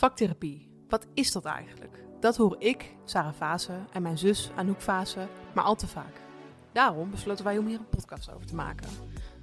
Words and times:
Vaktherapie, 0.00 0.68
wat 0.88 1.06
is 1.14 1.32
dat 1.32 1.44
eigenlijk? 1.44 2.04
Dat 2.20 2.36
hoor 2.36 2.56
ik, 2.58 2.94
Sarah 3.04 3.32
Vase 3.32 3.72
en 3.92 4.02
mijn 4.02 4.18
zus 4.18 4.50
Anouk 4.56 4.80
Vase, 4.80 5.28
maar 5.54 5.64
al 5.64 5.76
te 5.76 5.86
vaak. 5.86 6.20
Daarom 6.72 7.10
besloten 7.10 7.44
wij 7.44 7.58
om 7.58 7.66
hier 7.66 7.78
een 7.78 7.88
podcast 7.88 8.32
over 8.34 8.46
te 8.46 8.54
maken. 8.54 8.88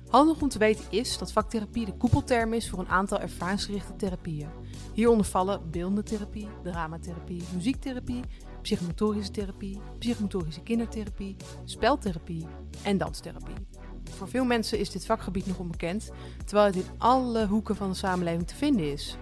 Handig 0.10 0.42
om 0.42 0.50
te 0.50 0.58
weten 0.58 0.86
is 0.90 1.18
dat 1.18 1.32
vaktherapie 1.32 1.86
de 1.86 1.98
koepelterm 1.98 2.54
is 2.54 2.70
voor 2.70 2.80
een 2.80 2.88
aantal 2.88 3.20
ervaringsgerichte 3.20 3.96
therapieën. 3.96 4.50
Hieronder 4.94 5.26
vallen 5.26 5.72
beeldende 5.72 6.04
therapie, 6.04 6.48
dramatherapie, 6.64 7.44
muziektherapie, 7.54 8.24
psychomotorische 8.62 9.32
therapie, 9.32 9.82
psychomotorische 10.00 10.62
kindertherapie, 10.62 11.36
speltherapie 11.64 12.46
en 12.84 12.98
danstherapie. 12.98 13.68
Voor 14.04 14.30
veel 14.30 14.46
mensen 14.46 14.80
is 14.80 14.90
dit 14.90 15.06
vakgebied 15.06 15.48
nog 15.48 15.60
onbekend, 15.60 16.12
terwijl 16.46 16.68
het 16.68 16.76
in 16.76 16.90
alle 16.98 17.48
hoeken 17.48 17.76
van 17.76 17.90
de 17.90 17.96
samenleving 17.96 18.48
te 18.48 18.56
vinden 18.56 18.92
is. 18.92 19.18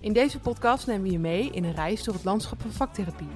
In 0.00 0.12
deze 0.12 0.38
podcast 0.38 0.86
nemen 0.86 1.02
we 1.02 1.10
je 1.10 1.18
mee 1.18 1.50
in 1.50 1.64
een 1.64 1.74
reis 1.74 2.04
door 2.04 2.14
het 2.14 2.24
landschap 2.24 2.60
van 2.60 2.70
vaktherapie. 2.70 3.28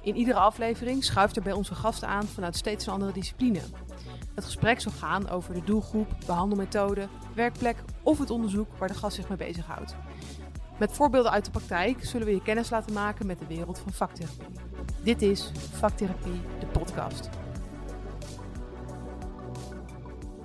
In 0.00 0.16
iedere 0.16 0.38
aflevering 0.38 1.04
schuift 1.04 1.36
er 1.36 1.42
bij 1.42 1.52
onze 1.52 1.74
gasten 1.74 2.08
aan 2.08 2.24
vanuit 2.24 2.56
steeds 2.56 2.86
een 2.86 2.92
andere 2.92 3.12
discipline. 3.12 3.60
Het 4.34 4.44
gesprek 4.44 4.80
zal 4.80 4.92
gaan 4.92 5.28
over 5.28 5.54
de 5.54 5.64
doelgroep, 5.64 6.08
behandelmethode, 6.26 7.08
werkplek 7.34 7.76
of 8.02 8.18
het 8.18 8.30
onderzoek 8.30 8.76
waar 8.78 8.88
de 8.88 8.94
gast 8.94 9.16
zich 9.16 9.28
mee 9.28 9.38
bezighoudt. 9.38 9.94
Met 10.78 10.92
voorbeelden 10.92 11.32
uit 11.32 11.44
de 11.44 11.50
praktijk 11.50 12.04
zullen 12.04 12.26
we 12.26 12.34
je 12.34 12.42
kennis 12.42 12.70
laten 12.70 12.92
maken 12.92 13.26
met 13.26 13.38
de 13.38 13.46
wereld 13.46 13.78
van 13.78 13.92
vaktherapie. 13.92 14.58
Dit 15.02 15.22
is 15.22 15.50
Vaktherapie, 15.70 16.40
de 16.60 16.66
podcast. 16.66 17.28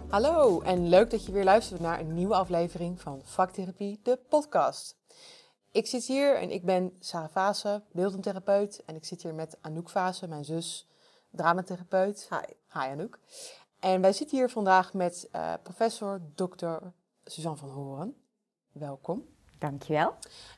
Hallo 0.09 0.62
en 0.62 0.90
leuk 0.90 1.09
dat 1.09 1.26
je 1.26 1.31
weer 1.31 1.44
luistert 1.44 1.80
naar 1.80 2.00
een 2.00 2.14
nieuwe 2.14 2.36
aflevering 2.36 3.02
van 3.02 3.22
Vaktherapie, 3.23 4.00
de 4.04 4.20
podcast. 4.30 4.97
Ik 5.77 5.88
zit 5.88 6.05
hier 6.05 6.38
en 6.38 6.52
ik 6.52 6.66
ben 6.66 6.94
Sarah 6.99 7.30
Vase, 7.30 7.84
beeldend 7.91 8.23
therapeut. 8.23 8.84
En 8.86 8.95
ik 8.95 9.05
zit 9.05 9.22
hier 9.22 9.36
met 9.36 9.58
Anouk 9.61 9.89
Vase, 9.89 10.28
mijn 10.28 10.45
zus, 10.45 10.88
dramatherapeut. 11.31 12.30
Hi. 12.30 12.53
Hi 12.73 12.92
Anouk. 12.92 13.19
En 13.80 14.02
wij 14.02 14.14
zitten 14.14 14.38
hier 14.38 14.50
vandaag 14.50 14.94
met 14.94 15.30
uh, 15.36 15.53
professor 15.64 16.22
Dr. 16.36 16.75
Suzanne 17.23 17.58
van 17.58 17.69
Horen. 17.69 18.16
Welkom. 18.72 19.25
Dankjewel. 19.59 20.14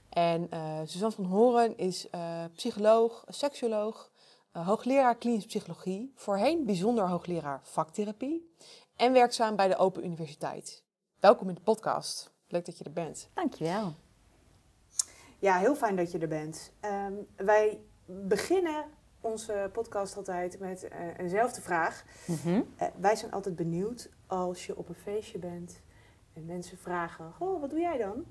En 0.09 0.47
uh, 0.53 0.79
Suzanne 0.85 1.15
van 1.15 1.25
Horen 1.25 1.77
is 1.77 2.07
uh, 2.11 2.43
psycholoog, 2.53 3.23
seksuoloog, 3.27 4.11
hoogleraar 4.51 5.15
klinische 5.15 5.47
psychologie, 5.47 6.11
voorheen 6.15 6.65
bijzonder 6.65 7.07
hoogleraar 7.07 7.59
vaktherapie 7.63 8.55
en 8.95 9.13
werkzaam 9.13 9.55
bij 9.55 9.67
de 9.67 9.77
Open 9.77 10.05
Universiteit. 10.05 10.83
Welkom 11.19 11.49
in 11.49 11.55
de 11.55 11.61
podcast. 11.61 12.31
Leuk 12.47 12.65
dat 12.65 12.77
je 12.77 12.83
er 12.83 12.93
bent. 12.93 13.29
Dankjewel. 13.33 13.93
Ja, 15.39 15.57
heel 15.57 15.75
fijn 15.75 15.95
dat 15.95 16.11
je 16.11 16.17
er 16.17 16.27
bent. 16.27 16.73
Um, 16.81 17.27
wij 17.35 17.79
beginnen 18.05 18.85
onze 19.21 19.69
podcast 19.73 20.17
altijd 20.17 20.59
met 20.59 20.83
uh, 20.83 21.17
eenzelfde 21.17 21.61
vraag. 21.61 22.03
Mm 22.25 22.37
-hmm. 22.43 22.65
uh, 22.81 22.87
wij 22.99 23.15
zijn 23.15 23.31
altijd 23.31 23.55
benieuwd 23.55 24.09
als 24.27 24.65
je 24.65 24.77
op 24.77 24.89
een 24.89 24.95
feestje 24.95 25.39
bent 25.39 25.81
en 26.33 26.45
mensen 26.45 26.77
vragen: 26.77 27.33
Oh, 27.37 27.61
wat 27.61 27.69
doe 27.69 27.79
jij 27.79 27.97
dan? 27.97 28.25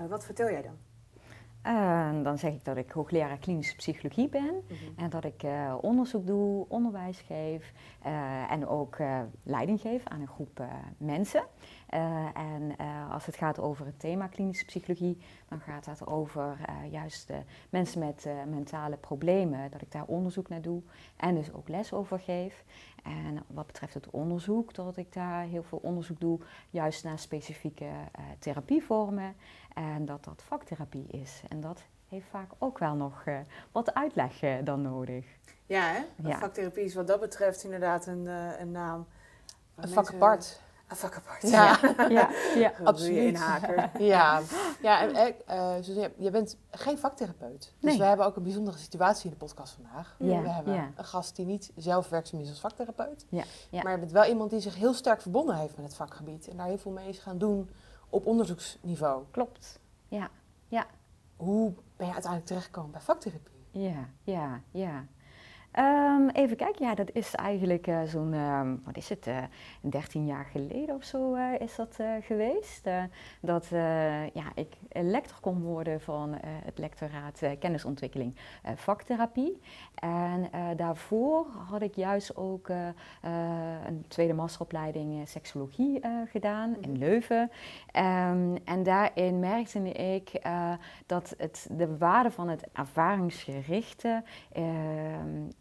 Uh, 0.00 0.06
wat 0.06 0.24
vertel 0.24 0.50
jij 0.50 0.62
dan? 0.62 0.76
dan 2.22 2.38
zeg 2.38 2.52
ik 2.52 2.64
dat 2.64 2.76
ik 2.76 2.90
hoogleraar 2.90 3.38
klinische 3.38 3.76
psychologie 3.76 4.28
ben 4.28 4.54
mm 4.54 4.62
-hmm. 4.68 4.92
en 4.96 5.10
dat 5.10 5.24
ik 5.24 5.42
onderzoek 5.80 6.26
doe, 6.26 6.64
onderwijs 6.68 7.20
geef 7.20 7.72
en 8.48 8.66
ook 8.66 8.96
leiding 9.42 9.80
geef 9.80 10.04
aan 10.04 10.20
een 10.20 10.28
groep 10.28 10.64
mensen. 10.96 11.44
Uh, 11.94 12.26
en 12.36 12.72
uh, 12.80 13.12
als 13.12 13.26
het 13.26 13.36
gaat 13.36 13.60
over 13.60 13.86
het 13.86 14.00
thema 14.00 14.26
klinische 14.26 14.64
psychologie, 14.64 15.18
dan 15.48 15.60
gaat 15.60 15.86
het 15.86 16.06
over 16.06 16.56
uh, 16.68 16.92
juist 16.92 17.32
mensen 17.70 17.98
met 17.98 18.28
mentale 18.48 18.96
problemen, 18.96 19.70
dat 19.70 19.82
ik 19.82 19.92
daar 19.92 20.04
onderzoek 20.04 20.48
naar 20.48 20.60
doe 20.60 20.82
en 21.16 21.34
dus 21.34 21.52
ook 21.52 21.68
les 21.68 21.92
over 21.92 22.18
geef. 22.18 22.64
En 23.02 23.42
wat 23.46 23.66
betreft 23.66 23.94
het 23.94 24.10
onderzoek, 24.10 24.74
dat 24.74 24.96
ik 24.96 25.12
daar 25.12 25.42
heel 25.42 25.62
veel 25.62 25.78
onderzoek 25.82 26.20
doe, 26.20 26.40
juist 26.70 27.04
naar 27.04 27.18
specifieke 27.18 27.88
therapievormen 28.38 29.36
en 29.74 30.04
dat 30.04 30.24
dat 30.24 30.42
vaktherapie 30.42 31.06
is. 31.06 31.42
En 31.48 31.60
dat 31.60 31.84
heeft 32.08 32.26
vaak 32.30 32.50
ook 32.58 32.78
wel 32.78 32.94
nog 32.94 33.24
wat 33.72 33.94
uitleg 33.94 34.62
dan 34.64 34.82
nodig. 34.82 35.26
Ja, 35.66 35.82
hè? 35.82 36.28
Ja. 36.28 36.38
Vaktherapie 36.38 36.84
is 36.84 36.94
wat 36.94 37.06
dat 37.06 37.20
betreft 37.20 37.64
inderdaad 37.64 38.06
een, 38.06 38.26
een 38.60 38.70
naam. 38.70 39.06
Een 39.74 39.88
vak 39.88 40.14
apart. 40.14 40.64
Een 40.88 40.96
vak 40.96 41.16
apart. 41.16 41.42
Ja, 41.50 41.78
ja, 41.96 42.08
ja, 42.08 42.30
ja. 42.64 42.72
absoluut. 42.84 43.16
inhaker. 43.16 43.90
ja, 44.02 44.40
ja 44.82 45.00
en, 45.14 45.34
uh, 45.50 45.74
Suzanne, 45.80 46.12
je 46.16 46.30
bent 46.30 46.56
geen 46.70 46.98
vaktherapeut. 46.98 47.60
Dus 47.60 47.90
Nee. 47.90 47.98
we 47.98 48.04
hebben 48.04 48.26
ook 48.26 48.36
een 48.36 48.42
bijzondere 48.42 48.78
situatie 48.78 49.24
in 49.24 49.30
de 49.30 49.36
podcast 49.36 49.72
vandaag. 49.72 50.16
Ja, 50.18 50.42
we 50.42 50.48
hebben 50.48 50.74
ja. 50.74 50.90
een 50.96 51.04
gast 51.04 51.36
die 51.36 51.46
niet 51.46 51.72
zelf 51.76 52.08
werkzaam 52.08 52.40
is 52.40 52.48
als 52.48 52.60
vaktherapeut. 52.60 53.26
Ja, 53.28 53.44
ja. 53.70 53.82
Maar 53.82 53.92
je 53.92 53.98
bent 53.98 54.12
wel 54.12 54.24
iemand 54.24 54.50
die 54.50 54.60
zich 54.60 54.74
heel 54.74 54.94
sterk 54.94 55.22
verbonden 55.22 55.56
heeft 55.56 55.76
met 55.76 55.86
het 55.86 55.94
vakgebied. 55.94 56.48
En 56.48 56.56
daar 56.56 56.66
heel 56.66 56.78
veel 56.78 56.92
mee 56.92 57.08
is 57.08 57.18
gaan 57.18 57.38
doen 57.38 57.70
op 58.08 58.26
onderzoeksniveau. 58.26 59.24
Klopt. 59.30 59.80
Ja, 60.08 60.28
ja, 60.68 60.86
Hoe 61.36 61.72
ben 61.96 62.06
je 62.06 62.12
uiteindelijk 62.12 62.46
terechtgekomen 62.46 62.90
bij 62.90 63.00
vaktherapie? 63.00 63.54
ja, 63.70 64.08
ja, 64.22 64.60
ja. 64.70 65.06
Ehm, 65.76 66.28
even 66.28 66.56
kijken, 66.56 66.86
ja, 66.86 66.94
dat 66.94 67.10
is 67.12 67.34
eigenlijk 67.34 67.86
eh, 67.86 68.02
zo'n, 68.02 68.34
ehm, 68.34 68.74
wat 68.84 68.96
is 68.96 69.08
het, 69.08 69.26
eh 69.26 69.42
13 69.80 70.26
jaar 70.26 70.44
geleden 70.44 70.94
of 70.94 71.04
zo 71.04 71.34
eh, 71.34 71.60
is 71.60 71.76
dat 71.76 71.98
geweest. 72.20 72.88
Dat 73.40 73.66
ja, 74.32 74.44
ik 74.54 74.76
lector 74.92 75.36
kon 75.40 75.62
worden 75.62 76.00
van 76.00 76.36
het 76.40 76.78
lectoraat 76.78 77.42
kennisontwikkeling 77.58 78.36
vaktherapie. 78.74 79.60
En 79.94 80.50
daarvoor 80.76 81.46
had 81.68 81.82
ik 81.82 81.94
juist 81.94 82.36
ook 82.36 82.68
een 83.84 84.04
tweede 84.08 84.32
masteropleiding 84.32 85.28
seksologie 85.28 86.00
gedaan 86.30 86.76
in 86.80 86.98
Leuven. 86.98 87.50
Ehm, 87.90 88.56
en 88.64 88.82
daarin 88.82 89.38
merkte 89.38 89.92
ik 89.92 90.40
dat 91.06 91.34
het, 91.38 91.68
de 91.70 91.96
waarde 91.96 92.30
van 92.30 92.48
het 92.48 92.66
ervaringsgerichte 92.72 94.22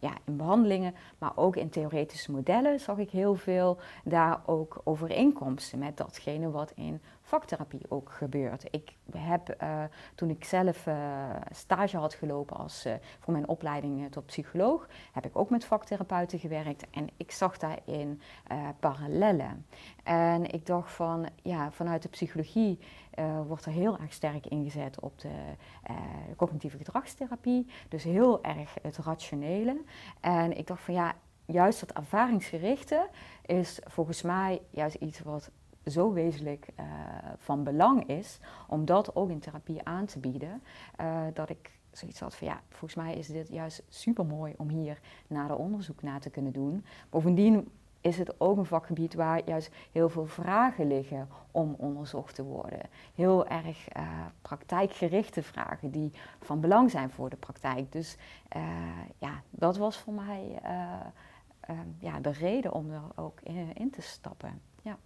ja, 0.06 0.18
in 0.26 0.38
behandelingen, 0.38 0.96
maar 1.18 1.32
ook 1.36 1.56
in 1.56 1.70
theoretische 1.70 2.32
modellen, 2.32 2.80
zag 2.80 2.98
ik 2.98 3.10
heel 3.10 3.36
veel 3.36 3.78
daar 4.04 4.42
ook 4.46 4.82
overeenkomsten 4.84 5.80
met 5.80 5.98
datgene 5.98 6.52
wat 6.52 6.72
in 6.76 7.02
vaktherapie 7.22 7.86
ook 7.90 8.12
gebeurt. 8.12 8.66
Ik 8.72 8.96
heb 9.18 9.56
uh, 9.64 9.84
toen 10.16 10.30
ik 10.30 10.44
zelf 10.44 10.88
uh, 10.88 10.96
stage 11.52 11.98
had 11.98 12.14
gelopen 12.14 12.58
als, 12.58 12.86
uh, 12.86 12.94
voor 13.20 13.34
mijn 13.34 13.48
opleiding 13.48 14.12
tot 14.12 14.26
psycholoog, 14.26 14.88
heb 15.12 15.26
ik 15.26 15.38
ook 15.38 15.50
met 15.50 15.66
vaktherapeuten 15.66 16.40
gewerkt 16.40 16.90
en 16.90 17.08
ik 17.18 17.32
zag 17.32 17.58
daarin 17.58 18.22
parallellen. 18.80 19.66
En 20.04 20.52
ik 20.52 20.66
dacht 20.66 20.92
van, 20.92 21.26
ja, 21.42 21.72
vanuit 21.72 22.02
de 22.02 22.10
psychologie 22.10 22.80
wordt 23.48 23.66
er 23.66 23.72
heel 23.72 23.98
erg 23.98 24.14
sterk 24.14 24.46
ingezet 24.48 25.00
op 25.00 25.20
de 25.20 25.32
cognitieve 26.36 26.78
gedragstherapie, 26.78 27.68
dus 27.90 28.04
heel 28.04 28.44
erg 28.44 28.76
het 28.82 28.98
rationele. 28.98 29.82
En 30.20 30.58
ik 30.58 30.68
dacht 30.68 30.82
van, 30.82 30.94
ja, 30.94 31.14
juist 31.46 31.80
dat 31.80 31.92
ervaringsgerichte 31.92 33.10
is 33.46 33.80
volgens 33.84 34.22
mij 34.22 34.62
juist 34.70 34.96
iets 34.96 35.20
wat 35.20 35.52
zo 35.86 36.14
wezenlijk 36.14 36.68
uh, 36.80 36.86
van 37.38 37.64
belang 37.64 38.08
is 38.08 38.40
om 38.68 38.86
dat 38.86 39.16
ook 39.16 39.30
in 39.30 39.40
therapie 39.40 39.84
aan 39.84 40.06
te 40.06 40.20
bieden, 40.20 40.64
dat 41.34 41.50
ik 41.50 41.80
zoiets 41.92 42.20
had 42.20 42.36
van 42.36 42.48
ja, 42.48 42.62
volgens 42.70 42.96
mij 42.96 43.16
is 43.16 43.28
dit 43.28 43.48
juist 43.48 43.84
super 43.90 44.26
mooi 44.26 44.54
om 44.58 44.70
hier 44.70 45.00
nader 45.28 45.58
onderzoek 45.58 46.02
naar 46.02 46.20
te 46.20 46.30
kunnen 46.30 46.52
doen. 46.52 46.86
Bovendien 47.10 47.72
is 48.06 48.18
het 48.18 48.40
ook 48.40 48.58
een 48.58 48.66
vakgebied 48.66 49.14
waar 49.14 49.42
juist 49.46 49.72
heel 49.92 50.10
veel 50.10 50.26
vragen 50.26 50.88
liggen 50.88 51.30
om 51.52 51.76
onderzocht 51.78 52.36
te 52.36 52.44
worden. 52.44 52.80
Heel 53.16 53.48
erg 53.48 53.98
uh, 53.98 54.26
praktijkgerichte 54.42 55.44
vragen 55.44 55.92
die 55.92 56.12
van 56.42 56.60
belang 56.60 56.92
zijn 56.92 57.10
voor 57.10 57.30
de 57.30 57.36
praktijk. 57.36 57.92
Dus 57.92 58.18
ja, 59.18 59.42
dat 59.50 59.78
was 59.78 59.98
voor 59.98 60.14
mij 60.14 60.60
ja, 62.00 62.20
de 62.20 62.32
reden 62.32 62.74
om 62.74 62.92
er 62.92 63.02
ook 63.16 63.42
in, 63.42 63.74
in 63.74 63.90
te 63.90 64.02
stappen. 64.02 64.62
Ja. 64.82 64.98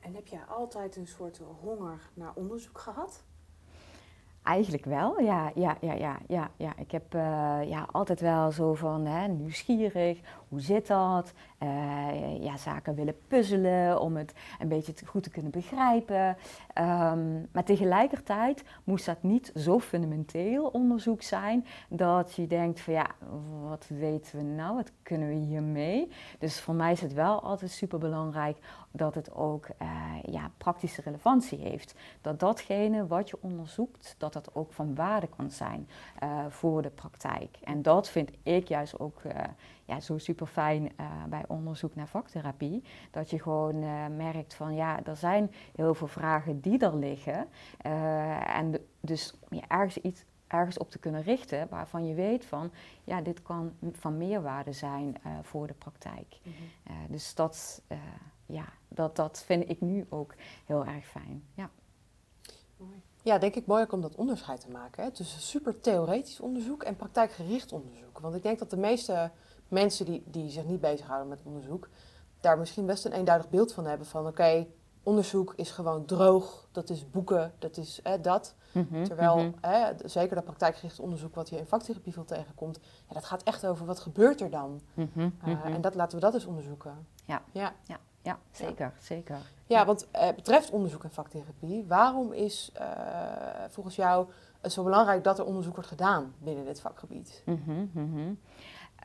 En 0.00 0.14
heb 0.14 0.26
jij 0.26 0.44
altijd 0.48 0.96
een 0.96 1.06
soort 1.06 1.40
honger 1.60 2.10
naar 2.14 2.32
onderzoek 2.34 2.78
gehad? 2.78 3.24
Eigenlijk 4.42 4.84
wel, 4.84 5.20
ja. 5.20 5.52
ja, 5.54 5.76
ja, 5.80 5.92
ja, 5.92 6.18
ja, 6.28 6.50
ja. 6.56 6.76
Ik 6.76 6.90
heb 6.90 7.14
uh, 7.14 7.20
ja, 7.64 7.86
altijd 7.92 8.20
wel 8.20 8.50
zo 8.52 8.74
van 8.74 9.06
hè, 9.06 9.28
nieuwsgierig. 9.28 10.20
Hoe 10.52 10.60
zit 10.60 10.86
dat? 10.86 11.32
Uh, 11.62 12.42
ja, 12.42 12.56
zaken 12.56 12.94
willen 12.94 13.16
puzzelen 13.28 14.00
om 14.00 14.16
het 14.16 14.34
een 14.60 14.68
beetje 14.68 15.06
goed 15.06 15.22
te 15.22 15.30
kunnen 15.30 15.50
begrijpen. 15.50 16.36
Ehm, 16.72 17.40
maar 17.52 17.64
tegelijkertijd 17.64 18.64
moest 18.84 19.06
dat 19.06 19.22
niet 19.22 19.52
zo 19.56 19.78
fundamenteel 19.78 20.66
onderzoek 20.66 21.22
zijn 21.22 21.66
dat 21.88 22.34
je 22.34 22.46
denkt 22.46 22.80
van 22.80 22.92
ja, 22.92 23.06
wat 23.62 23.86
weten 23.88 24.38
we 24.38 24.44
nou? 24.44 24.74
Wat 24.74 24.92
kunnen 25.02 25.28
we 25.28 25.34
hiermee? 25.34 26.08
Dus 26.38 26.60
voor 26.60 26.74
mij 26.74 26.92
is 26.92 27.00
het 27.00 27.12
wel 27.12 27.42
altijd 27.42 27.70
super 27.70 27.98
belangrijk 27.98 28.56
dat 28.90 29.14
het 29.14 29.34
ook 29.34 29.68
uh, 29.82 29.88
ja, 30.22 30.50
praktische 30.56 31.02
relevantie 31.02 31.58
heeft. 31.58 31.94
Dat 32.20 32.40
datgene 32.40 33.06
wat 33.06 33.30
je 33.30 33.38
onderzoekt, 33.40 34.14
dat 34.18 34.32
dat 34.32 34.54
ook 34.54 34.72
van 34.72 34.94
waarde 34.94 35.28
kan 35.36 35.50
zijn 35.50 35.88
uh, 36.22 36.46
voor 36.48 36.82
de 36.82 36.90
praktijk. 36.90 37.56
En 37.64 37.82
dat 37.82 38.08
vind 38.08 38.30
ik 38.42 38.68
juist 38.68 38.98
ook 38.98 39.20
ja, 39.92 40.00
zo 40.00 40.18
super 40.18 40.46
fijn 40.46 40.92
bij 41.28 41.44
onderzoek 41.46 41.94
naar 41.94 42.08
vaktherapie. 42.08 42.84
Dat 43.10 43.30
je 43.30 43.40
gewoon 43.40 43.78
merkt 44.16 44.54
van 44.54 44.74
ja, 44.74 45.04
er 45.04 45.16
zijn 45.16 45.52
heel 45.76 45.94
veel 45.94 46.06
vragen 46.06 46.60
die 46.60 46.78
er 46.78 46.96
liggen. 46.96 47.48
en 48.46 48.86
dus 49.00 49.34
ja, 49.48 49.62
ergens 49.68 49.98
iets 49.98 50.24
ergens 50.46 50.78
op 50.78 50.90
te 50.90 50.98
kunnen 50.98 51.22
richten 51.22 51.66
waarvan 51.70 52.06
je 52.06 52.14
weet 52.14 52.44
van 52.44 52.72
ja, 53.04 53.20
dit 53.20 53.42
kan 53.42 53.72
van 53.92 54.16
meerwaarde 54.16 54.72
zijn 54.72 55.16
voor 55.42 55.66
de 55.66 55.74
praktijk. 55.74 56.40
Mm 56.42 56.52
-hmm. 56.52 57.06
dus 57.08 57.34
dat, 57.34 57.82
ja, 58.46 58.64
dat, 58.88 59.16
dat 59.16 59.42
vind 59.46 59.68
ik 59.68 59.80
nu 59.80 60.06
ook 60.08 60.34
heel 60.66 60.84
erg 60.84 61.06
fijn. 61.06 61.44
Ja. 61.54 61.70
Ja, 63.22 63.38
denk 63.38 63.54
ik 63.54 63.66
mooi 63.66 63.82
ook 63.82 63.92
om 63.92 64.00
dat 64.00 64.14
onderscheid 64.14 64.60
te 64.60 64.70
maken 64.70 65.04
hè, 65.04 65.10
tussen 65.10 65.40
super 65.40 65.80
theoretisch 65.80 66.40
onderzoek 66.40 66.82
en 66.82 66.96
praktijkgericht 66.96 67.72
onderzoek. 67.72 68.18
Want 68.18 68.34
ik 68.34 68.42
denk 68.42 68.58
dat 68.58 68.70
de 68.70 68.76
meeste 68.76 69.30
mensen 69.72 70.04
die, 70.06 70.22
die 70.26 70.50
zich 70.50 70.64
niet 70.64 70.80
bezighouden 70.80 71.28
met 71.28 71.40
onderzoek, 71.44 71.88
daar 72.40 72.58
misschien 72.58 72.86
best 72.86 73.04
een 73.04 73.12
eenduidig 73.12 73.48
beeld 73.50 73.72
van 73.72 73.86
hebben 73.86 74.06
van 74.06 74.26
oké, 74.26 74.66
onderzoek 75.02 75.52
is 75.56 75.70
gewoon 75.70 76.04
droog, 76.04 76.68
dat 76.72 76.90
is 76.90 77.10
boeken, 77.10 77.52
dat 77.58 77.76
is 77.76 78.00
dat. 78.22 78.54
Mhm, 78.72 79.04
Terwijl 79.04 79.36
mhm. 79.36 79.92
zeker 80.04 80.34
dat 80.34 80.44
praktijkgericht 80.44 81.00
onderzoek 81.00 81.34
wat 81.34 81.48
je 81.48 81.58
in 81.58 81.66
vaktherapie 81.66 82.12
veel 82.12 82.24
tegenkomt, 82.24 82.78
ja, 83.08 83.14
dat 83.14 83.24
gaat 83.24 83.42
echt 83.42 83.66
over 83.66 83.86
wat 83.86 84.00
gebeurt 84.00 84.40
er 84.40 84.50
dan. 84.50 84.80
Mm 84.94 85.34
en 85.64 85.80
dat 85.80 85.94
laten 85.94 86.18
we 86.18 86.24
dat 86.24 86.34
eens 86.34 86.44
onderzoeken. 86.44 87.06
Ja, 87.24 87.42
ja. 87.52 87.72
ja 87.82 87.98
ja, 88.22 88.38
zeker, 88.50 88.92
zeker. 89.00 89.38
Ja, 89.66 89.84
want 89.86 90.08
uh, 90.14 90.28
betreft 90.34 90.70
onderzoek 90.70 91.04
en 91.04 91.10
vaktherapie, 91.10 91.84
waarom 91.86 92.32
is 92.32 92.72
uh, 92.80 92.86
volgens 93.68 93.96
jou 93.96 94.26
het 94.60 94.72
zo 94.72 94.82
belangrijk 94.82 95.24
dat 95.24 95.38
er 95.38 95.44
onderzoek 95.44 95.74
wordt 95.74 95.88
gedaan 95.88 96.34
binnen 96.38 96.64
dit 96.64 96.80
vakgebied? 96.80 97.42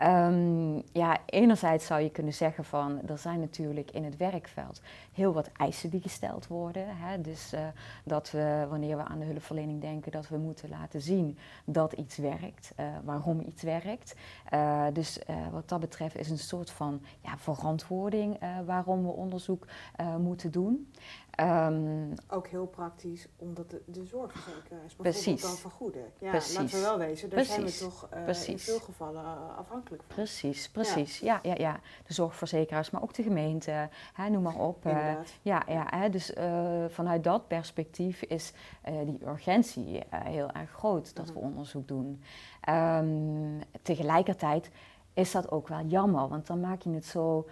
Um, 0.03 0.83
ja, 0.91 1.17
enerzijds 1.25 1.85
zou 1.85 2.01
je 2.01 2.09
kunnen 2.09 2.33
zeggen 2.33 2.65
van 2.65 3.01
er 3.07 3.17
zijn 3.17 3.39
natuurlijk 3.39 3.91
in 3.91 4.03
het 4.03 4.17
werkveld 4.17 4.81
heel 5.13 5.33
wat 5.33 5.49
eisen 5.53 5.89
die 5.89 6.01
gesteld 6.01 6.47
worden. 6.47 6.97
Hè? 6.97 7.21
Dus 7.21 7.53
uh, 7.53 7.59
dat 8.03 8.31
we 8.31 8.65
wanneer 8.69 8.97
we 8.97 9.03
aan 9.03 9.19
de 9.19 9.25
hulpverlening 9.25 9.81
denken, 9.81 10.11
dat 10.11 10.27
we 10.27 10.38
moeten 10.38 10.69
laten 10.69 11.01
zien 11.01 11.38
dat 11.65 11.94
iets 11.94 12.17
werkt, 12.17 12.73
uh, 12.79 12.85
waarom 13.03 13.41
iets 13.47 13.63
werkt. 13.63 14.15
Uh, 14.53 14.85
dus 14.94 15.19
wat 15.51 15.69
dat 15.69 15.79
betreft 15.79 16.17
is 16.17 16.29
een 16.29 16.38
soort 16.38 16.69
van 16.69 17.01
ja, 17.21 17.38
verantwoording 17.38 18.39
waarom 18.65 19.03
we 19.03 19.11
onderzoek 19.11 19.67
moeten 20.19 20.51
doen. 20.51 20.91
Um, 21.41 22.13
ook 22.27 22.47
heel 22.47 22.65
praktisch, 22.65 23.27
omdat 23.35 23.69
de, 23.69 23.81
de 23.85 24.05
zorgverzekeraars 24.05 24.95
bijvoorbeeld 24.95 25.41
dan 25.41 25.55
vergoeden. 25.55 26.11
Ja, 26.19 26.29
precies. 26.29 26.55
laten 26.55 26.75
we 26.75 26.81
wel 26.81 26.97
wezen, 26.97 27.29
daar 27.29 27.45
zijn 27.45 27.65
we 27.65 27.77
toch 27.77 28.09
uh, 28.13 28.47
in 28.47 28.59
veel 28.59 28.79
gevallen 28.79 29.23
uh, 29.23 29.57
afhankelijk 29.57 30.03
van. 30.03 30.15
Precies, 30.15 30.69
precies. 30.69 31.19
Ja. 31.19 31.39
ja. 31.43 31.49
Ja, 31.49 31.55
ja, 31.57 31.79
De 32.05 32.13
zorgverzekeraars, 32.13 32.89
maar 32.89 33.01
ook 33.01 33.13
de 33.13 33.23
gemeente, 33.23 33.89
hè, 34.13 34.29
noem 34.29 34.41
maar 34.41 34.59
op. 34.59 34.85
Uh, 34.85 35.13
ja, 35.41 35.63
ja 35.67 35.85
hè, 35.89 36.09
dus 36.09 36.33
vanuit 36.87 37.23
dat 37.23 37.47
perspectief 37.47 38.21
is 38.21 38.53
die 39.05 39.27
urgentie 39.27 40.03
heel 40.09 40.51
erg 40.51 40.71
groot 40.71 41.15
dat 41.15 41.27
we 41.27 41.39
mhm. 41.39 41.47
onderzoek 41.47 41.87
doen. 41.87 42.21
Um, 42.69 43.59
tegelijkertijd 43.81 44.69
is 45.13 45.31
dat 45.31 45.51
ook 45.51 45.67
wel 45.67 45.85
jammer, 45.85 46.27
want 46.27 46.47
dan 46.47 46.59
maak 46.59 46.81
je 46.81 46.89
het 46.89 47.05
zo, 47.05 47.47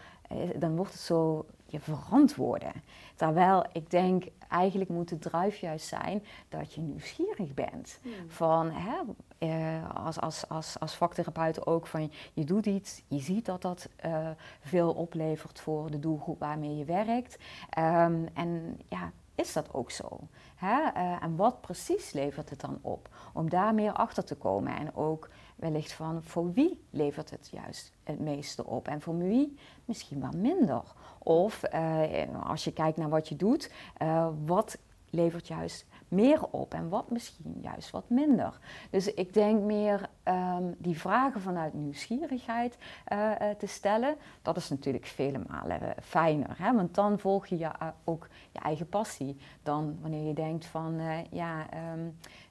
dan 0.55 0.75
wordt 0.75 0.91
het 0.91 1.01
zo 1.01 1.45
je 1.65 1.79
verantwoorden. 1.79 2.71
Terwijl 3.15 3.65
ik 3.71 3.89
denk, 3.89 4.23
eigenlijk 4.49 4.89
moet 4.89 5.09
de 5.09 5.19
drive 5.19 5.65
juist 5.65 5.87
zijn 5.87 6.23
dat 6.49 6.73
je 6.73 6.81
nieuwsgierig 6.81 7.53
bent. 7.53 7.99
Hmm. 8.01 8.11
Van, 8.27 8.71
hè, 8.71 8.95
eh, 9.37 10.05
als, 10.05 10.19
als, 10.19 10.49
als, 10.49 10.79
als 10.79 10.95
vaktherapeut 10.95 11.65
ook, 11.65 11.87
van 11.87 12.11
je 12.33 12.43
doet 12.43 12.65
iets, 12.65 13.03
je 13.07 13.19
ziet 13.19 13.45
dat 13.45 13.61
dat 13.61 13.89
uh, 14.05 14.29
veel 14.59 14.93
oplevert 14.93 15.59
voor 15.59 15.91
de 15.91 15.99
doelgroep 15.99 16.39
waarmee 16.39 16.77
je 16.77 16.85
werkt. 16.85 17.37
Um, 17.77 18.27
en 18.33 18.79
ja, 18.89 19.11
is 19.35 19.53
dat 19.53 19.73
ook 19.73 19.91
zo? 19.91 20.19
Hè? 20.55 20.81
Uh, 20.81 21.23
en 21.23 21.35
wat 21.35 21.61
precies 21.61 22.11
levert 22.11 22.49
het 22.49 22.61
dan 22.61 22.79
op? 22.81 23.09
Om 23.33 23.49
daar 23.49 23.73
meer 23.73 23.93
achter 23.93 24.23
te 24.23 24.35
komen 24.35 24.75
en 24.75 24.95
ook 24.95 25.29
wellicht 25.55 25.93
van 25.93 26.23
voor 26.23 26.53
wie 26.53 26.85
levert 26.89 27.29
het 27.29 27.49
juist 27.51 27.91
het 28.03 28.19
meeste 28.19 28.65
op 28.65 28.87
en 28.87 29.01
voor 29.01 29.17
wie 29.17 29.57
misschien 29.85 30.21
wel 30.21 30.31
minder. 30.35 30.83
Of 31.25 31.61
uh, 31.73 32.47
als 32.49 32.63
je 32.63 32.73
kijkt 32.73 32.97
naar 32.97 33.09
wat 33.09 33.29
je 33.29 33.35
doet, 33.35 33.71
uh, 34.01 34.27
wat 34.45 34.77
levert 35.09 35.47
juist 35.47 35.85
meer 36.07 36.43
op 36.49 36.73
en 36.73 36.89
wat 36.89 37.11
misschien 37.11 37.59
juist 37.61 37.89
wat 37.91 38.09
minder. 38.09 38.59
Dus 38.89 39.13
ik 39.13 39.33
denk 39.33 39.61
meer 39.61 40.09
um, 40.23 40.75
die 40.77 40.99
vragen 40.99 41.41
vanuit 41.41 41.73
nieuwsgierigheid 41.73 42.77
uh, 43.13 43.31
te 43.57 43.67
stellen. 43.67 44.15
Dat 44.41 44.57
is 44.57 44.69
natuurlijk 44.69 45.05
vele 45.05 45.41
malen 45.47 45.79
fijner, 46.01 46.55
hè? 46.57 46.73
want 46.73 46.95
dan 46.95 47.19
volg 47.19 47.47
je, 47.47 47.57
je 47.57 47.71
ook 48.03 48.27
je 48.51 48.59
eigen 48.59 48.89
passie. 48.89 49.37
Dan 49.63 49.97
wanneer 50.01 50.27
je 50.27 50.33
denkt 50.33 50.65
van 50.65 51.01
ja, 51.31 51.65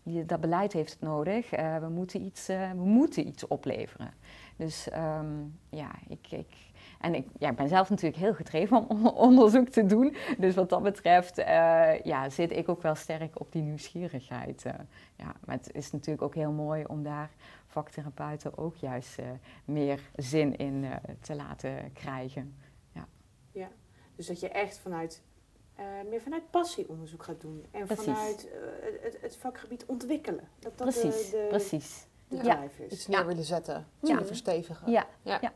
je, 0.02 0.26
dat 0.26 0.40
beleid 0.40 0.72
heeft 0.72 0.92
het 0.92 1.00
nodig, 1.00 1.50
we, 1.50 1.88
moeten 1.90 2.22
iets, 2.22 2.46
we 2.46 2.82
moeten 2.84 3.26
iets 3.26 3.46
opleveren. 3.46 4.10
Dus 4.56 4.88
um, 4.92 5.58
ja, 5.68 5.90
ik, 6.08 6.26
ik 6.30 6.72
en 7.04 7.14
ik, 7.14 7.26
ja, 7.38 7.50
ik 7.50 7.56
ben 7.56 7.68
zelf 7.68 7.90
natuurlijk 7.90 8.22
heel 8.22 8.34
gedreven 8.34 8.88
om 8.88 9.06
onderzoek 9.06 9.68
te 9.68 9.86
doen. 9.86 10.16
Dus 10.38 10.54
wat 10.54 10.68
dat 10.68 10.82
betreft 10.82 11.38
uh, 11.38 12.00
ja, 12.00 12.30
zit 12.30 12.52
ik 12.52 12.68
ook 12.68 12.82
wel 12.82 12.94
sterk 12.94 13.40
op 13.40 13.52
die 13.52 13.62
nieuwsgierigheid. 13.62 14.64
Uh, 14.66 14.72
ja, 15.16 15.34
maar 15.44 15.56
het 15.56 15.72
is 15.72 15.90
natuurlijk 15.90 16.22
ook 16.22 16.34
heel 16.34 16.52
mooi 16.52 16.84
om 16.84 17.02
daar 17.02 17.30
vaktherapeuten 17.66 18.58
ook 18.58 18.76
juist 18.76 19.18
uh, 19.18 19.26
meer 19.64 20.00
zin 20.16 20.56
in 20.56 20.86
te 21.20 21.34
laten 21.34 21.92
krijgen. 21.92 22.56
Ja. 22.92 23.06
ja, 23.52 23.68
dus 24.16 24.26
dat 24.26 24.40
je 24.40 24.48
echt 24.48 24.78
vanuit, 24.78 25.22
meer 26.08 26.20
vanuit 26.20 26.50
passie 26.50 26.88
onderzoek 26.88 27.22
gaat 27.22 27.40
doen. 27.40 27.64
En 27.70 27.86
precies. 27.86 28.04
vanuit 28.04 28.48
het, 29.02 29.18
het, 29.20 29.36
vakgebied 29.36 29.84
ontwikkelen. 29.86 30.48
Dat 30.58 30.78
dat 30.78 30.88
precies, 30.88 31.30
de, 31.30 31.36
de, 31.36 31.46
precies. 31.48 32.06
De 32.28 32.36
ja. 32.42 32.62
is. 32.78 32.92
Iets 32.92 33.06
neer 33.06 33.26
willen 33.26 33.44
zetten, 33.44 33.86
willen 34.00 34.26
verstevigen. 34.26 34.90
ja, 34.90 35.06
ja. 35.22 35.52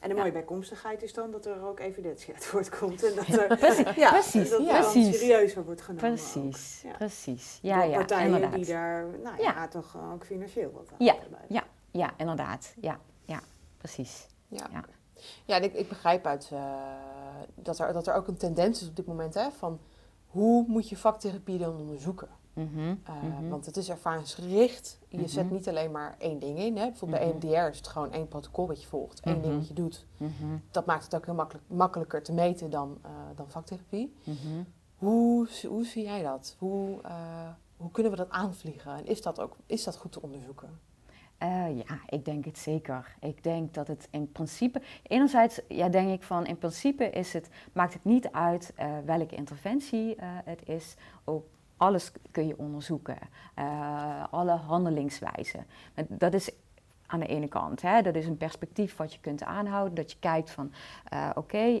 En 0.00 0.08
de 0.08 0.14
mooie 0.14 0.32
bijkomstigheid 0.32 1.02
is 1.02 1.12
dan 1.12 1.30
dat 1.30 1.46
er 1.46 1.62
ook 1.62 1.80
evidentie 1.80 2.34
uit 2.34 2.44
voortkomt. 2.44 3.02
En 3.04 3.14
dat 3.14 3.26
er, 3.26 3.56
precies, 3.56 3.94
ja, 4.04 4.10
precies, 4.10 4.50
dat 4.50 4.64
ja. 4.64 4.80
precies. 4.80 5.18
serieuzer 5.18 5.64
wordt 5.64 5.80
genomen. 5.80 6.14
Precies, 6.14 6.82
ja. 6.82 6.96
precies. 6.96 7.58
Ja, 7.62 7.82
ja, 7.82 7.96
partijen 7.96 8.26
inderdaad. 8.26 8.54
die 8.54 8.66
daar 8.66 9.06
nou, 9.22 9.42
ja. 9.42 9.68
toch 9.68 9.96
ook 10.12 10.24
financieel 10.24 10.72
wat 10.72 10.88
aan 10.90 11.04
ja, 11.06 11.16
ja, 11.48 11.64
ja, 11.90 12.14
inderdaad. 12.16 12.74
Ja, 12.80 13.00
ja 13.24 13.40
precies. 13.78 14.26
Ja, 14.48 14.66
ja. 14.72 14.84
ja 15.44 15.56
ik, 15.56 15.74
ik 15.74 15.88
begrijp 15.88 16.26
uit 16.26 16.50
uh, 16.52 16.62
dat, 17.54 17.78
er, 17.78 17.92
dat 17.92 18.06
er 18.06 18.14
ook 18.14 18.28
een 18.28 18.36
tendens 18.36 18.82
is 18.82 18.88
op 18.88 18.96
dit 18.96 19.06
moment 19.06 19.34
hè, 19.34 19.50
van 19.50 19.80
hoe 20.26 20.64
moet 20.68 20.88
je 20.88 20.96
vaktherapie 20.96 21.58
dan 21.58 21.76
onderzoeken? 21.76 22.28
Mm 22.54 22.70
-hmm, 22.74 23.00
uh, 23.08 23.22
mm 23.22 23.36
-hmm. 23.36 23.48
Want 23.48 23.66
het 23.66 23.76
is 23.76 23.88
ervaringsgericht. 23.88 24.98
Je 25.08 25.16
mm 25.16 25.22
-hmm. 25.22 25.32
zet 25.32 25.50
niet 25.50 25.68
alleen 25.68 25.90
maar 25.90 26.14
één 26.18 26.38
ding 26.38 26.58
in. 26.58 26.76
Hè. 26.76 26.86
Bijvoorbeeld 26.88 27.20
bij 27.20 27.30
EMDR 27.32 27.70
is 27.70 27.76
het 27.76 27.88
gewoon 27.88 28.12
één 28.12 28.28
protocol 28.28 28.66
wat 28.66 28.82
je 28.82 28.88
volgt. 28.88 29.20
één 29.20 29.42
ding 29.42 29.54
wat 29.54 29.68
je 29.68 29.74
doet. 29.74 30.06
Dat 30.70 30.86
maakt 30.86 31.04
het 31.04 31.14
ook 31.14 31.24
heel 31.24 31.34
makkelijk, 31.34 31.64
makkelijker 31.68 32.22
te 32.22 32.32
meten 32.32 32.70
dan, 32.70 32.98
uh, 33.06 33.10
dan 33.36 33.48
vaktherapie. 33.48 34.14
Hoe, 34.94 35.48
hoe 35.68 35.84
zie 35.84 36.02
jij 36.02 36.22
dat? 36.22 36.56
Hoe, 36.58 37.00
uh, 37.04 37.48
hoe 37.76 37.90
kunnen 37.90 38.12
we 38.12 38.18
dat 38.18 38.30
aanvliegen? 38.30 38.96
En 38.96 39.06
is 39.06 39.22
dat, 39.22 39.40
ook, 39.40 39.56
is 39.66 39.84
dat 39.84 39.96
goed 39.96 40.12
te 40.12 40.22
onderzoeken? 40.22 40.80
Uh, 41.42 41.76
ja, 41.76 42.00
ik 42.08 42.24
denk 42.24 42.44
het 42.44 42.58
zeker. 42.58 43.14
Ik 43.20 43.42
denk 43.42 43.74
dat 43.74 43.86
het 43.86 44.08
in 44.10 44.32
principe, 44.32 44.82
enerzijds 45.02 45.60
ja, 45.68 45.88
denk 45.88 46.10
ik 46.10 46.22
van 46.22 46.46
in 46.46 46.58
principe 46.58 47.10
is 47.10 47.32
het, 47.32 47.48
maakt 47.72 47.92
het 47.92 48.04
niet 48.04 48.32
uit 48.32 48.72
uh, 48.78 48.98
welke 49.04 49.34
interventie 49.34 50.16
uh, 50.16 50.22
het 50.44 50.68
is. 50.68 50.94
Ook 51.24 51.46
alles 51.76 52.12
kun 52.30 52.46
je 52.46 52.58
onderzoeken, 52.58 53.18
uh, 53.58 54.24
alle 54.30 54.52
handelingswijzen. 54.52 55.66
Dat 56.08 56.34
is 56.34 56.50
aan 57.06 57.20
de 57.20 57.26
ene 57.26 57.48
kant. 57.48 57.82
Hè. 57.82 58.02
Dat 58.02 58.14
is 58.14 58.26
een 58.26 58.36
perspectief 58.36 58.96
wat 58.96 59.12
je 59.12 59.20
kunt 59.20 59.44
aanhouden. 59.44 59.94
Dat 59.94 60.10
je 60.10 60.16
kijkt 60.20 60.50
van, 60.50 60.72
uh, 61.12 61.30
oké, 61.34 61.80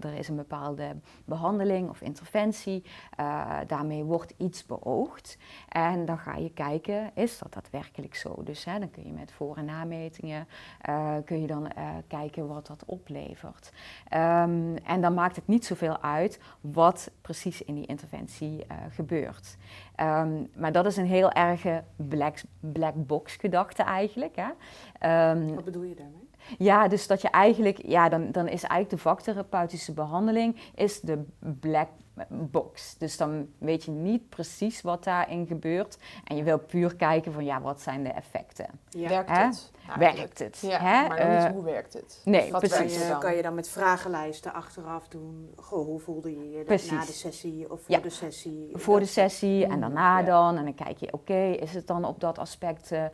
er 0.00 0.14
is 0.14 0.28
een 0.28 0.36
bepaalde 0.36 0.96
behandeling 1.24 1.88
of 1.88 2.00
interventie. 2.00 2.84
Uh, 3.20 3.58
daarmee 3.66 4.04
wordt 4.04 4.34
iets 4.36 4.66
beoogd. 4.66 5.38
En 5.68 6.04
dan 6.04 6.18
ga 6.18 6.36
je 6.36 6.50
kijken, 6.52 7.10
is 7.14 7.38
dat 7.38 7.52
daadwerkelijk 7.52 8.14
zo? 8.14 8.42
Dus 8.42 8.64
hè, 8.64 8.78
dan 8.78 8.90
kun 8.90 9.06
je 9.06 9.12
met 9.12 9.32
voor- 9.32 9.56
en 9.56 9.64
nametingen, 9.64 10.48
uh, 10.88 11.14
kun 11.24 11.40
je 11.40 11.46
dan 11.46 11.72
kijken 12.06 12.48
wat 12.48 12.66
dat 12.66 12.84
oplevert. 12.86 13.72
Um, 14.14 14.76
en 14.76 15.00
dan 15.00 15.14
maakt 15.14 15.36
het 15.36 15.46
niet 15.46 15.64
zoveel 15.64 16.02
uit 16.02 16.40
wat 16.60 17.10
precies 17.20 17.62
in 17.62 17.74
die 17.74 17.86
interventie 17.86 18.66
gebeurt. 18.90 19.56
Um, 20.00 20.50
maar 20.54 20.72
dat 20.72 20.86
is 20.86 20.96
een 20.96 21.06
heel 21.06 21.30
erge 21.30 21.82
black, 21.96 22.38
black 22.60 22.94
box 22.94 23.36
gedachte 23.36 23.82
eigenlijk. 23.82 24.36
Hè. 24.36 25.30
Um, 25.30 25.54
Wat 25.54 25.64
bedoel 25.64 25.82
je 25.82 25.94
daarmee? 25.94 26.28
Ja, 26.58 26.88
dus 26.88 27.06
dat 27.06 27.20
je 27.20 27.28
eigenlijk, 27.30 27.86
ja, 27.86 28.08
dan, 28.08 28.32
dan 28.32 28.48
is 28.48 28.62
eigenlijk 28.62 28.90
de 28.90 29.08
vaktherapeutische 29.08 29.92
behandeling 29.92 30.56
is 30.74 31.00
de 31.00 31.24
black 31.60 31.88
box. 32.28 32.98
Dus 32.98 33.16
dan 33.16 33.48
weet 33.58 33.84
je 33.84 33.90
niet 33.90 34.28
precies 34.28 34.82
wat 34.82 35.04
daarin 35.04 35.46
gebeurt. 35.46 35.98
En 36.24 36.36
je 36.36 36.42
wil 36.42 36.58
puur 36.58 36.96
kijken 36.96 37.32
van 37.32 37.44
ja, 37.44 37.60
wat 37.60 37.80
zijn 37.80 38.02
de 38.02 38.10
effecten. 38.10 38.66
Werkt 38.90 39.30
het? 39.30 39.72
Werkt 39.98 40.38
het? 40.38 40.58
Ja, 40.60 40.78
hè? 40.78 41.08
maar 41.08 41.28
niet 41.28 41.44
uh, 41.44 41.50
hoe 41.50 41.64
werkt 41.64 41.92
het? 41.92 42.20
Nee, 42.24 42.52
wat 42.52 42.60
precies. 42.60 42.98
Kan 42.98 43.08
je, 43.08 43.18
kan 43.18 43.36
je 43.36 43.42
dan 43.42 43.54
met 43.54 43.68
vragenlijsten 43.68 44.52
achteraf 44.52 45.08
doen? 45.08 45.52
Goh, 45.56 45.84
hoe 45.84 46.00
voelde 46.00 46.30
je 46.30 46.50
je 46.50 46.88
na 46.90 47.04
de 47.04 47.12
sessie 47.12 47.70
of 47.70 47.80
voor 47.80 48.02
de 48.02 48.10
sessie? 48.10 48.70
Voor 48.72 48.98
de 49.00 49.06
sessie 49.06 49.66
en 49.66 49.80
daarna 49.80 50.22
dan. 50.22 50.56
En 50.56 50.64
dan 50.64 50.74
kijk 50.74 50.98
je, 50.98 51.12
oké, 51.12 51.44
is 51.44 51.74
het 51.74 51.86
dan 51.86 52.04
op 52.04 52.20
dat 52.20 52.38
aspect 52.38 52.92
uh, 52.92 53.04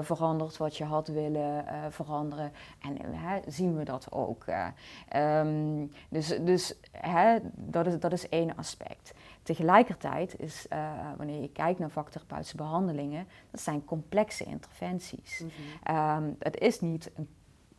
veranderd 0.00 0.56
wat 0.56 0.76
je 0.76 0.84
had 0.84 1.08
willen 1.08 1.64
uh, 1.64 1.72
veranderen? 1.88 2.52
En 2.80 3.42
zien 3.46 3.76
we 3.76 3.84
dat 3.84 4.06
ook? 4.10 4.44
Um, 5.16 5.90
dus 6.08 6.38
dus 6.40 6.74
hè, 6.92 7.38
dat, 7.54 7.86
is, 7.86 7.98
dat 7.98 8.12
is 8.12 8.28
één 8.28 8.56
aspect. 8.56 9.12
Tegelijkertijd 9.42 10.40
is, 10.40 10.66
uh, 10.72 10.90
wanneer 11.16 11.40
je 11.40 11.52
kijkt 11.52 11.78
naar 11.78 11.90
vaktherapeutische 11.90 12.56
behandelingen, 12.56 13.26
dat 13.50 13.60
zijn 13.60 13.84
complexe 13.84 14.44
interventies. 14.44 15.40
Mm 15.40 15.50
-hmm. 15.84 16.36
het 16.38 16.58
is 16.58 16.80
niet 16.80 17.10
een 17.14 17.28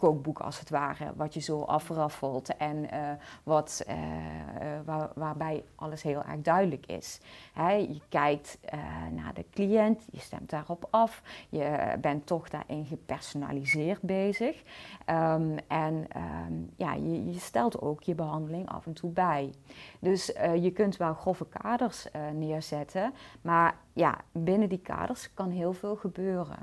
kookboek 0.02 0.40
als 0.40 0.60
het 0.60 0.70
ware, 0.70 1.14
wat 1.16 1.34
je 1.34 1.40
zo 1.40 1.62
afraffelt 1.62 2.58
en 2.58 2.78
uh, 2.78 3.10
wat, 3.44 3.86
uh, 3.88 3.96
waar, 4.86 5.10
waarbij 5.16 5.64
alles 5.76 6.02
heel 6.04 6.24
erg 6.24 6.42
duidelijk 6.42 6.86
is. 6.86 7.20
Hè, 7.54 7.72
je 7.72 8.02
kijkt 8.10 8.58
naar 9.12 9.34
de 9.34 9.46
cliënt, 9.52 10.08
je 10.12 10.20
stemt 10.20 10.50
daarop 10.50 10.88
af, 10.90 11.22
je 11.50 11.96
bent 12.02 12.26
toch 12.26 12.50
daarin 12.50 12.86
gepersonaliseerd 12.86 14.02
bezig 14.02 14.64
um, 15.06 15.58
en 15.68 16.08
um, 16.48 16.72
ja, 16.76 16.94
je, 16.94 17.32
je, 17.32 17.40
stelt 17.40 17.82
ook 17.82 18.04
je 18.04 18.16
behandeling 18.16 18.70
af 18.70 18.86
en 18.86 18.94
toe 18.94 19.12
bij. 19.12 19.54
Dus 20.00 20.26
je 20.60 20.72
kunt 20.72 20.98
wel 20.98 21.14
grove 21.14 21.46
kaders 21.46 22.08
neerzetten, 22.34 23.14
maar 23.42 23.76
ja, 23.94 24.24
binnen 24.32 24.70
die 24.70 24.82
kaders 24.82 25.34
kan 25.34 25.50
heel 25.50 25.74
veel 25.74 25.96
gebeuren. 25.96 26.60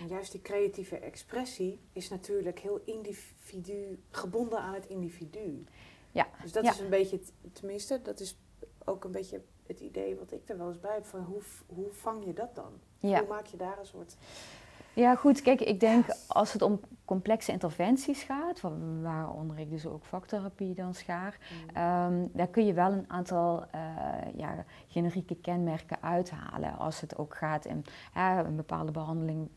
En 0.00 0.08
juist 0.08 0.32
die 0.32 0.42
creatieve 0.42 0.96
expressie 0.96 1.80
is 1.92 2.08
natuurlijk 2.08 2.58
heel 2.58 2.80
individu, 2.84 4.02
gebonden 4.10 4.58
aan 4.58 4.74
het 4.74 4.86
individu. 4.86 5.64
Ja. 6.10 6.28
Dus 6.42 6.52
dat 6.52 6.64
is 6.64 6.78
een 6.78 6.90
beetje, 6.90 7.20
tenminste, 7.52 8.00
dat 8.02 8.20
is 8.20 8.38
ook 8.84 9.04
een 9.04 9.10
beetje 9.10 9.42
het 9.66 9.80
idee 9.80 10.16
wat 10.16 10.32
ik 10.32 10.48
er 10.48 10.58
wel 10.58 10.68
eens 10.68 10.80
bij 10.80 10.94
heb 10.94 11.04
van 11.04 11.20
hoe, 11.20 11.42
hoe 11.66 11.92
vang 11.92 12.24
je 12.24 12.32
dat 12.32 12.54
dan? 12.54 12.72
Ja. 12.98 13.18
Hoe 13.18 13.28
maak 13.28 13.46
je 13.46 13.56
daar 13.56 13.78
een 13.78 13.86
soort 13.86 14.16
ja, 14.94 15.14
goed. 15.14 15.42
Kijk, 15.42 15.60
ik 15.60 15.80
denk 15.80 16.06
als 16.26 16.52
het 16.52 16.62
om 16.62 16.80
complexe 17.04 17.52
interventies 17.52 18.22
gaat, 18.22 18.60
waaronder 19.02 19.58
ik 19.58 19.70
dus 19.70 19.86
ook 19.86 20.04
vaktherapie 20.04 20.74
dan 20.74 20.94
schaar, 20.94 21.38
mm. 21.74 21.82
um, 21.82 22.30
daar 22.32 22.46
kun 22.46 22.66
je 22.66 22.72
wel 22.72 22.92
een 22.92 23.10
aantal 23.10 23.64
uh, 23.74 23.80
ja, 24.36 24.64
generieke 24.88 25.36
kenmerken 25.36 26.02
uithalen. 26.02 26.78
Als 26.78 27.00
het 27.00 27.18
ook 27.18 27.36
gaat 27.36 27.64
in 27.64 27.84
een 28.14 28.56
bepaalde 28.56 28.92
behandeling 28.92 29.48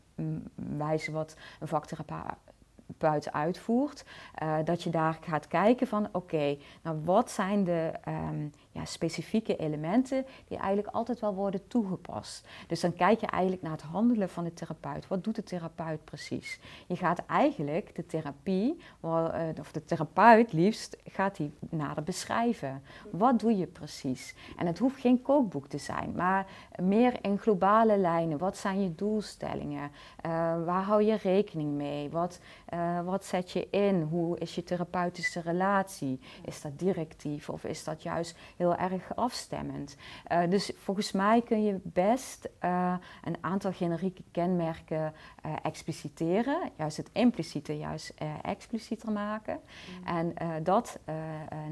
wijzen 0.54 1.12
wat 1.12 1.36
een 1.60 1.68
vaktherapeut 1.68 3.32
uitvoert, 3.32 4.04
uh, 4.42 4.56
dat 4.64 4.82
je 4.82 4.90
daar 4.90 5.18
gaat 5.20 5.48
kijken 5.48 5.86
van 5.86 6.08
oké, 6.12 6.56
nou 6.82 7.00
wat 7.04 7.30
zijn 7.30 7.64
de 7.64 7.92
um, 8.08 8.52
ja, 8.76 8.84
specifieke 8.84 9.56
elementen 9.56 10.26
die 10.48 10.58
eigenlijk 10.58 10.94
altijd 10.94 11.20
wel 11.20 11.34
worden 11.34 11.66
toegepast. 11.66 12.46
Dus 12.66 12.80
dan 12.80 12.94
kijk 12.94 13.20
je 13.20 13.26
eigenlijk 13.26 13.62
naar 13.62 13.72
het 13.72 13.82
handelen 13.82 14.28
van 14.28 14.44
de 14.44 14.54
therapeut. 14.54 15.08
Wat 15.08 15.24
doet 15.24 15.34
de 15.34 15.42
therapeut 15.42 16.04
precies? 16.04 16.60
Je 16.86 16.96
gaat 16.96 17.22
eigenlijk 17.26 17.94
de 17.94 18.06
therapie, 18.06 18.80
eh, 19.00 19.48
of 19.60 19.72
de 19.72 19.84
therapeut 19.84 20.52
liefst, 20.52 20.96
gaat 21.04 21.36
die 21.36 21.52
nader 21.70 22.02
beschrijven. 22.02 22.82
Wat 23.10 23.40
doe 23.40 23.56
je 23.56 23.66
precies? 23.66 24.34
En 24.56 24.66
het 24.66 24.78
hoeft 24.78 25.00
geen 25.00 25.22
kookboek 25.22 25.68
te 25.68 25.78
zijn, 25.78 26.12
maar 26.16 26.46
meer 26.82 27.18
in 27.20 27.38
globale 27.38 27.98
lijnen. 27.98 28.38
Wat 28.38 28.56
zijn 28.56 28.82
je 28.82 28.94
doelstellingen? 28.94 29.90
Uh, 30.26 30.64
waar 30.64 30.82
hou 30.82 31.02
je 31.02 31.16
rekening 31.16 31.72
mee? 31.72 32.10
Wat, 32.10 32.40
uh, 32.74 33.00
wat 33.04 33.24
zet 33.24 33.50
je 33.50 33.70
in? 33.70 34.02
Hoe 34.02 34.38
is 34.38 34.54
je 34.54 34.62
therapeutische 34.62 35.40
relatie? 35.40 36.20
Is 36.44 36.60
dat 36.60 36.78
directief 36.78 37.48
of 37.48 37.64
is 37.64 37.84
dat 37.84 38.02
juist 38.02 38.36
heel 38.56 38.65
heel 38.66 38.90
erg 38.90 39.16
afstemmend. 39.16 39.96
Uh, 40.32 40.50
dus 40.50 40.72
volgens 40.76 41.12
mij 41.12 41.42
kun 41.42 41.64
je 41.64 41.80
best 41.82 42.48
uh, 42.64 42.94
een 43.24 43.36
aantal 43.40 43.72
generieke 43.72 44.22
kenmerken 44.30 45.12
uh, 45.46 45.52
expliciteren, 45.62 46.70
juist 46.76 46.96
het 46.96 47.10
impliciete 47.12 47.78
juist 47.78 48.14
explicieter 48.42 49.12
maken 49.12 49.60
mm. 50.00 50.06
en 50.06 50.34
dat 50.62 50.98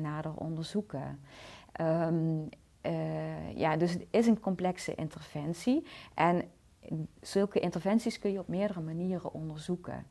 nader 0.00 0.34
onderzoeken. 0.34 1.20
Um, 1.80 2.48
ja, 3.54 3.76
dus 3.76 3.92
het 3.92 4.06
is 4.10 4.26
een 4.26 4.40
complexe 4.40 4.94
interventie 4.94 5.86
en 6.14 6.42
zulke 7.20 7.60
interventies 7.60 8.18
kun 8.18 8.32
je 8.32 8.38
op 8.38 8.48
meerdere 8.48 8.80
manieren 8.80 9.32
onderzoeken. 9.32 10.06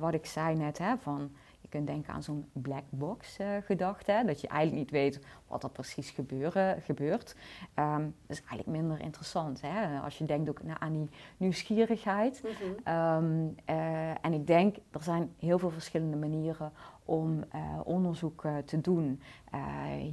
wat 0.00 0.14
ik 0.14 0.26
zei 0.26 0.56
net, 0.56 0.78
hè, 0.78 0.96
van 0.98 1.30
kunt 1.74 1.86
denken 1.86 2.12
aan 2.12 2.22
zo'n 2.22 2.50
black 2.52 2.84
box 2.90 3.38
uh, 3.38 3.46
gedachte. 3.64 4.22
Dat 4.26 4.40
je 4.40 4.48
eigenlijk 4.48 4.80
niet 4.82 4.90
weet 4.90 5.20
wat 5.48 5.62
er 5.62 5.70
precies 5.70 6.10
gebeuren, 6.10 6.82
gebeurt. 6.82 7.36
Um, 7.74 8.14
dat 8.26 8.36
is 8.36 8.38
eigenlijk 8.38 8.66
minder 8.66 9.00
interessant. 9.00 9.60
Hè? 9.60 9.98
Als 9.98 10.18
je 10.18 10.24
denkt 10.24 10.48
ook 10.48 10.60
aan 10.78 10.92
die 10.92 11.08
nieuwsgierigheid. 11.36 12.42
Mhm. 12.42 12.96
um, 12.96 13.54
uh, 13.70 14.24
en 14.24 14.32
ik 14.32 14.46
denk, 14.46 14.76
er 14.90 15.02
zijn 15.02 15.34
heel 15.38 15.58
veel 15.58 15.70
verschillende 15.70 16.16
manieren 16.16 16.72
om 17.04 17.44
uh, 17.54 17.80
onderzoek 17.84 18.42
te 18.64 18.80
doen 18.80 19.20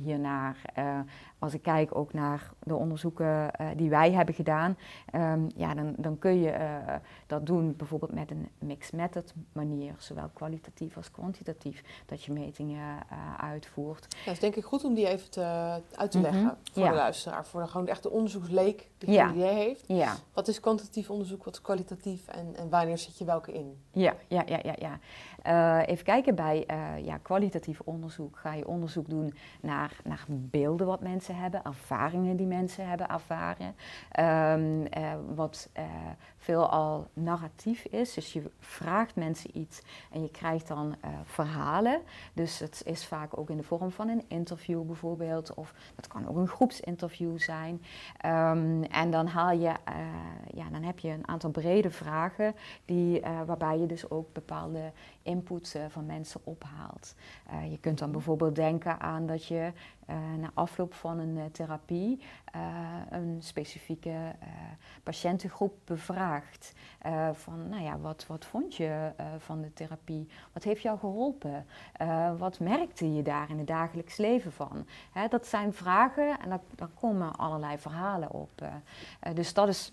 hiernaar. 0.04 0.62
als 1.40 1.54
ik 1.54 1.62
kijk 1.62 1.96
ook 1.96 2.14
naar 2.14 2.52
de 2.64 2.76
onderzoeken 2.76 3.52
die 3.76 3.90
wij 3.90 4.12
hebben 4.12 4.36
gedaan, 4.36 4.78
um, 5.16 5.48
ja, 5.56 5.74
dan, 5.74 5.94
dan 5.98 6.20
kun 6.20 6.40
je 6.40 6.80
dat 7.28 7.46
doen 7.46 7.76
bijvoorbeeld 7.76 8.14
met 8.14 8.32
een 8.32 8.50
mixed 8.60 8.94
method 8.94 9.34
manier, 9.52 9.96
zowel 9.98 10.30
kwalitatief 10.34 10.98
als 10.98 11.12
kwantitatief, 11.12 11.84
dat 12.06 12.24
je 12.24 12.32
metingen 12.32 12.98
uitvoert. 13.38 14.06
Ja, 14.10 14.26
dat 14.26 14.34
is 14.34 14.40
denk 14.40 14.56
ik 14.56 14.64
goed 14.64 14.84
om 14.84 14.94
die 14.94 15.08
even 15.08 15.30
te, 15.30 15.42
uit 15.96 16.12
te 16.12 16.20
mhm. 16.20 16.32
leggen 16.32 16.58
voor 16.72 16.88
de 16.88 16.94
luisteraar, 16.94 17.46
voor 17.46 17.62
de, 17.62 17.68
gewoon 17.68 17.88
echt 17.88 18.04
de 18.04 18.10
onderzoeksleek 18.10 18.90
die 18.98 19.12
ja. 19.12 19.32
idee 19.32 19.54
heeft. 19.54 19.84
Ja. 19.88 20.16
Wat 20.34 20.48
is 20.48 20.60
kwantitatief 20.60 21.10
onderzoek, 21.10 21.44
wat 21.44 21.54
is 21.54 21.62
kwalitatief 21.62 22.28
en, 22.28 22.56
en 22.56 22.70
wanneer 22.70 22.98
zet 22.98 23.18
je 23.18 23.26
welke 23.26 23.54
in? 23.54 23.78
Ja, 23.92 24.16
ja, 24.28 24.44
ja, 24.46 24.60
ja. 24.64 24.76
ja. 24.80 25.00
Uh, 25.48 25.80
even 25.86 26.06
kijken, 26.06 26.36
bij 26.36 26.64
uh, 26.72 27.06
ja, 27.06 27.18
kwalitatief 27.18 27.80
onderzoek 27.80 28.38
ga 28.38 28.54
je 28.54 28.68
onderzoek 28.68 29.10
doen 29.10 29.34
naar, 29.62 29.92
naar 30.04 30.26
beelden 30.28 30.88
wat 30.88 31.02
mensen 31.02 31.36
hebben, 31.36 31.64
ervaringen 31.64 32.36
die 32.36 32.48
mensen 32.48 32.88
hebben 32.88 33.10
ervaren. 33.10 33.76
Um, 34.20 34.82
uh, 34.82 35.14
wat 35.36 35.70
veelal 36.42 37.08
narratief 37.14 37.86
is. 37.86 38.14
Dus 38.14 38.34
je 38.34 38.44
vraagt 38.60 39.16
mensen 39.16 39.58
iets 39.58 39.82
en 40.12 40.22
je 40.22 40.30
krijgt 40.32 40.68
dan 40.68 40.96
uh, 41.06 41.12
verhalen. 41.24 42.02
Dus 42.34 42.60
het 42.60 42.82
is 42.86 43.06
vaak 43.06 43.38
ook 43.38 43.50
in 43.50 43.58
de 43.58 43.64
vorm 43.64 43.92
van 43.92 44.08
een 44.10 44.24
interview 44.28 44.84
bijvoorbeeld. 44.84 45.54
Of 45.54 45.74
dat 45.96 46.08
kan 46.08 46.28
ook 46.28 46.36
een 46.36 46.48
groepsinterview 46.48 47.40
zijn. 47.40 47.82
Um, 48.26 48.84
en 48.84 49.12
dan 49.12 49.28
haal 49.28 49.52
je, 49.52 49.68
uh, 49.68 49.74
ja, 50.54 50.70
dan 50.72 50.84
heb 50.84 51.00
je 51.00 51.10
een 51.10 51.28
aantal 51.28 51.50
brede 51.50 51.92
vragen 51.92 52.56
die, 52.86 53.22
uh, 53.22 53.42
waarbij 53.46 53.80
je 53.80 53.86
dus 53.86 54.10
ook 54.10 54.34
bepaalde 54.34 54.92
input 55.22 55.80
van 55.90 56.06
mensen 56.06 56.42
ophaalt. 56.44 57.16
je 57.70 57.78
kunt 57.80 57.98
dan 57.98 58.12
bijvoorbeeld 58.12 58.56
denken 58.56 59.00
aan 59.00 59.26
dat 59.26 59.46
je 59.46 59.72
na 60.38 60.52
afloop 60.54 60.94
van 60.94 61.20
een 61.20 61.52
therapie 61.52 62.22
een 63.10 63.38
specifieke 63.40 64.36
patiëntengroep 65.04 65.74
bevraagt. 65.86 66.74
Van, 67.34 67.70
nou 67.70 67.84
ja, 67.84 68.00
wat, 68.00 68.26
wat 68.28 68.46
vond 68.46 68.76
je 68.76 69.12
van 69.38 69.62
de 69.62 69.74
therapie? 69.74 70.28
Wat 70.54 70.64
heeft 70.64 70.82
jou 70.82 71.00
geholpen? 71.00 71.66
Wat 72.38 72.60
merkte 72.60 73.14
je 73.14 73.22
daar 73.22 73.50
in 73.50 73.58
het 73.58 73.68
dagelijks 73.68 74.18
leven 74.18 74.52
van? 74.52 74.88
Hè, 75.12 75.28
dat 75.28 75.48
zijn 75.48 75.74
vragen 75.74 76.40
en 76.40 76.50
daar, 76.50 76.62
daar 76.76 76.92
komen 77.00 77.36
allerlei 77.36 77.78
verhalen 77.78 78.32
op. 78.32 78.70
dus 79.34 79.54
dat 79.54 79.68
is 79.68 79.92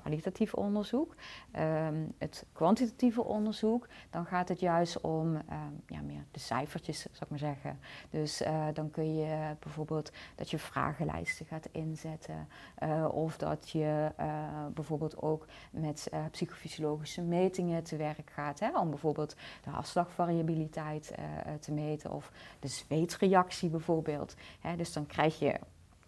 kwalitatief 0.00 0.54
onderzoek. 0.54 1.14
Ehm, 1.50 2.04
het 2.18 2.46
kwantitatieve 2.52 3.24
onderzoek, 3.24 3.88
dan 4.10 4.26
gaat 4.26 4.48
het 4.48 4.60
juist 4.60 5.00
om 5.00 5.36
ehm, 5.36 5.72
ja, 5.86 6.00
meer 6.00 6.24
de 6.30 6.40
cijfertjes, 6.40 7.00
zou 7.00 7.14
ik 7.20 7.28
maar 7.28 7.38
zeggen. 7.38 7.78
Dus 8.10 8.42
uh, 8.42 8.66
dan 8.72 8.90
kun 8.90 9.14
je 9.14 9.56
bijvoorbeeld 9.58 10.12
dat 10.34 10.50
je 10.50 10.58
vragenlijsten 10.58 11.46
gaat 11.46 11.68
inzetten. 11.72 12.48
Uh, 12.82 13.08
of 13.12 13.36
dat 13.36 13.70
je 13.70 14.12
uh, 14.20 14.66
bijvoorbeeld 14.74 15.22
ook 15.22 15.46
met 15.70 16.10
psychofysiologische 16.30 17.22
metingen 17.22 17.82
te 17.82 17.96
werk 17.96 18.30
gaat. 18.30 18.60
Hè, 18.60 18.78
om 18.78 18.90
bijvoorbeeld 18.90 19.36
de 19.62 19.70
hartslagvariabiliteit 19.70 21.14
te 21.60 21.72
meten 21.72 22.10
of 22.10 22.32
de 22.60 22.68
zweetreactie 22.68 23.68
bijvoorbeeld. 23.68 24.34
Hè, 24.60 24.76
dus 24.76 24.92
dan 24.92 25.06
krijg 25.06 25.38
je 25.38 25.60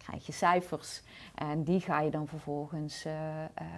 krijg 0.02 0.26
je 0.26 0.32
cijfers 0.32 1.02
en 1.35 1.64
die 1.64 1.80
ga 1.80 2.00
je 2.00 2.11
dan 2.11 2.26
vervolgens 2.26 3.06
uh, 3.06 3.12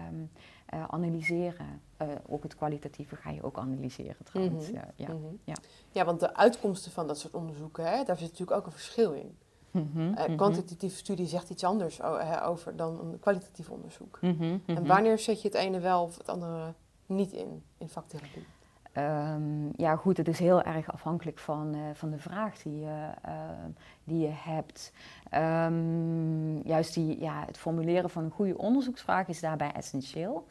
um, 0.09 0.31
uh, 0.75 0.85
analyseren. 0.89 1.81
Uh, 2.03 2.09
ook 2.29 2.43
het 2.43 2.57
kwalitatieve 2.57 3.17
ga 3.17 3.31
je 3.31 3.43
ook 3.43 3.59
analyseren 3.59 4.25
trouwens. 4.25 4.71
Mhm. 4.71 4.81
ja. 4.97 5.09
Mhm. 5.09 5.35
ja. 5.45 5.55
ja, 5.91 6.05
want 6.05 6.21
de 6.21 6.35
uitkomsten 6.35 6.93
van 6.93 7.07
dat 7.07 7.19
soort 7.19 7.35
onderzoeken, 7.35 7.85
hè, 7.85 8.05
daar 8.05 8.17
zit 8.17 8.31
natuurlijk 8.31 8.59
ook 8.59 8.67
een 8.67 8.73
verschil 8.73 9.13
in. 9.13 9.37
Mhm. 9.71 10.37
kwantitatieve 10.37 10.97
studie 10.97 11.27
zegt 11.27 11.51
iets 11.51 11.65
anders 11.65 12.03
over 12.43 12.77
dan 12.77 13.01
een 13.01 13.21
kwalitatief 13.21 13.71
onderzoek. 13.71 14.19
En 14.67 14.87
wanneer 14.87 15.19
zet 15.19 15.43
je 15.43 15.49
het 15.49 15.57
ene 15.57 15.81
wel 15.81 16.03
of 16.03 16.19
het 16.19 16.29
andere 16.29 16.75
niet 17.07 17.33
in, 17.33 17.63
in 17.79 17.89
vaktherapie? 17.89 18.47
Ehm, 18.95 19.69
ja, 19.77 19.97
goed, 19.97 20.17
het 20.17 20.29
is 20.29 20.39
heel 20.39 20.63
erg 20.63 20.93
afhankelijk 20.93 21.39
van, 21.39 21.75
eh, 21.75 21.81
van 21.93 22.11
de 22.11 22.19
vraag 22.19 22.63
die 22.63 22.79
je, 22.79 23.11
ehm, 23.23 23.71
die 24.05 24.21
je 24.21 24.33
hebt. 24.33 24.93
Ehm, 25.31 26.57
juist 26.69 26.95
die, 26.95 27.21
ja, 27.21 27.45
het 27.47 27.59
formuleren 27.59 28.11
van 28.11 28.25
een 28.25 28.31
goede 28.31 28.59
onderzoeksvraag 28.59 29.29
is 29.29 29.41
daarbij 29.41 29.73
essentieel. 29.73 30.47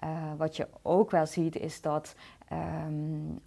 Eh, 0.00 0.32
wat 0.36 0.56
je 0.56 0.68
ook 0.82 1.10
wel 1.10 1.26
ziet 1.26 1.56
is 1.56 1.80
dat 1.80 2.14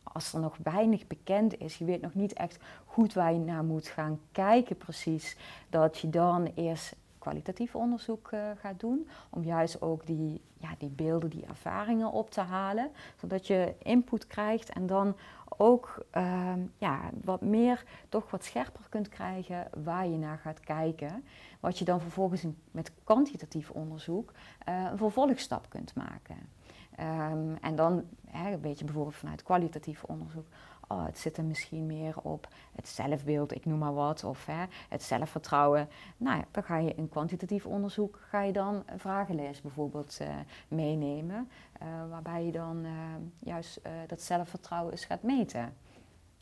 als 0.04 0.34
er 0.34 0.40
nog 0.40 0.58
weinig 0.64 1.08
bekend 1.08 1.60
is, 1.60 1.78
je 1.78 1.86
weet 1.86 2.02
nog 2.02 2.14
niet 2.14 2.34
echt 2.34 2.60
goed 2.86 3.14
waar 3.14 3.34
je 3.34 3.40
naar 3.40 3.64
moet 3.64 3.88
gaan 3.88 4.20
kijken 4.32 4.78
precies, 4.78 5.38
dat 5.70 5.98
je 5.98 6.10
dan 6.10 6.52
eerst 6.56 6.96
kwalitatief 7.28 7.76
onderzoek 7.76 8.32
eh, 8.32 8.40
gaat 8.58 8.80
doen. 8.80 9.08
Om 9.30 9.44
juist 9.44 9.82
ook 9.82 10.06
die, 10.06 10.42
ja, 10.58 10.70
die 10.78 10.90
beelden, 10.90 11.30
die 11.30 11.46
ervaringen 11.46 12.12
op 12.12 12.30
te 12.32 12.42
halen. 12.42 12.92
Zodat 13.16 13.48
je 13.48 13.74
input 13.80 14.28
krijgt 14.28 14.70
en 14.70 14.88
dan 14.88 15.16
ook 15.58 16.06
ehm, 16.12 16.60
ja, 16.78 17.10
wat 17.24 17.42
meer, 17.42 17.84
toch 18.10 18.32
wat 18.32 18.44
scherper 18.44 18.86
kunt 18.90 19.10
krijgen 19.10 19.68
waar 19.84 20.08
je 20.08 20.18
naar 20.18 20.38
gaat 20.38 20.60
kijken. 20.60 21.24
Wat 21.60 21.80
je 21.80 21.86
dan 21.86 22.02
vervolgens 22.02 22.46
met 22.72 22.92
kwantitatief 23.04 23.70
onderzoek 23.70 24.32
eh, 24.66 24.88
een 24.92 24.98
vervolgstap 24.98 25.70
kunt 25.70 25.96
maken. 25.96 26.57
Ehm, 26.98 27.56
en 27.62 27.76
dan 27.76 28.04
hè, 28.28 28.60
weet 28.60 28.80
je 28.80 28.86
bijvoorbeeld 28.86 29.16
vanuit 29.16 29.44
kwalitatief 29.44 30.04
onderzoek, 30.04 30.48
oh, 30.88 31.06
het 31.06 31.18
zit 31.18 31.38
er 31.38 31.44
misschien 31.44 31.86
meer 31.86 32.20
op 32.22 32.48
het 32.76 32.88
zelfbeeld, 32.88 33.56
ik 33.56 33.66
noem 33.66 33.80
maar 33.80 33.94
wat, 33.94 34.24
of 34.24 34.46
hè, 34.46 34.66
het 34.90 35.04
zelfvertrouwen. 35.04 35.90
Nou 36.18 36.38
ja, 36.38 36.46
dan 36.52 36.64
ga 36.64 36.78
je 36.78 36.96
in 36.96 37.10
kwantitatief 37.10 37.66
onderzoek 37.66 38.20
ga 38.30 38.42
je 38.42 38.54
dan 38.54 38.84
een 38.86 39.00
vragenlijst 39.00 39.62
bijvoorbeeld 39.62 40.18
eh, 40.20 40.36
meenemen, 40.68 41.50
eh, 41.74 41.88
waarbij 42.10 42.46
je 42.46 42.52
dan 42.52 42.86
eh, 42.86 42.92
juist 43.40 43.78
eh, 43.78 43.92
dat 44.08 44.22
zelfvertrouwen 44.22 44.92
eens 44.92 45.06
gaat 45.06 45.24
meten, 45.24 45.78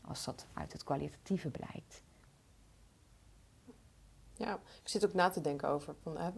als 0.00 0.24
dat 0.24 0.46
uit 0.52 0.72
het 0.72 0.84
kwalitatieve 0.84 1.50
blijkt. 1.50 2.02
Ja, 4.34 4.54
ik 4.82 4.88
zit 4.88 5.06
ook 5.06 5.14
na 5.14 5.28
te 5.28 5.40
denken 5.40 5.68
over. 5.68 5.94
Van, 6.02 6.18
hè, 6.18 6.30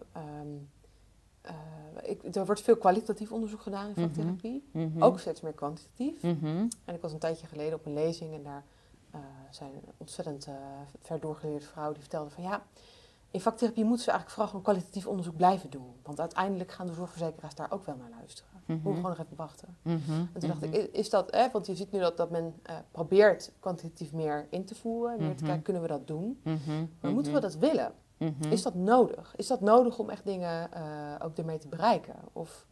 eh, 1.41 1.53
ik, 2.01 2.35
er 2.35 2.45
wordt 2.45 2.61
veel 2.61 2.77
kwalitatief 2.77 3.31
onderzoek 3.31 3.61
gedaan 3.61 3.85
in 3.85 3.91
Mhm. 3.91 4.01
vaktherapie. 4.01 4.69
Mhm. 4.71 5.03
Ook 5.03 5.19
steeds 5.19 5.41
meer 5.41 5.53
kwantitatief. 5.53 6.21
Mhm. 6.23 6.67
En 6.85 6.95
ik 6.95 7.01
was 7.01 7.11
een 7.11 7.19
tijdje 7.19 7.47
geleden 7.47 7.73
op 7.73 7.85
een 7.85 7.93
lezing 7.93 8.33
en 8.33 8.43
daar 8.43 8.63
eh 9.11 9.19
zei 9.51 9.69
een 9.73 9.81
ontzettend 9.97 10.45
eh 10.45 10.53
ver 11.01 11.19
doorgeleerde 11.19 11.65
vrouw 11.65 11.91
die 11.91 12.01
vertelde 12.01 12.29
van 12.29 12.43
ja, 12.43 12.63
in 13.31 13.41
vaktherapie 13.41 13.83
moeten 13.83 14.03
ze 14.03 14.11
eigenlijk 14.11 14.39
vooral 14.39 14.47
gewoon 14.47 14.73
kwalitatief 14.73 15.07
onderzoek 15.07 15.35
blijven 15.35 15.69
doen. 15.69 15.93
Want 16.03 16.19
uiteindelijk 16.19 16.71
gaan 16.71 16.87
de 16.87 16.93
zorgverzekeraars 16.93 17.55
daar 17.55 17.71
ook 17.71 17.85
wel 17.85 17.95
naar 17.95 18.09
luisteren. 18.19 18.49
Mhm. 18.65 18.71
moeten 18.73 18.93
gewoon 18.95 19.17
nog 19.17 19.25
even 19.25 19.35
wachten. 19.37 19.77
En 19.83 20.39
toen 20.39 20.49
dacht 20.49 20.63
ik, 20.63 20.73
is 20.75 21.09
dat, 21.09 21.31
hè, 21.31 21.51
want 21.51 21.65
je 21.65 21.75
ziet 21.75 21.91
nu 21.91 21.99
dat, 21.99 22.17
dat 22.17 22.29
men 22.29 22.55
probeert 22.91 23.51
kwantitatief 23.59 24.13
meer 24.13 24.47
in 24.49 24.65
te 24.65 24.75
voeren, 24.75 25.19
meer 25.19 25.35
te 25.35 25.43
kijken, 25.43 25.61
kunnen 25.63 25.81
we 25.81 25.87
dat 25.87 26.07
doen? 26.07 26.41
Maar 27.01 27.11
moeten 27.11 27.33
we 27.33 27.39
dat 27.39 27.55
willen? 27.55 27.93
Mhm. 28.19 28.51
Is 28.51 28.63
dat 28.63 28.73
nodig? 28.75 29.33
Is 29.35 29.47
dat 29.47 29.61
nodig 29.61 29.99
om 29.99 30.09
echt 30.09 30.25
dingen 30.25 30.71
eh, 30.71 30.81
ook 31.25 31.37
ermee 31.37 31.57
te 31.57 31.67
bereiken? 31.67 32.15
Of 32.33 32.65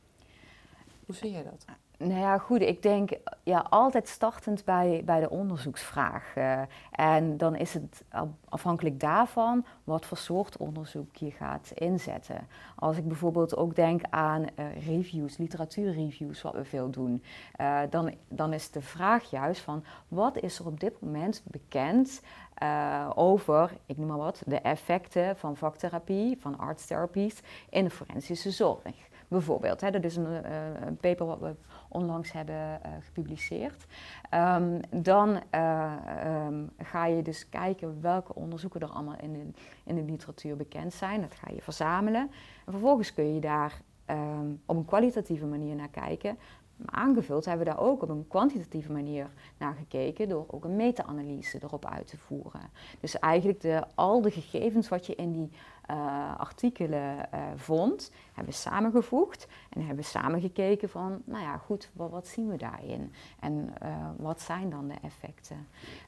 hoe 1.05 1.15
zie 1.15 1.31
je 1.31 1.43
dat? 1.43 1.65
Nou 1.99 2.19
ja, 2.19 2.37
goed, 2.37 2.61
ik 2.61 2.81
denk 2.81 3.09
ja, 3.43 3.65
altijd 3.69 4.07
startend 4.07 4.65
bij, 4.65 5.01
bij 5.05 5.19
de 5.19 5.29
onderzoeksvraag. 5.29 6.35
eh, 6.35 6.61
en 6.91 7.37
dan 7.37 7.55
is 7.55 7.73
het 7.73 8.03
af- 8.09 8.27
afhankelijk 8.49 8.99
daarvan 8.99 9.65
wat 9.83 10.05
voor 10.05 10.17
soort 10.17 10.57
onderzoek 10.57 11.15
je 11.15 11.31
gaat 11.31 11.71
inzetten. 11.73 12.47
Als 12.75 12.97
ik 12.97 13.07
bijvoorbeeld 13.07 13.55
ook 13.55 13.75
denk 13.75 14.01
aan 14.09 14.45
eh, 14.55 14.85
reviews, 14.85 15.37
literatuurreviews, 15.37 16.41
wat 16.41 16.53
we 16.53 16.65
veel 16.65 16.89
doen, 16.89 17.23
eh, 17.55 17.79
dan, 17.89 18.13
dan 18.27 18.53
is 18.53 18.71
de 18.71 18.81
vraag 18.81 19.29
juist 19.29 19.61
van 19.61 19.83
wat 20.07 20.37
is 20.37 20.59
er 20.59 20.65
op 20.65 20.79
dit 20.79 21.01
moment 21.01 21.41
bekend 21.45 22.21
eh, 22.57 23.09
over, 23.15 23.71
ik 23.85 23.97
noem 23.97 24.07
maar 24.07 24.17
wat, 24.17 24.41
de 24.45 24.59
effecten 24.59 25.37
van 25.37 25.55
vaktherapie, 25.57 26.37
van 26.39 26.57
artstherapies 26.57 27.41
in 27.69 27.83
de 27.83 27.89
forensische 27.89 28.51
zorg. 28.51 29.07
Bijvoorbeeld, 29.27 29.81
hè, 29.81 29.91
dat 29.91 30.03
is 30.03 30.15
een, 30.15 30.43
eh, 30.43 30.81
een 30.85 30.97
paper 30.97 31.25
wat 31.25 31.39
we 31.39 31.55
onlangs 31.87 32.31
hebben 32.31 32.83
eh, 32.83 32.91
gepubliceerd. 32.99 33.85
Ehm, 34.29 34.79
dan 34.89 35.41
eh, 35.49 35.93
ehm, 36.23 36.65
ga 36.77 37.05
je 37.05 37.21
dus 37.21 37.49
kijken 37.49 38.01
welke 38.01 38.35
onderzoeken 38.35 38.81
er 38.81 38.89
allemaal 38.89 39.17
in 39.21 39.33
de, 39.33 39.45
in 39.83 39.95
de 39.95 40.03
literatuur 40.03 40.55
bekend 40.55 40.93
zijn. 40.93 41.21
Dat 41.21 41.35
ga 41.35 41.47
je 41.53 41.61
verzamelen. 41.61 42.21
En 42.65 42.71
vervolgens 42.71 43.13
kun 43.13 43.33
je 43.33 43.39
daar 43.39 43.81
ehm, 44.05 44.51
op 44.65 44.75
een 44.75 44.85
kwalitatieve 44.85 45.45
manier 45.45 45.75
naar 45.75 45.89
kijken. 45.89 46.37
Maar 46.77 46.95
aangevuld 46.95 47.45
hebben 47.45 47.65
we 47.65 47.71
daar 47.73 47.81
ook 47.81 48.01
op 48.01 48.09
een 48.09 48.27
kwantitatieve 48.27 48.91
manier 48.91 49.29
naar 49.57 49.73
gekeken 49.73 50.29
door 50.29 50.45
ook 50.47 50.63
een 50.63 50.75
meta-analyse 50.75 51.63
erop 51.63 51.85
uit 51.85 52.07
te 52.07 52.17
voeren. 52.17 52.61
Dus 52.99 53.19
eigenlijk 53.19 53.61
de, 53.61 53.83
al 53.95 54.21
de 54.21 54.31
gegevens 54.31 54.89
wat 54.89 55.05
je 55.05 55.15
in 55.15 55.31
die 55.31 55.51
eh, 55.87 56.37
artikelen 56.37 57.31
eh, 57.31 57.41
vond, 57.55 58.11
hebben 58.33 58.53
we 58.53 58.59
samengevoegd 58.59 59.47
en 59.69 59.79
hebben 59.79 60.03
we 60.03 60.09
samengekeken 60.09 60.89
van, 60.89 61.21
nou 61.25 61.43
ja, 61.43 61.57
goed, 61.57 61.89
wat, 61.93 62.09
wat 62.09 62.27
zien 62.27 62.47
we 62.47 62.57
daarin 62.57 63.13
en 63.39 63.69
eh, 63.79 64.09
wat 64.17 64.41
zijn 64.41 64.69
dan 64.69 64.87
de 64.87 64.95
effecten? 65.01 65.67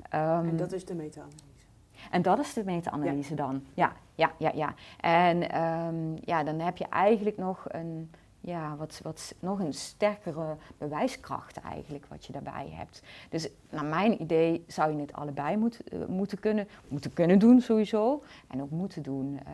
Ehm, 0.09 0.47
En 0.47 0.57
dat 0.57 0.71
is 0.71 0.85
de 0.85 0.95
meta-analyse. 0.95 1.65
en 2.11 2.21
dat 2.21 2.39
is 2.39 2.53
de 2.53 2.63
meta-analyse 2.63 3.35
dan. 3.35 3.63
Ja, 3.73 3.93
ja, 4.15 4.31
ja, 4.37 4.51
ja. 4.53 4.73
En 4.99 5.51
ehm, 5.51 6.15
ja, 6.23 6.43
dan 6.43 6.59
heb 6.59 6.77
je 6.77 6.85
eigenlijk 6.85 7.37
nog 7.37 7.65
een, 7.67 8.11
ja, 8.41 8.75
wat, 8.75 8.99
wat, 9.03 9.35
nog 9.39 9.59
een 9.59 9.73
sterkere 9.73 10.57
bewijskracht 10.77 11.57
eigenlijk 11.57 12.05
wat 12.05 12.25
je 12.25 12.31
daarbij 12.31 12.69
hebt. 12.69 13.03
Dus 13.29 13.49
naar 13.69 13.85
mijn 13.85 14.21
idee 14.21 14.63
zou 14.67 14.91
je 14.91 14.99
het 15.01 15.13
allebei 15.13 15.57
moet, 15.57 15.83
eh, 15.83 16.05
moeten, 16.05 16.39
kunnen, 16.39 16.67
moeten 16.87 17.13
kunnen 17.13 17.39
doen 17.39 17.61
sowieso. 17.61 18.23
En 18.47 18.61
ook 18.61 18.69
moeten 18.71 19.01
doen. 19.01 19.39
Eh, 19.45 19.53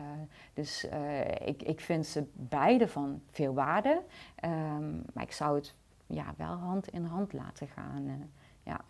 dus 0.54 0.88
eh, 0.88 1.30
ik, 1.48 1.62
ik 1.62 1.80
vind 1.80 2.06
ze 2.06 2.24
beide 2.32 2.88
van 2.88 3.20
veel 3.30 3.54
waarde. 3.54 4.02
Ehm, 4.34 4.94
maar 5.12 5.24
ik 5.24 5.32
zou 5.32 5.56
het 5.56 5.74
ja, 6.06 6.34
wel 6.36 6.54
hand 6.54 6.88
in 6.88 7.04
hand 7.04 7.32
laten 7.32 7.68
gaan. 7.68 8.30
ja. 8.62 8.80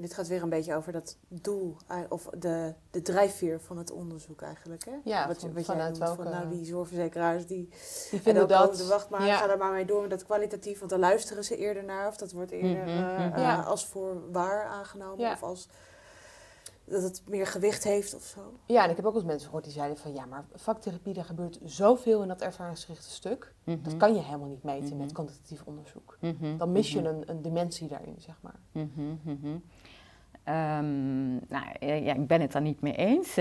Dit 0.00 0.14
gaat 0.14 0.28
weer 0.28 0.42
een 0.42 0.48
beetje 0.48 0.74
over 0.74 0.92
dat 0.92 1.16
doel, 1.28 1.76
eh, 1.86 1.96
of 2.08 2.28
de, 2.38 2.74
de 2.90 3.02
drijfveer 3.02 3.60
van 3.60 3.78
het 3.78 3.90
onderzoek 3.90 4.42
eigenlijk. 4.42 4.84
Hè? 4.84 4.92
Ja, 5.04 5.26
wat, 5.26 5.40
je- 5.40 5.46
van- 5.46 5.54
wat 5.56 5.66
jij 5.66 5.74
vanuit 5.74 5.98
noemt, 5.98 6.14
van, 6.14 6.16
welke- 6.24 6.38
nou, 6.38 6.48
die 6.48 6.64
zorgverzekeraars 6.64 7.46
die 7.46 7.68
Die 7.68 7.78
en 8.12 8.20
vinden 8.20 8.42
ook 8.42 8.48
dat... 8.48 8.86
wacht 8.86 9.08
maar, 9.10 9.26
ja. 9.26 9.36
ga 9.36 9.50
er 9.50 9.58
maar 9.58 9.72
mee 9.72 9.84
door 9.84 10.00
met 10.00 10.10
dat 10.10 10.24
kwalitatief, 10.24 10.78
want 10.78 10.90
dan 10.90 11.00
luisteren 11.00 11.44
ze 11.44 11.56
eerder 11.56 11.84
naar 11.84 12.06
of 12.08 12.16
dat 12.16 12.32
wordt 12.32 12.50
eerder 12.50 12.82
Mhm, 12.84 12.88
eh, 12.88 13.18
mhm. 13.26 13.32
eh, 13.34 13.42
Ja. 13.42 13.60
als 13.62 13.86
voor 13.86 14.30
waar 14.32 14.64
aangenomen 14.66 15.18
Ja. 15.18 15.32
of 15.32 15.42
als 15.42 15.68
dat 16.84 17.02
het 17.02 17.22
meer 17.26 17.46
gewicht 17.46 17.84
heeft 17.84 18.14
of 18.14 18.24
zo. 18.24 18.40
Ja, 18.66 18.84
en 18.84 18.90
ik 18.90 18.96
heb 18.96 19.04
ook 19.04 19.12
wel 19.12 19.20
eens 19.20 19.30
mensen 19.30 19.46
gehoord 19.46 19.64
die 19.64 19.72
zeiden 19.72 19.96
van... 19.98 20.12
ja, 20.12 20.24
maar 20.26 20.44
vaktherapie, 20.54 21.14
daar 21.14 21.24
gebeurt 21.24 21.58
zoveel 21.64 22.22
in 22.22 22.28
dat 22.28 22.40
ervaringsgerichte 22.40 23.10
stuk. 23.10 23.54
Dat 23.64 23.76
Mhm. 23.78 23.96
kan 23.96 24.14
je 24.14 24.20
helemaal 24.20 24.48
niet 24.48 24.62
meten 24.62 24.96
met 24.96 25.12
kwantitatief 25.12 25.62
onderzoek. 25.64 26.18
Dan 26.58 26.72
mis 26.72 26.92
je 26.92 26.98
een, 27.02 27.30
een 27.30 27.42
dimensie 27.42 27.88
daarin, 27.88 28.16
zeg 28.18 28.38
maar. 28.42 28.60
Ehm, 30.48 31.32
nou, 31.32 31.64
ja, 31.80 32.14
ik 32.14 32.26
ben 32.26 32.40
het 32.40 32.52
daar 32.52 32.62
niet 32.62 32.80
mee 32.80 32.94
eens. 32.94 33.38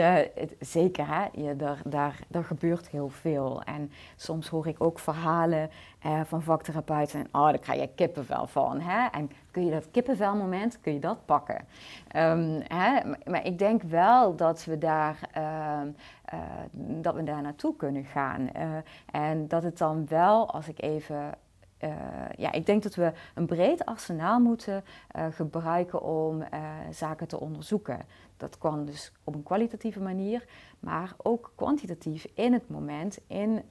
Zeker, 0.59 1.07
hè? 1.07 1.25
Je, 1.31 1.55
daar, 1.55 1.81
daar, 1.85 2.19
daar 2.27 2.43
gebeurt 2.43 2.89
heel 2.89 3.09
veel. 3.09 3.61
En 3.63 3.91
soms 4.15 4.47
hoor 4.47 4.67
ik 4.67 4.83
ook 4.83 4.99
verhalen 4.99 5.69
eh, 5.99 6.21
van 6.25 6.41
vaktherapeuten. 6.41 7.19
En, 7.19 7.27
oh, 7.31 7.45
daar 7.45 7.59
krijg 7.59 7.81
je 7.81 7.89
kippenvel 7.95 8.47
van. 8.47 8.79
Hè? 8.79 9.07
En 9.07 9.31
kun 9.51 9.65
je 9.65 9.71
dat 9.71 9.91
kippenvelmoment, 9.91 10.79
kun 10.81 10.93
je 10.93 10.99
dat 10.99 11.25
pakken? 11.25 11.65
Ehm, 12.07 12.61
hè? 12.67 13.05
Maar, 13.05 13.19
maar 13.25 13.45
ik 13.45 13.59
denk 13.59 13.81
wel 13.81 14.35
dat 14.35 14.65
we 14.65 14.77
daar, 14.77 15.19
ehm, 15.31 15.87
eh, 16.25 16.39
dat 16.75 17.15
we 17.15 17.23
daar 17.23 17.41
naartoe 17.41 17.75
kunnen 17.75 18.05
gaan. 18.05 18.51
Eh, 18.51 18.67
en 19.11 19.47
dat 19.47 19.63
het 19.63 19.77
dan 19.77 20.05
wel, 20.07 20.51
als 20.51 20.67
ik 20.67 20.81
even 20.81 21.33
eh, 21.77 21.89
ja, 22.37 22.51
ik 22.51 22.65
denk 22.65 22.83
dat 22.83 22.95
we 22.95 23.11
een 23.35 23.45
breed 23.45 23.85
arsenaal 23.85 24.39
moeten 24.39 24.83
uh, 25.15 25.25
gebruiken 25.31 26.01
om 26.01 26.41
uh, 26.41 26.47
zaken 26.91 27.27
te 27.27 27.39
onderzoeken. 27.39 28.05
Dat 28.37 28.57
kan 28.57 28.85
dus 28.85 29.11
op 29.23 29.35
een 29.35 29.43
kwalitatieve 29.43 29.99
manier, 29.99 30.45
maar 30.79 31.13
ook 31.17 31.51
kwantitatief 31.55 32.27
in 32.33 32.53
het 32.53 32.69
moment, 32.69 33.19
in 33.27 33.63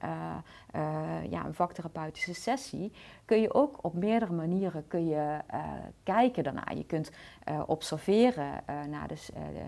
ja, 1.29 1.45
een 1.45 1.53
vaktherapeutische 1.53 2.33
sessie, 2.33 2.91
kun 3.25 3.41
je 3.41 3.53
ook 3.53 3.77
op 3.81 3.93
meerdere 3.93 4.33
manieren 4.33 4.87
kun 4.87 5.07
je, 5.07 5.39
kijken 6.03 6.43
daarna. 6.43 6.65
Je 6.75 6.85
kunt 6.85 7.11
observeren, 7.65 8.63
naar 8.89 9.07
de, 9.07 9.15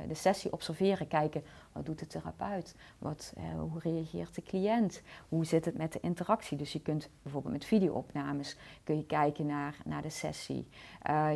de, 0.07 0.13
sessie 0.13 0.53
observeren, 0.53 1.07
kijken 1.07 1.43
wat 1.71 1.85
doet 1.85 1.99
de 1.99 2.07
therapeut, 2.07 2.75
wat, 2.97 3.33
hoe 3.57 3.79
reageert 3.79 4.35
de 4.35 4.41
cliënt, 4.41 5.01
hoe 5.29 5.45
zit 5.45 5.65
het 5.65 5.77
met 5.77 5.93
de 5.93 5.99
interactie. 5.99 6.57
Dus 6.57 6.73
je 6.73 6.81
kunt 6.81 7.09
bijvoorbeeld 7.21 7.53
met 7.53 7.65
videoopnames 7.65 8.57
kun 8.83 8.97
je 8.97 9.05
kijken 9.05 9.45
naar, 9.45 9.77
naar 9.85 10.01
de 10.01 10.09
sessie. 10.09 10.67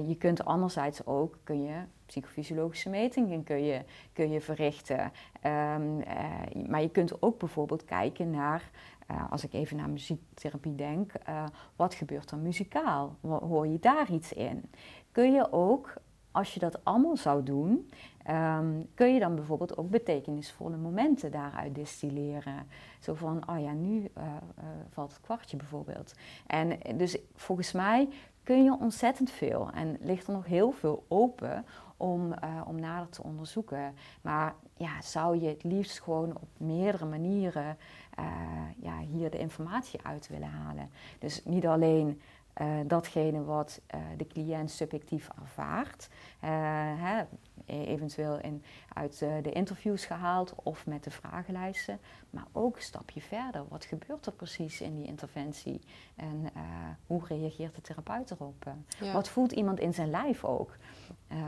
Je 0.08 0.16
kunt 0.18 0.46
anderzijds 0.46 1.06
ook 1.06 1.38
kun 1.44 1.64
je 1.64 1.84
psychofysiologische 2.06 2.90
metingen 2.90 3.44
kun 3.44 3.64
je, 3.64 3.82
kun 4.14 4.32
je 4.32 4.42
verrichten. 4.42 5.12
Um, 5.46 5.93
uh, 6.00 6.66
maar 6.68 6.82
je 6.82 6.90
kunt 6.90 7.22
ook 7.22 7.40
bijvoorbeeld 7.40 7.86
kijken 7.86 8.30
naar, 8.30 8.70
uh, 9.12 9.32
als 9.32 9.44
ik 9.44 9.54
even 9.54 9.78
naar 9.78 9.90
muziektherapie 9.90 10.76
denk, 10.76 11.12
wat 11.76 11.94
gebeurt 11.94 12.32
er 12.32 12.38
muzikaal? 12.38 13.16
Hoor 13.22 13.68
je 13.68 13.80
daar 13.80 14.12
iets 14.12 14.34
in? 14.34 14.70
Kun 15.12 15.34
je 15.34 15.52
ook 15.52 15.94
als 16.32 16.54
je 16.54 16.60
dat 16.60 16.86
allemaal 16.86 17.18
zou 17.18 17.44
doen, 17.44 17.90
um, 18.30 18.90
kun 18.94 19.14
je 19.14 19.20
dan 19.20 19.36
bijvoorbeeld 19.36 19.78
ook 19.78 19.90
betekenisvolle 19.90 20.78
momenten 20.78 21.32
daaruit 21.32 21.76
distilleren. 21.76 22.68
Zo 23.00 23.14
van, 23.14 23.50
oh 23.50 23.60
ja, 23.60 23.72
nu 23.72 24.12
valt 24.90 25.12
het 25.12 25.22
kwartje 25.22 25.58
bijvoorbeeld. 25.58 26.14
En 26.48 26.80
dus 26.98 27.18
volgens 27.36 27.72
mij 27.72 28.10
kun 28.44 28.64
je 28.64 28.78
ontzettend 28.80 29.32
veel 29.32 29.70
en 29.72 29.98
ligt 30.02 30.28
er 30.28 30.34
nog 30.34 30.46
heel 30.46 30.72
veel 30.72 31.06
open 31.08 31.66
om, 32.04 32.34
uh, 32.44 32.62
om 32.68 32.80
nader 32.80 33.10
te 33.10 33.24
onderzoeken. 33.24 33.94
Maar 34.22 34.56
ja, 34.78 35.02
zou 35.02 35.40
je 35.42 35.48
het 35.48 35.64
liefst 35.64 36.02
gewoon 36.02 36.36
op 36.36 36.50
meerdere 36.58 37.06
manieren 37.06 37.78
ja, 38.82 39.00
hier 39.00 39.30
de 39.30 39.38
informatie 39.38 40.00
uit 40.04 40.28
willen 40.28 40.50
halen. 40.50 40.90
Dus 41.20 41.42
niet 41.46 41.68
alleen 41.68 42.22
uh, 42.62 42.68
datgene 42.88 43.44
wat 43.44 43.82
de 44.18 44.28
cliënt 44.28 44.72
subjectief 44.72 45.30
ervaart, 45.42 46.10
hè, 46.40 47.24
eventueel 47.66 48.40
in, 48.40 48.64
uit 48.94 49.20
de 49.20 49.52
interviews 49.52 50.06
gehaald 50.06 50.54
of 50.64 50.86
met 50.86 51.04
de 51.04 51.12
vragenlijsten, 51.12 52.00
maar 52.30 52.48
ook 52.52 52.76
een 52.76 52.82
stapje 52.82 53.22
verder. 53.22 53.64
Wat 53.68 53.86
gebeurt 53.86 54.26
er 54.26 54.32
precies 54.32 54.82
in 54.82 54.96
die 54.96 55.06
interventie 55.06 55.82
en 56.16 56.50
hoe 57.08 57.22
reageert 57.28 57.76
de 57.76 57.82
therapeut 57.82 58.32
erop? 58.32 58.74
Ja. 59.00 59.14
Wat 59.14 59.30
voelt 59.30 59.52
iemand 59.52 59.80
in 59.80 59.94
zijn 59.94 60.10
lijf 60.10 60.44
ook? 60.44 60.78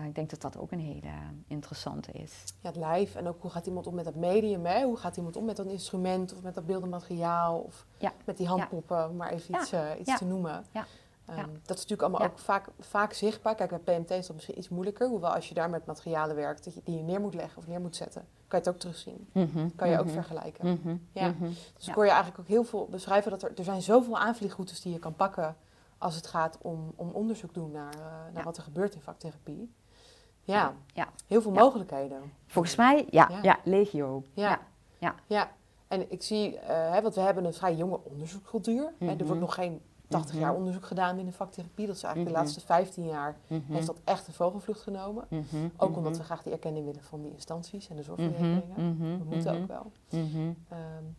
ik 0.05 0.15
denk 0.15 0.29
dat 0.29 0.41
dat 0.41 0.57
ook 0.57 0.71
een 0.71 0.79
hele 0.79 1.11
interessante 1.47 2.11
is. 2.11 2.43
Ja, 2.61 2.67
het 2.67 2.77
lijf 2.77 3.15
en 3.15 3.27
ook 3.27 3.41
hoe 3.41 3.51
gaat 3.51 3.65
iemand 3.65 3.87
om 3.87 3.95
met 3.95 4.05
dat 4.05 4.15
medium? 4.15 4.65
Hè? 4.65 4.83
Hoe 4.83 4.97
gaat 4.97 5.17
iemand 5.17 5.35
om 5.35 5.45
met 5.45 5.55
dat 5.55 5.65
instrument 5.65 6.33
of 6.33 6.41
met 6.41 6.53
dat 6.53 6.65
beeldend 6.65 6.91
materiaal 6.91 7.59
of 7.59 7.85
ja. 7.97 8.13
met 8.25 8.37
die 8.37 8.47
handpoppen, 8.47 8.97
ja. 8.97 9.07
maar 9.07 9.29
even 9.29 9.55
iets, 9.55 9.73
uh, 9.73 9.89
iets 9.99 10.17
te 10.17 10.25
noemen. 10.25 10.65
Ja. 10.71 10.85
Um, 11.29 11.35
dat 11.37 11.77
is 11.77 11.85
natuurlijk 11.85 12.01
allemaal 12.01 12.27
ook 12.27 12.39
vaak, 12.39 12.67
vaak 12.79 13.13
zichtbaar. 13.13 13.55
Kijk, 13.55 13.83
bij 13.83 13.99
PMT 13.99 14.11
is 14.11 14.25
dat 14.25 14.35
misschien 14.35 14.57
iets 14.57 14.69
moeilijker. 14.69 15.07
Hoewel 15.07 15.33
als 15.33 15.49
je 15.49 15.53
daar 15.53 15.69
met 15.69 15.85
materialen 15.85 16.35
werkt 16.35 16.63
dat 16.63 16.73
je, 16.73 16.81
die 16.83 16.97
je 16.97 17.03
neer 17.03 17.21
moet 17.21 17.33
leggen 17.33 17.57
of 17.57 17.67
neer 17.67 17.81
moet 17.81 17.95
zetten, 17.95 18.21
kan 18.47 18.59
je 18.59 18.65
het 18.65 18.67
ook 18.67 18.79
terugzien. 18.79 19.27
Mm 19.31 19.49
-hmm. 19.53 19.75
Kan 19.75 19.89
je 19.89 19.99
ook 19.99 20.05
mhm. 20.05 20.13
vergelijken. 20.13 20.67
Mm 20.67 20.79
-hmm. 20.83 21.07
Ja. 21.11 21.27
Mhm. 21.27 21.49
Dus 21.77 21.87
ik 21.87 21.93
hoor 21.93 22.03
je 22.03 22.09
eigenlijk 22.09 22.39
ook 22.39 22.47
heel 22.47 22.63
veel 22.63 22.87
beschrijven 22.91 23.31
dat 23.31 23.43
er, 23.43 23.51
er 23.55 23.63
zijn 23.63 23.81
zoveel 23.81 24.17
aanvliegroutes 24.17 24.81
die 24.81 24.93
je 24.93 24.99
kan 24.99 25.15
pakken 25.15 25.55
als 25.97 26.15
het 26.15 26.27
gaat 26.27 26.57
om, 26.61 26.93
om 26.95 27.09
onderzoek 27.09 27.53
doen 27.53 27.71
naar, 27.71 27.95
uh, 27.95 28.33
naar 28.33 28.43
wat 28.43 28.57
er 28.57 28.63
gebeurt 28.63 28.95
in 28.95 29.01
vaktherapie. 29.01 29.73
Ja, 30.41 30.73
ja. 30.93 31.07
heel 31.27 31.41
veel 31.41 31.51
mogelijkheden. 31.51 32.33
Volgens 32.47 32.75
mij, 32.75 33.07
ja, 33.09 33.29
ja. 33.41 33.59
legio. 33.63 34.23
Ja. 34.33 34.59
Ja. 34.97 35.15
Ja. 35.27 35.51
en 35.87 36.11
ik 36.11 36.23
zie, 36.23 36.53
uh, 36.53 36.61
hè, 36.67 37.01
want 37.01 37.15
we 37.15 37.21
hebben 37.21 37.45
een 37.45 37.53
vrij 37.53 37.75
jonge 37.75 37.99
onderzoekscultuur. 38.03 38.93
Mm 38.97 39.07
-hmm. 39.07 39.19
Er 39.19 39.25
wordt 39.25 39.41
nog 39.41 39.53
geen 39.53 39.81
80 40.07 40.35
jaar 40.35 40.49
mhm. 40.49 40.57
onderzoek 40.57 40.85
gedaan 40.85 41.19
in 41.19 41.25
de 41.25 41.31
vaktherapie. 41.31 41.87
Dat 41.87 41.95
is 41.95 42.03
eigenlijk 42.03 42.33
de 42.33 42.39
mhm. 42.39 42.47
laatste 42.47 42.65
15 42.65 43.05
jaar 43.05 43.37
mhm. 43.47 43.73
heeft 43.73 43.87
dat 43.87 43.99
echt 44.03 44.27
een 44.27 44.33
vogelvlucht 44.33 44.81
genomen. 44.81 45.27
Ook 45.77 45.97
omdat 45.97 46.17
we 46.17 46.23
graag 46.23 46.43
die 46.43 46.51
erkenning 46.53 46.85
willen 46.85 47.03
van 47.03 47.21
die 47.21 47.31
instanties 47.31 47.89
en 47.89 47.95
de 47.95 48.03
zorgverzekeringen. 48.03 49.19
We 49.19 49.35
moeten 49.35 49.61
ook 49.61 49.67
wel. 49.67 49.91
Um, 50.11 51.15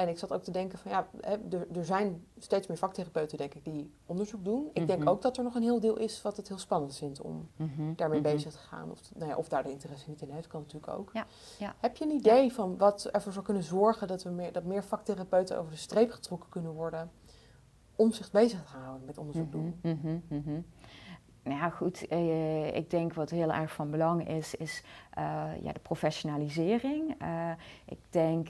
en 0.00 0.08
ik 0.08 0.18
zat 0.18 0.32
ook 0.32 0.42
te 0.42 0.50
denken 0.50 0.78
van 0.78 0.90
ja, 0.90 1.06
er, 1.20 1.66
er 1.76 1.84
zijn 1.84 2.26
steeds 2.38 2.66
meer 2.66 2.76
vaktherapeuten 2.76 3.38
denk 3.38 3.54
ik 3.54 3.64
die 3.64 3.94
onderzoek 4.06 4.44
doen. 4.44 4.70
Ik 4.72 4.86
denk 4.86 5.08
ook 5.08 5.22
dat 5.22 5.36
er 5.36 5.44
nog 5.44 5.54
een 5.54 5.62
heel 5.62 5.80
deel 5.80 5.96
is 5.96 6.22
wat 6.22 6.36
het 6.36 6.48
heel 6.48 6.58
spannend 6.58 6.96
vindt 6.96 7.20
om 7.20 7.48
daarmee 7.96 8.20
bezig 8.20 8.52
te 8.52 8.58
gaan. 8.58 8.90
Of, 8.90 9.00
nou 9.14 9.30
ja, 9.30 9.36
of 9.36 9.48
daar 9.48 9.62
de 9.62 9.70
interesse 9.70 10.10
niet 10.10 10.22
in 10.22 10.30
heeft, 10.30 10.46
kan 10.46 10.60
natuurlijk 10.60 10.92
ook. 10.92 11.10
Ja, 11.12 11.26
ja. 11.58 11.74
Heb 11.78 11.96
je 11.96 12.04
een 12.04 12.10
idee 12.10 12.52
van 12.52 12.76
wat 12.76 13.04
ervoor 13.04 13.32
zou 13.32 13.44
kunnen 13.44 13.62
zorgen 13.62 14.08
dat, 14.08 14.22
we 14.22 14.30
meer, 14.30 14.52
dat 14.52 14.64
meer 14.64 14.84
vaktherapeuten 14.84 15.58
over 15.58 15.70
de 15.70 15.78
streep 15.78 16.10
getrokken 16.10 16.48
kunnen 16.48 16.72
worden 16.72 17.10
om 18.00 18.12
zich 18.12 18.30
bezig 18.30 18.62
te 18.62 18.76
houden 18.76 19.06
met 19.06 19.18
onderzoek 19.18 19.52
doen. 19.52 19.80
Mm 19.82 20.64
nou 21.42 21.58
ja, 21.58 21.70
goed. 21.70 22.06
Eh, 22.06 22.76
ik 22.76 22.90
denk 22.90 23.14
wat 23.14 23.30
heel 23.30 23.52
erg 23.52 23.72
van 23.72 23.90
belang 23.90 24.28
is, 24.28 24.54
is 24.54 24.82
ja, 25.62 25.72
de 25.72 25.80
professionalisering. 25.82 27.14
Uh, 27.22 27.50
ik 27.84 27.98
denk, 28.10 28.48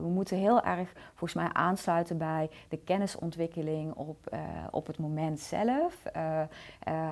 we 0.00 0.08
moeten 0.08 0.36
heel 0.36 0.62
erg 0.62 0.92
volgens 1.08 1.34
mij 1.34 1.52
aansluiten 1.52 2.18
bij 2.18 2.50
de 2.68 2.76
kennisontwikkeling 2.76 3.94
op, 3.94 4.36
op 4.70 4.86
het 4.86 4.98
moment 4.98 5.40
zelf. 5.40 6.04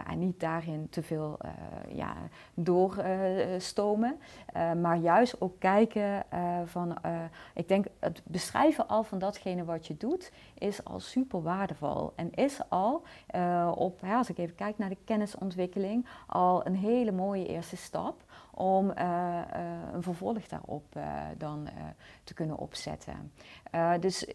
en 0.07 0.19
niet 0.19 0.41
daarin 0.41 0.89
te 0.91 1.03
veel 1.03 1.39
ja, 1.89 2.15
doorstomen. 2.55 4.19
maar 4.81 4.97
juist 4.97 5.41
ook 5.41 5.59
kijken 5.59 6.25
van, 6.65 6.97
ik 7.55 7.69
denk 7.69 7.87
het 7.99 8.23
beschrijven 8.25 8.89
al 8.89 9.03
van 9.03 9.19
datgene 9.19 9.65
wat 9.65 9.87
je 9.87 9.97
doet, 9.97 10.33
is 10.59 10.85
al 10.85 11.01
super 11.01 11.43
waardevol. 11.43 12.13
En 12.15 12.31
is 12.35 12.61
al 12.69 13.03
op, 13.75 14.01
als 14.03 14.31
ik 14.31 14.39
even 14.39 14.55
kijk 14.55 14.79
naar 14.79 14.89
de 14.89 14.97
kennis 15.05 15.31
kennisontwikkeling 15.31 16.07
al 16.27 16.67
een 16.67 16.77
hele 16.77 17.13
mooie 17.13 17.47
eerste 17.47 17.77
stap 17.77 18.23
om 18.61 18.91
uh, 18.91 18.95
uh, 18.97 19.93
een 19.93 20.03
vervolg 20.03 20.47
daarop 20.49 20.97
uh, 20.97 21.03
dan 21.39 21.69
te 22.25 22.35
kunnen 22.35 22.59
opzetten. 22.59 23.33
dus 24.01 24.27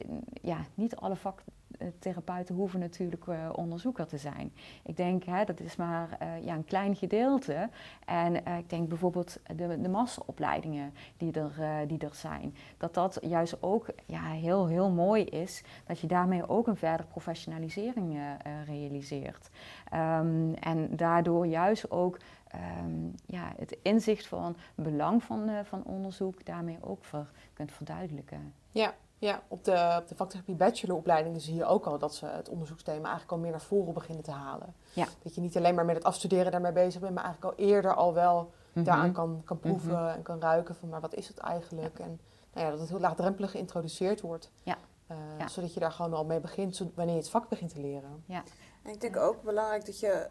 ja, 0.41 0.57
niet 0.73 0.95
alle 0.95 1.15
vaktherapeuten 1.15 2.55
hoeven 2.55 2.79
natuurlijk 2.79 3.25
onderzoeker 3.51 4.07
te 4.07 4.17
zijn. 4.17 4.53
Ik 4.83 4.97
denk, 4.97 5.23
hè, 5.23 5.43
dat 5.43 5.59
is 5.59 5.75
maar 5.75 6.17
ja, 6.41 6.53
een 6.53 6.65
klein 6.65 6.95
gedeelte. 6.95 7.69
En 8.05 8.35
ik 8.35 8.69
denk 8.69 8.89
bijvoorbeeld 8.89 9.39
de, 9.55 9.81
de 9.81 9.89
massaopleidingen 9.89 10.93
die 11.17 11.31
er, 11.31 11.87
die 11.87 11.99
er 11.99 12.15
zijn. 12.15 12.55
Dat 12.77 12.93
dat 12.93 13.17
juist 13.21 13.63
ook 13.63 13.87
ja, 14.05 14.23
heel, 14.23 14.67
heel 14.67 14.89
mooi 14.89 15.23
is. 15.23 15.63
Dat 15.85 15.99
je 15.99 16.07
daarmee 16.07 16.49
ook 16.49 16.67
een 16.67 16.77
verdere 16.77 17.07
professionalisering 17.07 18.19
realiseert. 18.65 19.49
Um, 19.93 20.53
en 20.53 20.95
daardoor 20.95 21.47
juist 21.47 21.91
ook 21.91 22.17
um, 22.53 23.15
ja, 23.25 23.53
het 23.57 23.77
inzicht 23.81 24.27
van 24.27 24.55
belang 24.75 25.23
van, 25.23 25.49
uh, 25.49 25.59
van 25.63 25.83
onderzoek 25.83 26.45
daarmee 26.45 26.77
ook 26.81 27.05
ver, 27.05 27.31
kunt 27.53 27.71
verduidelijken. 27.71 28.53
Ja, 28.71 28.93
ja 29.17 29.41
op 29.47 29.63
de, 29.63 29.97
op 30.01 30.07
de 30.07 30.15
vaktherapie 30.15 30.55
bacheloropleidingen 30.55 31.41
zie 31.41 31.55
je 31.55 31.65
ook 31.65 31.85
al 31.85 31.97
dat 31.99 32.15
ze 32.15 32.25
het 32.25 32.49
onderzoeksthema 32.49 33.03
eigenlijk 33.03 33.31
al 33.31 33.37
meer 33.37 33.51
naar 33.51 33.61
voren 33.61 33.93
beginnen 33.93 34.23
te 34.23 34.31
halen. 34.31 34.73
Ja. 34.93 35.07
Dat 35.23 35.35
je 35.35 35.41
niet 35.41 35.57
alleen 35.57 35.75
maar 35.75 35.85
met 35.85 35.95
het 35.95 36.05
afstuderen 36.05 36.51
daarmee 36.51 36.71
bezig 36.71 37.01
bent, 37.01 37.13
maar 37.13 37.23
eigenlijk 37.23 37.59
al 37.59 37.65
eerder 37.65 37.93
al 37.93 38.13
wel 38.13 38.41
mm 38.41 38.49
-hmm. 38.73 38.83
daaraan 38.83 39.11
kan, 39.11 39.41
kan 39.45 39.59
proeven 39.59 39.89
mm 39.89 39.97
-hmm. 39.97 40.07
en 40.07 40.21
kan 40.21 40.41
ruiken 40.41 40.75
van 40.75 40.89
maar 40.89 41.01
wat 41.01 41.15
is 41.15 41.27
het 41.27 41.37
eigenlijk? 41.37 41.97
Ja. 41.97 42.03
En 42.03 42.19
nou 42.53 42.65
ja, 42.65 42.71
dat 42.71 42.79
het 42.79 42.89
heel 42.89 42.99
laagdrempelig 42.99 43.51
geïntroduceerd 43.51 44.21
wordt. 44.21 44.51
Ja. 44.63 44.77
Uh, 45.11 45.17
ja. 45.37 45.47
Zodat 45.47 45.73
je 45.73 45.79
daar 45.79 45.91
gewoon 45.91 46.13
al 46.13 46.25
mee 46.25 46.39
begint 46.39 46.81
wanneer 46.95 47.15
je 47.15 47.21
het 47.21 47.29
vak 47.29 47.49
begint 47.49 47.73
te 47.73 47.79
leren. 47.79 48.23
Ja. 48.25 48.43
En 48.83 48.91
ik 48.91 49.01
denk 49.01 49.17
ook 49.17 49.43
belangrijk 49.43 49.85
dat 49.85 49.99
je 49.99 50.29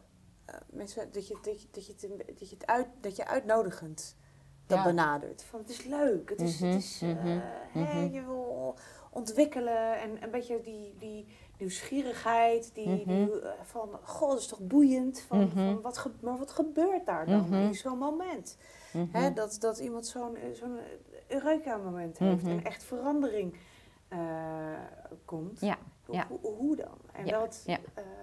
mensen, 0.71 1.13
dat 1.13 1.29
je, 1.29 1.39
dat 1.43 1.63
je, 1.63 1.69
dat 1.71 1.87
je, 1.87 1.93
het, 1.93 2.39
dat 2.39 2.49
je, 2.49 2.55
het 2.55 2.67
uit, 2.67 2.87
dat 3.01 3.17
je 3.17 3.27
uitnodigend 3.27 4.17
dat 4.67 4.79
ja. 4.79 4.85
benadert. 4.85 5.43
Van 5.43 5.61
het 5.61 5.69
is 5.69 5.85
leuk, 5.85 6.31
het 6.31 6.41
is, 6.41 6.61
mm 6.61 6.67
-hmm, 6.67 6.75
het 6.75 6.85
is 6.85 7.03
uh, 7.03 7.09
mm 7.09 7.43
-hmm, 7.73 7.85
hè, 7.85 8.01
je 8.01 8.25
wil 8.25 8.75
ontwikkelen 9.11 10.01
en 10.01 10.23
een 10.23 10.31
beetje 10.31 10.61
die, 10.61 10.95
die 10.99 11.27
nieuwsgierigheid, 11.59 12.75
die, 12.75 12.89
mm 12.89 13.03
-hmm. 13.05 13.27
die 13.27 13.41
uh, 13.43 13.49
van, 13.63 13.89
goh, 14.03 14.29
dat 14.31 14.39
is 14.39 14.47
toch 14.47 14.61
boeiend, 14.61 15.21
van, 15.21 15.51
van 15.51 15.81
wat, 15.81 15.99
ge 15.99 16.11
maar 16.21 16.39
wat 16.39 16.51
gebeurt 16.51 17.07
daar 17.07 17.27
dan 17.27 17.55
in 17.55 17.75
zo'n 17.75 17.99
moment? 17.99 18.57
Hè, 19.11 19.33
dat, 19.33 19.57
dat 19.61 19.79
iemand 19.79 20.07
zo'n 20.07 20.37
zo'n 20.53 20.79
Eureka-moment 21.29 22.19
heeft 22.19 22.45
en 22.45 22.65
echt 22.65 22.85
verandering 22.85 23.57
komt. 25.25 25.61
Ja. 25.61 25.79
Ja. 26.11 26.27
Hoe, 26.29 26.55
hoe, 26.55 26.77
dan? 26.77 26.99
En 27.13 27.27
dat, 27.27 27.65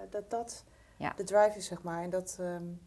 dat 0.10 0.30
dat 0.30 0.64
ja. 1.02 1.14
de 1.16 1.24
drive 1.24 1.58
is, 1.58 1.66
zeg 1.66 1.82
maar. 1.82 2.04
En 2.04 2.10
dat, 2.10 2.38
um, 2.40 2.82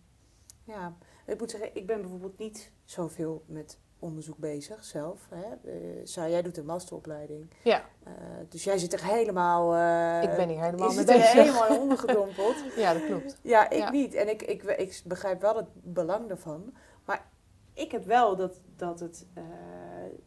ja, 0.65 0.97
ik 1.27 1.39
moet 1.39 1.51
zeggen, 1.51 1.77
ik 1.77 1.87
ben 1.87 2.01
bijvoorbeeld 2.01 2.39
niet 2.39 2.71
zoveel 2.85 3.45
met 3.47 3.79
onderzoek 4.05 4.39
bezig 4.39 4.85
zelf. 4.85 5.29
Hè? 5.35 5.73
Uh, 6.17 6.31
jij 6.31 6.43
doet 6.43 6.57
een 6.57 6.65
masteropleiding. 6.65 7.51
Ja. 7.63 7.85
Uh, 8.07 8.13
dus 8.49 8.65
jij 8.65 8.79
zit 8.79 8.93
er 8.93 9.05
helemaal... 9.05 9.75
Uh, 9.75 10.23
ik 10.23 10.37
ben 10.37 10.49
hier 10.49 10.63
helemaal 10.63 10.95
mee 10.95 11.05
bezig. 11.05 11.35
er 11.35 11.43
helemaal 11.43 11.81
ondergedompeld. 11.81 12.57
ja, 12.77 12.93
dat 12.93 13.07
klopt. 13.07 13.39
Ja, 13.43 13.71
ik 13.71 13.91
niet. 13.91 14.15
En 14.15 14.29
ik, 14.29 14.43
ik, 14.43 14.63
ik, 14.63 15.03
begrijp 15.05 15.41
wel 15.41 15.57
het 15.57 15.69
belang 15.73 16.29
daarvan. 16.29 16.75
Maar 17.05 17.27
ik 17.73 17.93
heb 17.93 18.05
wel 18.05 18.37
dat, 18.37 18.61
dat, 18.77 19.01
het, 19.01 19.27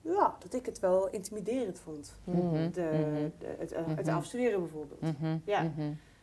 ja, 0.01 0.35
dat 0.39 0.53
ik 0.53 0.65
het 0.65 0.79
wel 0.79 1.09
intimiderend 1.09 1.79
vond. 1.79 2.15
Mm 2.23 2.33
-hmm. 2.33 2.71
de, 2.71 2.81
mhm. 2.81 3.29
de, 3.37 3.55
het, 3.57 3.75
het 3.75 4.05
Mhm. 4.05 4.15
afstuderen 4.15 4.59
bijvoorbeeld. 4.59 5.01
Mhm, 5.01 5.37
Ja. 5.45 5.71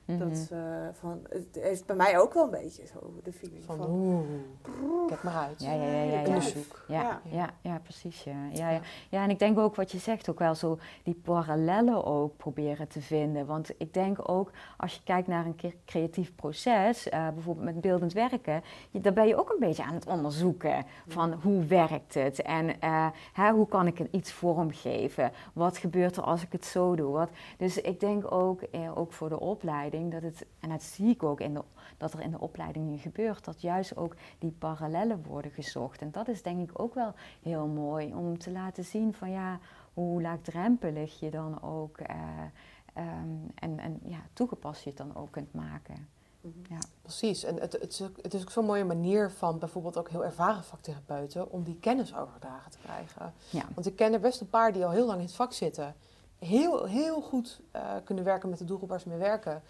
Mhm, 0.05 0.19
mhm. 0.19 0.29
Dat, 0.29 0.49
eh, 0.51 0.59
van, 0.93 1.21
het 1.29 1.59
heeft 1.61 1.87
bij 1.87 1.97
mij 1.97 2.19
ook 2.19 2.35
wel 2.35 2.45
een 2.45 2.51
beetje 2.51 2.87
zo 2.87 3.13
de 3.23 3.33
feeling 3.33 3.65
Van 3.65 3.77
van... 3.77 3.91
oeh, 3.91 5.09
kijk 5.09 5.23
maar 5.23 5.35
uit. 5.35 5.63
Ja, 5.63 5.73
ja, 5.73 5.83
ja, 5.85 6.03
ja, 6.03 6.13
ja. 6.21 6.27
Onderzoek. 6.27 6.85
Ja, 6.89 7.03
Ja. 7.03 7.21
ja. 7.31 7.51
Ja, 7.61 7.79
precies. 7.83 8.25
Ja. 8.25 8.33
Ja, 8.53 8.71
ja. 8.71 8.81
ja, 9.09 9.23
en 9.23 9.31
ik 9.31 9.39
denk 9.39 9.59
ook 9.59 9.75
wat 9.77 9.93
je 9.93 9.99
zegt, 9.99 10.31
ook 10.31 10.39
wel 10.39 10.55
zo 10.55 10.79
die 11.03 11.15
parallellen 11.25 12.05
ook 12.05 12.37
proberen 12.37 12.89
te 12.89 13.01
vinden. 13.01 13.47
Want 13.47 13.71
ik 13.79 13.95
denk 13.95 14.29
ook, 14.31 14.51
als 14.77 14.95
je 14.95 15.01
kijkt 15.05 15.29
naar 15.29 15.47
een 15.47 15.57
cre- 15.57 15.77
creatief 15.85 16.35
proces, 16.35 17.09
eh, 17.09 17.29
bijvoorbeeld 17.29 17.65
met 17.67 17.81
beeldend 17.81 18.13
werken, 18.13 18.63
je, 18.91 19.01
daar 19.01 19.13
ben 19.13 19.27
je 19.27 19.37
ook 19.39 19.51
een 19.51 19.59
beetje 19.69 19.85
aan 19.85 19.95
het 19.95 20.07
onderzoeken 20.07 20.87
van 21.07 21.33
hoe 21.33 21.65
werkt 21.65 22.15
het 22.15 22.43
en 22.43 22.81
eh, 22.81 23.07
hè, 23.33 23.51
hoe 23.51 23.69
kan 23.69 23.87
ik 23.87 23.99
het 23.99 24.09
iets 24.11 24.33
vormgeven? 24.33 25.33
Wat 25.53 25.77
gebeurt 25.79 26.17
er 26.17 26.23
als 26.23 26.43
ik 26.43 26.53
het 26.53 26.65
zo 26.65 26.95
doe? 26.95 27.13
Wat, 27.13 27.29
dus 27.57 27.81
ik 27.81 28.01
denk 28.01 28.33
ook, 28.33 28.63
eh, 28.63 28.99
ook 28.99 29.13
voor 29.13 29.29
de 29.29 29.41
opleiding, 29.41 29.93
dat 30.03 30.23
het, 30.23 30.47
en 30.61 30.69
dat 30.69 30.83
zie 30.83 31.09
ik 31.09 31.23
ook 31.23 31.41
in 31.41 31.55
de, 31.55 31.63
dat 31.97 32.13
er 32.13 32.21
in 32.21 32.31
de 32.31 32.41
opleiding 32.41 32.91
nu 32.91 32.97
gebeurt, 32.97 33.45
dat 33.45 33.61
juist 33.61 33.97
ook 33.97 34.17
die 34.39 34.51
parallellen 34.51 35.23
worden 35.23 35.51
gezocht. 35.51 36.01
En 36.01 36.11
dat 36.11 36.29
is 36.29 36.43
denk 36.43 36.71
ik 36.71 36.81
ook 36.81 36.95
wel 36.95 37.15
heel 37.43 37.67
mooi 37.67 38.15
om 38.15 38.39
te 38.39 38.51
laten 38.51 38.85
zien 38.85 39.15
van 39.15 39.31
ja, 39.31 39.59
hoe 39.95 40.23
laagdrempelig 40.23 41.21
je 41.21 41.31
dan 41.31 41.63
ook 41.63 41.99
eh, 41.99 42.17
ehm, 42.95 43.29
en, 43.55 43.79
en 43.79 44.01
ja, 44.05 44.21
toegepast 44.33 44.83
je 44.83 44.89
het 44.89 44.99
dan 44.99 45.17
ook 45.17 45.31
kunt 45.31 45.53
maken. 45.53 46.09
Mhm. 46.41 46.81
Precies. 47.03 47.45
En 47.45 47.61
het, 47.61 47.73
het, 47.73 47.93
is 47.93 48.03
ook, 48.03 48.17
het 48.23 48.35
is 48.35 48.43
ook 48.43 48.51
zo'n 48.51 48.65
mooie 48.65 48.85
manier 48.85 49.31
van 49.31 49.59
bijvoorbeeld 49.59 49.99
ook 49.99 50.11
heel 50.11 50.25
ervaren 50.25 50.65
vaktherapeuten 50.65 51.51
om 51.51 51.63
die 51.63 51.79
kennis 51.79 52.15
overgedragen 52.15 52.71
te 52.71 52.79
krijgen. 52.79 53.33
Ja. 53.51 53.65
Want 53.75 53.87
ik 53.87 53.97
ken 53.97 54.13
er 54.13 54.21
best 54.21 54.41
een 54.41 54.51
paar 54.51 54.73
die 54.73 54.85
al 54.85 54.91
heel 54.91 55.07
lang 55.07 55.19
in 55.19 55.25
het 55.25 55.35
vak 55.35 55.53
zitten. 55.53 55.95
Heel, 56.47 56.85
heel 56.85 57.21
goed 57.21 57.61
eh, 57.71 57.83
kunnen 58.05 58.25
werken 58.25 58.49
met 58.49 58.59
de 58.59 58.65
doelgroep 58.65 58.89
waar 58.89 59.01
ze 59.01 59.09
mee 59.09 59.19
werken. 59.19 59.63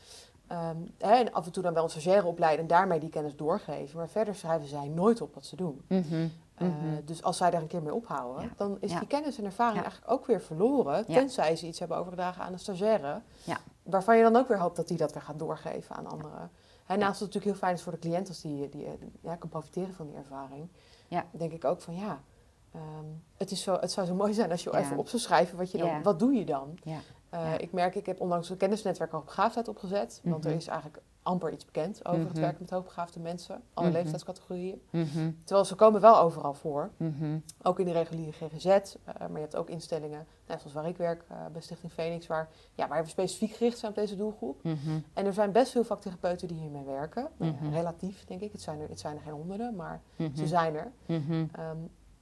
Ehm, 0.46 0.76
en 0.98 1.32
af 1.32 1.46
en 1.46 1.52
toe 1.52 1.62
dan 1.62 1.74
wel 1.74 1.84
een 1.84 1.90
stagiaire 1.90 2.26
opleiden 2.26 2.60
en 2.60 2.66
daarmee 2.66 3.00
die 3.00 3.08
kennis 3.10 3.36
doorgeven. 3.36 3.96
Maar 3.98 4.08
verder 4.08 4.34
schrijven 4.34 4.68
zij 4.68 4.88
nooit 4.88 5.20
op 5.20 5.34
wat 5.34 5.44
ze 5.46 5.56
doen. 5.56 5.84
Mhm, 5.88 6.28
Eh, 6.54 6.66
mhm. 6.68 7.04
Dus 7.04 7.22
als 7.22 7.36
zij 7.36 7.50
daar 7.50 7.60
een 7.60 7.66
keer 7.66 7.82
mee 7.82 7.94
ophouden, 7.94 8.42
Ja. 8.42 8.50
dan 8.56 8.76
is 8.80 8.92
Ja. 8.92 8.98
die 8.98 9.08
kennis 9.08 9.38
en 9.38 9.44
ervaring 9.44 9.76
Ja. 9.76 9.82
eigenlijk 9.82 10.12
ook 10.12 10.26
weer 10.26 10.40
verloren. 10.40 11.06
Tenzij 11.06 11.56
ze 11.56 11.66
iets 11.66 11.78
hebben 11.78 11.96
overgedragen 11.96 12.42
aan 12.44 12.52
een 12.52 12.58
stagiaire. 12.58 13.20
Ja. 13.44 13.58
Waarvan 13.82 14.16
je 14.16 14.22
dan 14.22 14.36
ook 14.36 14.48
weer 14.48 14.58
hoopt 14.58 14.76
dat 14.76 14.88
die 14.88 14.96
dat 14.96 15.12
weer 15.12 15.22
gaat 15.22 15.38
doorgeven 15.38 15.96
aan 15.96 16.06
anderen. 16.06 16.50
Hè, 16.84 16.96
naast 16.96 17.00
dat 17.00 17.06
het 17.06 17.20
natuurlijk 17.20 17.44
heel 17.44 17.54
fijn 17.54 17.74
is 17.74 17.82
voor 17.82 17.92
de 17.92 17.98
cliënt 17.98 18.28
als 18.28 18.40
die, 18.40 18.68
die, 18.68 18.84
eh, 18.86 18.92
ja, 19.20 19.36
kan 19.36 19.48
profiteren 19.48 19.94
van 19.94 20.06
die 20.06 20.16
ervaring. 20.16 20.68
Ja. 21.08 21.24
Denk 21.30 21.52
ik 21.52 21.64
ook 21.64 21.80
van 21.80 21.94
ja, 21.96 22.20
ehm, 22.74 23.04
het, 23.36 23.50
is 23.50 23.62
zo, 23.62 23.76
het 23.80 23.90
zou 23.92 24.06
zo 24.06 24.14
mooi 24.14 24.32
zijn 24.34 24.50
als 24.50 24.62
je 24.64 24.70
Ja. 24.72 24.78
even 24.78 24.96
op 24.98 25.08
zou 25.08 25.22
schrijven 25.22 25.56
wat 25.58 25.70
je 25.70 25.78
dan, 25.78 26.02
wat 26.02 26.18
doe 26.18 26.32
je 26.32 26.44
dan? 26.44 26.78
Ja. 26.82 26.98
Eh. 27.28 27.52
Ik 27.58 27.72
merk, 27.72 27.94
ik 27.94 28.06
heb 28.06 28.20
onlangs 28.20 28.50
een 28.50 28.56
kennisnetwerk 28.56 29.14
over 29.14 29.26
begaafdheid 29.26 29.68
opgezet. 29.68 30.20
Want 30.24 30.44
er 30.44 30.50
Mhm. 30.50 30.58
is 30.58 30.66
eigenlijk 30.66 31.02
amper 31.22 31.52
iets 31.52 31.64
bekend 31.64 32.06
over 32.06 32.20
het 32.20 32.30
Mhm. 32.32 32.40
werken 32.40 32.58
met 32.60 32.70
hoogbegaafde 32.70 33.20
mensen. 33.20 33.62
Alle 33.74 33.86
Mhm. 33.86 33.96
leeftijdscategorieën. 33.96 34.82
Terwijl 35.44 35.64
ze 35.66 35.74
komen 35.74 36.00
wel 36.00 36.18
overal 36.18 36.54
voor. 36.54 36.90
Ook 37.62 37.78
in 37.78 37.84
de 37.86 37.92
reguliere 37.92 38.32
GGZ, 38.32 38.66
eh, 38.66 38.86
maar 39.18 39.30
je 39.32 39.38
hebt 39.38 39.56
ook 39.56 39.68
instellingen, 39.70 40.26
net 40.46 40.58
zoals 40.60 40.72
waar 40.74 40.88
ik 40.88 40.96
werk, 40.96 41.24
eh, 41.28 41.36
bij 41.52 41.60
Stichting 41.60 41.92
Phoenix, 41.92 42.26
waar, 42.26 42.48
ja, 42.74 42.88
waar 42.88 43.02
we 43.02 43.08
specifiek 43.08 43.52
gericht 43.52 43.78
zijn 43.78 43.90
op 43.90 43.96
deze 43.98 44.16
doelgroep. 44.16 44.60
En 45.12 45.26
er 45.26 45.32
zijn 45.32 45.52
best 45.52 45.72
veel 45.72 45.84
vaktherapeuten 45.84 46.48
die 46.48 46.56
hiermee 46.60 46.84
werken. 46.84 47.28
Nou 47.36 47.54
relatief, 47.70 48.24
denk 48.24 48.40
ik. 48.40 48.52
Het 48.52 48.62
zijn, 48.62 48.80
er, 48.80 48.88
het 48.88 49.00
zijn 49.00 49.16
er 49.16 49.22
geen 49.22 49.32
honderden, 49.32 49.74
maar 49.76 50.00
ze 50.34 50.46
zijn 50.46 50.74
er. 50.74 50.92
Mhm. 51.06 51.44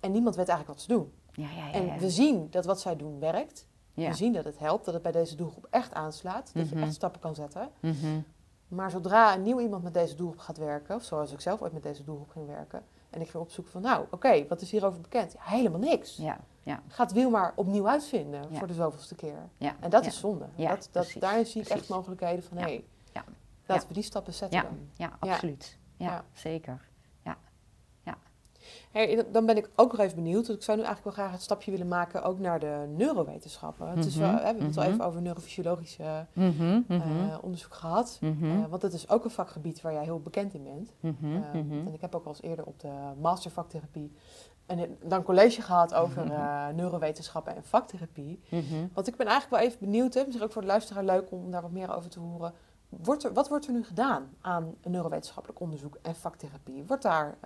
En 0.02 0.12
niemand 0.12 0.36
weet 0.36 0.48
eigenlijk 0.48 0.78
wat 0.78 0.88
ze 0.88 0.92
doen. 0.94 1.12
Ja, 1.32 1.48
ja, 1.56 1.66
ja. 1.66 1.72
En 1.72 1.98
we 1.98 2.10
zien 2.10 2.46
dat 2.50 2.64
wat 2.64 2.80
zij 2.80 2.96
doen 2.96 3.18
werkt. 3.20 3.66
We 3.94 4.14
zien 4.14 4.32
dat 4.32 4.44
het 4.44 4.58
helpt, 4.58 4.84
dat 4.84 4.94
het 4.94 5.02
bij 5.02 5.12
deze 5.12 5.36
doelgroep 5.36 5.66
echt 5.70 5.94
aanslaat. 5.94 6.50
Dat 6.54 6.68
je 6.68 6.74
Mhm. 6.74 6.84
echt 6.84 6.94
stappen 6.94 7.20
kan 7.20 7.34
zetten. 7.34 7.68
Mhm. 7.80 8.20
Maar 8.68 8.90
zodra 8.90 9.34
een 9.34 9.42
nieuw 9.42 9.60
iemand 9.60 9.82
met 9.82 9.94
deze 9.94 10.14
doelgroep 10.14 10.40
gaat 10.40 10.56
werken, 10.58 10.94
of 10.96 11.02
zoals 11.02 11.32
ik 11.32 11.40
zelf 11.40 11.62
ooit 11.62 11.72
met 11.72 11.82
deze 11.82 12.04
doelgroep 12.04 12.30
ging 12.30 12.46
werken, 12.46 12.82
en 13.10 13.20
ik 13.20 13.28
ging 13.30 13.42
opzoeken 13.42 13.72
van, 13.72 13.82
nou, 13.82 14.06
oké, 14.10 14.46
wat 14.46 14.60
is 14.60 14.70
hierover 14.70 15.00
bekend? 15.00 15.32
Ja, 15.32 15.38
helemaal 15.42 15.80
niks. 15.80 16.16
Ja, 16.16 16.38
ja, 16.62 16.82
Ga 16.88 17.02
het 17.02 17.12
wiel 17.12 17.30
maar 17.30 17.52
opnieuw 17.56 17.88
uitvinden 17.88 18.44
voor 18.56 18.66
de 18.66 18.74
zoveelste 18.74 19.14
keer. 19.14 19.38
En 19.80 19.90
dat 19.90 20.06
is 20.06 20.18
zonde. 20.18 20.46
Dat, 20.56 20.88
dat, 20.92 21.14
daarin 21.18 21.46
zie 21.46 21.62
ik 21.62 21.68
echt 21.68 21.88
mogelijkheden 21.88 22.44
van, 22.44 22.56
hé, 22.56 22.62
hey, 22.62 22.84
Ja. 23.12 23.24
laten 23.66 23.88
we 23.88 23.94
die 23.94 24.02
stappen 24.02 24.34
zetten 24.34 24.58
Ja. 24.58 24.64
dan. 24.64 24.78
Ja, 24.96 25.12
Ja. 25.20 25.32
absoluut. 25.32 25.78
Ja. 25.96 26.24
zeker. 26.32 26.88
Hey, 28.90 29.24
dan 29.32 29.46
ben 29.46 29.56
ik 29.56 29.70
ook 29.76 29.92
nog 29.92 30.00
even 30.00 30.16
benieuwd, 30.16 30.46
want 30.46 30.58
ik 30.58 30.64
zou 30.64 30.78
nu 30.78 30.85
eigenlijk 30.85 31.16
wel 31.16 31.24
graag 31.24 31.35
het 31.35 31.44
stapje 31.44 31.70
willen 31.70 31.88
maken 31.88 32.22
ook 32.22 32.38
naar 32.38 32.61
de 32.61 32.92
neurowetenschappen. 32.96 33.88
Het 33.88 34.04
is 34.04 34.16
wel, 34.16 34.28
Mhm, 34.28 34.38
we 34.38 34.44
hebben 34.44 34.64
het 34.64 34.76
al 34.76 34.82
mhm. 34.82 34.92
even 34.92 35.04
over 35.04 35.22
neurofysiologische 35.22 36.26
Mhm, 36.32 36.80
eh, 36.88 37.00
onderzoek 37.42 37.74
gehad. 37.74 38.18
Eh, 38.20 38.66
want 38.68 38.82
dat 38.82 38.92
is 38.92 39.08
ook 39.08 39.24
een 39.24 39.30
vakgebied 39.30 39.80
waar 39.80 39.92
jij 39.92 40.04
heel 40.04 40.20
bekend 40.20 40.54
in 40.54 40.62
bent. 40.64 40.92
En 41.87 41.92
ik 41.94 42.00
heb 42.00 42.14
ook 42.14 42.24
al 42.24 42.30
eens 42.30 42.42
eerder 42.42 42.64
op 42.64 42.80
de 42.80 42.92
master 43.20 43.50
vaktherapie 43.50 44.12
een, 44.66 44.96
dan 45.02 45.22
college 45.22 45.62
gehad 45.62 45.94
over 45.94 46.30
eh, 46.30 46.68
neurowetenschappen 46.68 47.56
en 47.56 47.64
vaktherapie. 47.64 48.40
Want 48.92 49.06
ik 49.08 49.16
ben 49.16 49.26
eigenlijk 49.26 49.62
wel 49.62 49.70
even 49.70 49.78
benieuwd, 49.80 50.14
hè, 50.14 50.20
misschien 50.24 50.44
ook 50.44 50.52
voor 50.52 50.62
de 50.62 50.68
luisteraar 50.68 51.04
leuk 51.04 51.30
om 51.30 51.50
daar 51.50 51.62
wat 51.62 51.70
meer 51.70 51.94
over 51.94 52.11
te 52.11 52.20
horen. 52.20 52.52
Wordt 52.88 53.24
er, 53.24 53.32
wat 53.32 53.48
wordt 53.48 53.66
er 53.66 53.72
nu 53.72 53.85
gedaan 53.85 54.28
aan 54.40 54.74
neurowetenschappelijk 54.85 55.61
onderzoek 55.61 55.98
en 56.02 56.14
vaktherapie? 56.14 56.85
Wordt 56.87 57.02
daar, 57.02 57.38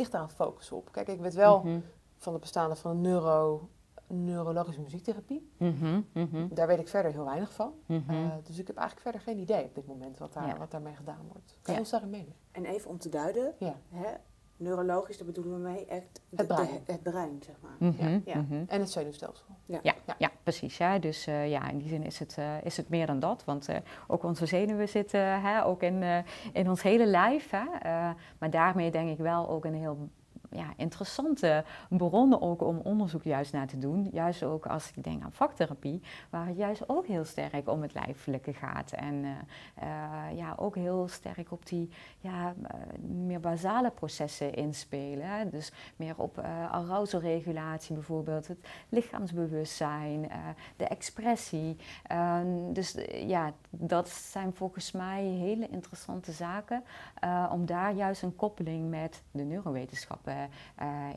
ligt 0.00 0.12
daar 0.12 0.22
een 0.22 0.30
focus 0.30 0.72
op? 0.72 0.92
Kijk, 0.92 1.08
ik 1.08 1.20
weet 1.20 1.34
wel 1.34 1.58
Mhm, 1.62 1.80
van 2.16 2.32
het 2.32 2.40
bestaan 2.40 2.76
van 2.76 3.00
neuro, 3.00 3.68
neurologische 4.06 4.80
muziektherapie. 4.80 5.50
mhm, 5.56 6.00
mhm, 6.12 6.46
Daar 6.54 6.66
weet 6.66 6.78
ik 6.78 6.88
verder 6.88 7.12
heel 7.12 7.24
weinig 7.24 7.52
van. 7.52 7.72
Eh, 7.86 7.96
dus 8.42 8.58
ik 8.58 8.66
heb 8.66 8.76
eigenlijk 8.76 9.00
verder 9.00 9.20
geen 9.20 9.38
idee 9.38 9.64
op 9.64 9.74
dit 9.74 9.86
moment 9.86 10.18
wat, 10.18 10.32
daar, 10.32 10.46
Ja. 10.46 10.58
wat 10.58 10.70
daarmee 10.70 10.94
gedaan 10.94 11.26
wordt. 11.32 11.46
Kan 11.50 11.58
je 11.62 11.72
Ja. 11.72 11.78
ons 11.78 11.90
daarin 11.90 12.10
meenemen? 12.10 12.36
En 12.52 12.64
even 12.64 12.90
om 12.90 12.98
te 12.98 13.08
duiden, 13.08 13.54
Ja. 13.58 13.76
hè, 13.88 14.08
neurologisch, 14.60 15.16
daar 15.18 15.26
bedoelen 15.26 15.52
we 15.52 15.58
mee 15.70 15.84
echt 15.86 16.20
de- 16.28 16.36
Het 16.36 16.46
brein. 16.46 16.68
de- 16.86 16.92
het 16.92 17.02
brein, 17.02 17.42
zeg 17.46 17.54
maar. 17.62 17.88
Mhm, 17.90 18.18
Ja. 18.24 18.36
mhm. 18.40 18.62
En 18.66 18.80
het 18.80 18.90
zenuwstelsel. 18.90 19.44
Ja, 19.66 19.78
Ja. 19.82 19.94
ja. 20.18 20.30
precies. 20.42 20.76
Ja. 20.76 20.98
Dus 20.98 21.26
eh, 21.26 21.50
ja, 21.50 21.68
in 21.70 21.78
die 21.78 21.88
zin 21.88 22.02
is 22.04 22.18
het, 22.18 22.34
eh, 22.38 22.62
is 22.64 22.76
het 22.76 22.88
meer 22.88 23.06
dan 23.06 23.20
dat. 23.20 23.44
Want 23.44 23.68
eh, 23.68 23.76
ook 24.06 24.22
onze 24.22 24.46
zenuwen 24.46 24.88
zitten 24.88 25.40
hè, 25.42 25.64
ook 25.64 25.82
in, 25.82 26.02
in 26.52 26.68
ons 26.68 26.82
hele 26.82 27.06
lijf. 27.06 27.50
Hè. 27.50 27.64
Maar 28.38 28.50
daarmee 28.50 28.90
denk 28.90 29.10
ik 29.10 29.18
wel 29.18 29.48
ook 29.48 29.64
een 29.64 29.74
heel 29.74 30.08
ja, 30.50 30.72
interessante 30.76 31.64
bron 31.88 32.40
ook 32.40 32.62
om 32.62 32.78
onderzoek 32.78 33.22
juist 33.22 33.52
naar 33.52 33.66
te 33.66 33.78
doen. 33.78 34.08
Juist 34.12 34.42
ook 34.42 34.66
als 34.66 34.90
ik 34.94 35.04
denk 35.04 35.22
aan 35.22 35.32
vaktherapie, 35.32 36.02
waar 36.30 36.46
het 36.46 36.56
juist 36.56 36.88
ook 36.88 37.06
heel 37.06 37.24
sterk 37.24 37.68
om 37.68 37.82
het 37.82 37.94
lijfelijke 37.94 38.52
gaat. 38.52 38.92
En 38.92 39.24
eh, 39.24 39.30
eh, 39.74 40.36
ja, 40.36 40.54
ook 40.56 40.74
heel 40.74 41.08
sterk 41.08 41.52
op 41.52 41.66
die 41.66 41.90
ja, 42.20 42.54
eh, 42.62 42.74
meer 43.02 43.40
basale 43.40 43.90
processen 43.90 44.54
inspelen. 44.54 45.26
Hè. 45.26 45.48
Dus 45.48 45.72
meer 45.96 46.14
op 46.16 46.38
eh 46.38 46.72
arousalregulatie 46.72 47.94
bijvoorbeeld, 47.94 48.46
het 48.48 48.68
lichaamsbewustzijn, 48.88 50.30
eh, 50.30 50.38
de 50.76 50.84
expressie. 50.84 51.76
Ehm, 52.06 52.72
dus 52.72 52.96
ja, 53.26 53.52
dat 53.70 54.08
zijn 54.08 54.54
volgens 54.54 54.92
mij 54.92 55.22
hele 55.22 55.68
interessante 55.68 56.32
zaken 56.32 56.84
om 57.50 57.66
daar 57.66 57.94
juist 57.94 58.22
een 58.22 58.36
koppeling 58.36 58.90
met 58.90 59.22
de 59.30 59.42
neurowetenschappen 59.42 60.39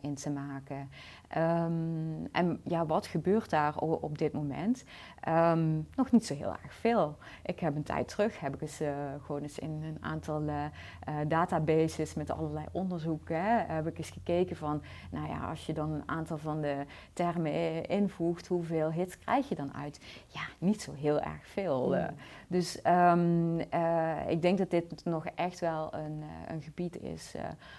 in 0.01 0.15
te 0.15 0.29
maken. 0.29 0.89
Ehm, 1.33 2.25
en 2.31 2.61
ja, 2.63 2.85
wat 2.85 3.07
gebeurt 3.07 3.49
daar 3.49 3.77
op 3.77 4.17
dit 4.17 4.33
moment? 4.33 4.83
Ehm, 5.19 5.75
nog 5.95 6.11
niet 6.11 6.25
zo 6.25 6.35
heel 6.35 6.55
erg 6.63 6.73
veel. 6.73 7.17
Ik 7.43 7.59
heb 7.59 7.75
een 7.75 7.83
tijd 7.83 8.07
terug, 8.07 8.39
heb 8.39 8.53
ik 8.55 8.61
eens 8.61 8.79
eh, 8.79 8.93
gewoon 9.25 9.41
eens 9.41 9.59
in 9.59 9.83
een 9.83 9.97
aantal 10.01 10.41
eh, 10.47 10.65
eh, 10.65 11.15
databases 11.27 12.13
met 12.13 12.29
allerlei 12.31 12.65
onderzoeken, 12.71 13.43
hè, 13.43 13.73
heb 13.73 13.87
ik 13.87 13.97
eens 13.97 14.09
gekeken 14.09 14.55
van, 14.55 14.81
nou 15.11 15.27
ja, 15.27 15.49
als 15.49 15.65
je 15.65 15.73
dan 15.73 15.91
een 15.91 16.09
aantal 16.09 16.37
van 16.37 16.61
de 16.61 16.85
termen 17.13 17.85
invoegt, 17.85 18.47
hoeveel 18.47 18.91
hits 18.91 19.19
krijg 19.19 19.49
je 19.49 19.55
dan 19.55 19.73
uit? 19.73 19.99
Ja, 20.27 20.41
niet 20.57 20.81
zo 20.81 20.93
heel 20.93 21.19
erg 21.21 21.47
veel. 21.47 21.95
eh. 21.95 22.07
Dus 22.47 22.81
ehm, 22.81 23.59
eh, 23.69 24.29
ik 24.29 24.41
denk 24.41 24.57
dat 24.57 24.69
dit 24.69 25.05
nog 25.05 25.25
echt 25.25 25.59
wel 25.59 25.93
een, 25.93 26.23
een 26.47 26.61
gebied 26.61 27.01
is 27.01 27.35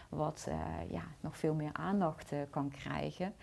wat 0.09 0.49
ja, 0.90 1.03
nog 1.21 1.37
veel 1.37 1.55
meer 1.55 1.73
aandacht 1.73 2.33
kan 2.51 2.69
krijgen. 2.71 3.35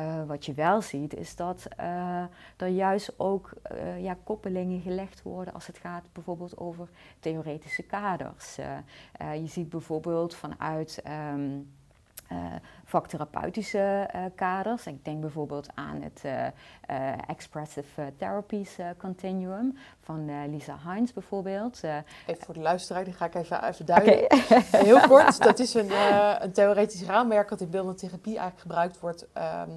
Eh, 0.00 0.22
wat 0.26 0.46
je 0.46 0.54
wel 0.54 0.82
ziet 0.82 1.14
is 1.14 1.36
dat 1.36 1.68
eh, 1.76 2.22
er 2.56 2.68
juist 2.68 3.12
ook 3.16 3.52
eh, 3.62 4.02
ja, 4.02 4.16
koppelingen 4.24 4.80
gelegd 4.80 5.22
worden 5.22 5.54
als 5.54 5.66
het 5.66 5.78
gaat 5.78 6.04
bijvoorbeeld 6.12 6.58
over 6.58 6.88
theoretische 7.18 7.82
kaders. 7.82 8.56
Je 9.18 9.46
ziet 9.46 9.68
bijvoorbeeld 9.68 10.34
vanuit 10.34 11.02
ehm, 11.02 11.58
vaktherapeutische 12.84 14.10
kaders. 14.34 14.86
Ik 14.86 15.04
denk 15.04 15.20
bijvoorbeeld 15.20 15.68
aan 15.74 16.02
het 16.02 16.22
Expressive 17.26 18.12
Therapies 18.16 18.76
Continuum 18.98 19.76
van 20.00 20.50
Lisa 20.50 20.78
Heinz 20.84 21.12
bijvoorbeeld. 21.12 21.80
even 22.26 22.44
voor 22.44 22.54
de 22.54 22.60
luisteraar, 22.60 23.04
die 23.04 23.12
ga 23.12 23.24
ik 23.24 23.34
even, 23.34 23.64
even 23.64 23.86
duiden. 23.86 24.24
Heel 24.86 25.00
kort, 25.00 25.42
dat 25.42 25.58
is 25.58 25.74
een, 25.74 25.90
een 26.42 26.52
theoretisch 26.52 27.02
raamwerk 27.02 27.48
dat 27.48 27.60
in 27.60 27.70
beeldende 27.70 27.98
therapie 27.98 28.38
eigenlijk 28.38 28.60
gebruikt 28.60 29.00
wordt... 29.00 29.26
Ehm, 29.32 29.70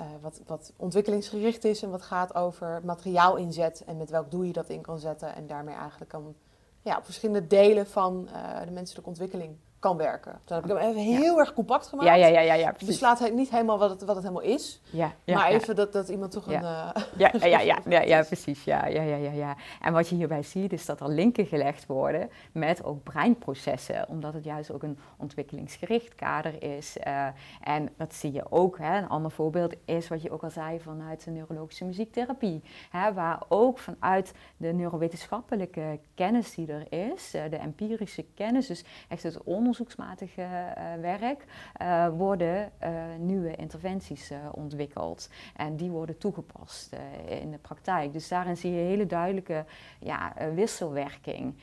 uh, 0.00 0.06
wat, 0.20 0.40
wat 0.46 0.72
ontwikkelingsgericht 0.76 1.64
is 1.64 1.82
en 1.82 1.90
wat 1.90 2.02
gaat 2.02 2.34
over 2.34 2.80
materiaal 2.84 3.36
inzet 3.36 3.84
en 3.86 3.96
met 3.96 4.10
welk 4.10 4.30
doel 4.30 4.42
je 4.42 4.52
dat 4.52 4.68
in 4.68 4.80
kan 4.80 4.98
zetten 4.98 5.34
en 5.34 5.46
daarmee 5.46 5.74
eigenlijk 5.74 6.10
kan 6.10 6.34
ja, 6.80 6.96
op 6.96 7.04
verschillende 7.04 7.46
delen 7.46 7.86
van 7.86 8.28
uh, 8.32 8.60
de 8.64 8.70
menselijke 8.70 9.08
ontwikkeling 9.08 9.56
kan 9.82 9.96
werken. 9.96 10.40
Dan 10.44 10.56
heb 10.56 10.70
ik 10.70 10.76
hem 10.76 10.88
even 10.88 11.02
heel 11.02 11.38
erg 11.38 11.52
compact 11.52 11.86
gemaakt. 11.86 12.08
Ja, 12.08 12.14
ja, 12.14 12.26
ja, 12.26 12.40
ja, 12.40 12.54
ja 12.54 12.74
Dus 12.78 12.98
slaat 12.98 13.32
niet 13.32 13.50
helemaal 13.50 13.78
wat 13.78 13.90
het, 13.90 14.00
wat 14.00 14.14
het 14.14 14.24
helemaal 14.24 14.44
is. 14.44 14.80
Ja, 14.90 15.12
ja 15.24 15.34
maar 15.34 15.48
even 15.48 15.76
dat, 15.76 15.92
dat 15.92 16.08
iemand 16.08 16.30
toch 16.32 16.46
een... 16.46 16.52
Uh, 16.52 16.90
ja, 17.16 17.30
ja, 17.40 17.60
ja, 17.60 17.78
ja, 17.88 18.00
ja, 18.00 18.22
precies. 18.22 18.64
Ja, 18.64 18.86
ja, 18.86 19.02
ja, 19.02 19.16
ja, 19.16 19.30
ja. 19.30 19.56
En 19.80 19.92
wat 19.92 20.08
je 20.08 20.14
hierbij 20.14 20.42
ziet 20.42 20.72
is 20.72 20.86
dat 20.86 21.00
er 21.00 21.08
linken 21.08 21.46
gelegd 21.46 21.86
worden 21.86 22.30
met 22.52 22.84
ook 22.84 23.02
breinprocessen. 23.02 24.08
Omdat 24.08 24.34
het 24.34 24.44
juist 24.44 24.70
ook 24.70 24.82
een 24.82 24.98
ontwikkelingsgericht 25.16 26.14
kader 26.14 26.62
is. 26.62 26.96
Uh, 27.06 27.26
en 27.60 27.88
dat 27.96 28.14
zie 28.14 28.32
je 28.32 28.44
ook. 28.50 28.78
Hè. 28.78 28.98
Een 28.98 29.08
ander 29.08 29.30
voorbeeld 29.30 29.74
is 29.84 30.08
wat 30.08 30.22
je 30.22 30.30
ook 30.30 30.42
al 30.42 30.50
zei 30.50 30.80
vanuit 30.80 31.24
de 31.24 31.30
neurologische 31.30 31.84
muziektherapie. 31.84 32.62
Hè, 32.90 33.12
waar 33.12 33.42
ook 33.48 33.78
vanuit 33.78 34.32
de 34.56 34.72
neurowetenschappelijke 34.72 36.00
kennis 36.14 36.54
die 36.54 36.72
er 36.72 37.12
is, 37.12 37.34
uh, 37.34 37.42
de 37.50 37.56
empirische 37.56 38.24
kennis, 38.34 38.66
dus 38.66 38.84
echt 39.08 39.22
het 39.22 39.42
onderzoek 39.42 39.70
onderzoeksmatige 39.72 40.42
uh, 40.42 41.00
werk 41.00 41.44
uh, 41.82 42.08
worden 42.08 42.72
uh, 42.82 42.90
nieuwe 43.18 43.56
interventies 43.56 44.32
ontwikkeld. 44.50 45.30
En 45.56 45.76
die 45.76 45.90
worden 45.90 46.18
toegepast 46.18 46.96
in 47.28 47.50
de 47.50 47.58
praktijk. 47.58 48.12
Dus 48.12 48.28
daarin 48.28 48.56
zie 48.56 48.72
je 48.72 48.80
hele 48.80 49.06
duidelijke 49.06 49.64
ja, 49.98 50.32
wisselwerking. 50.54 51.54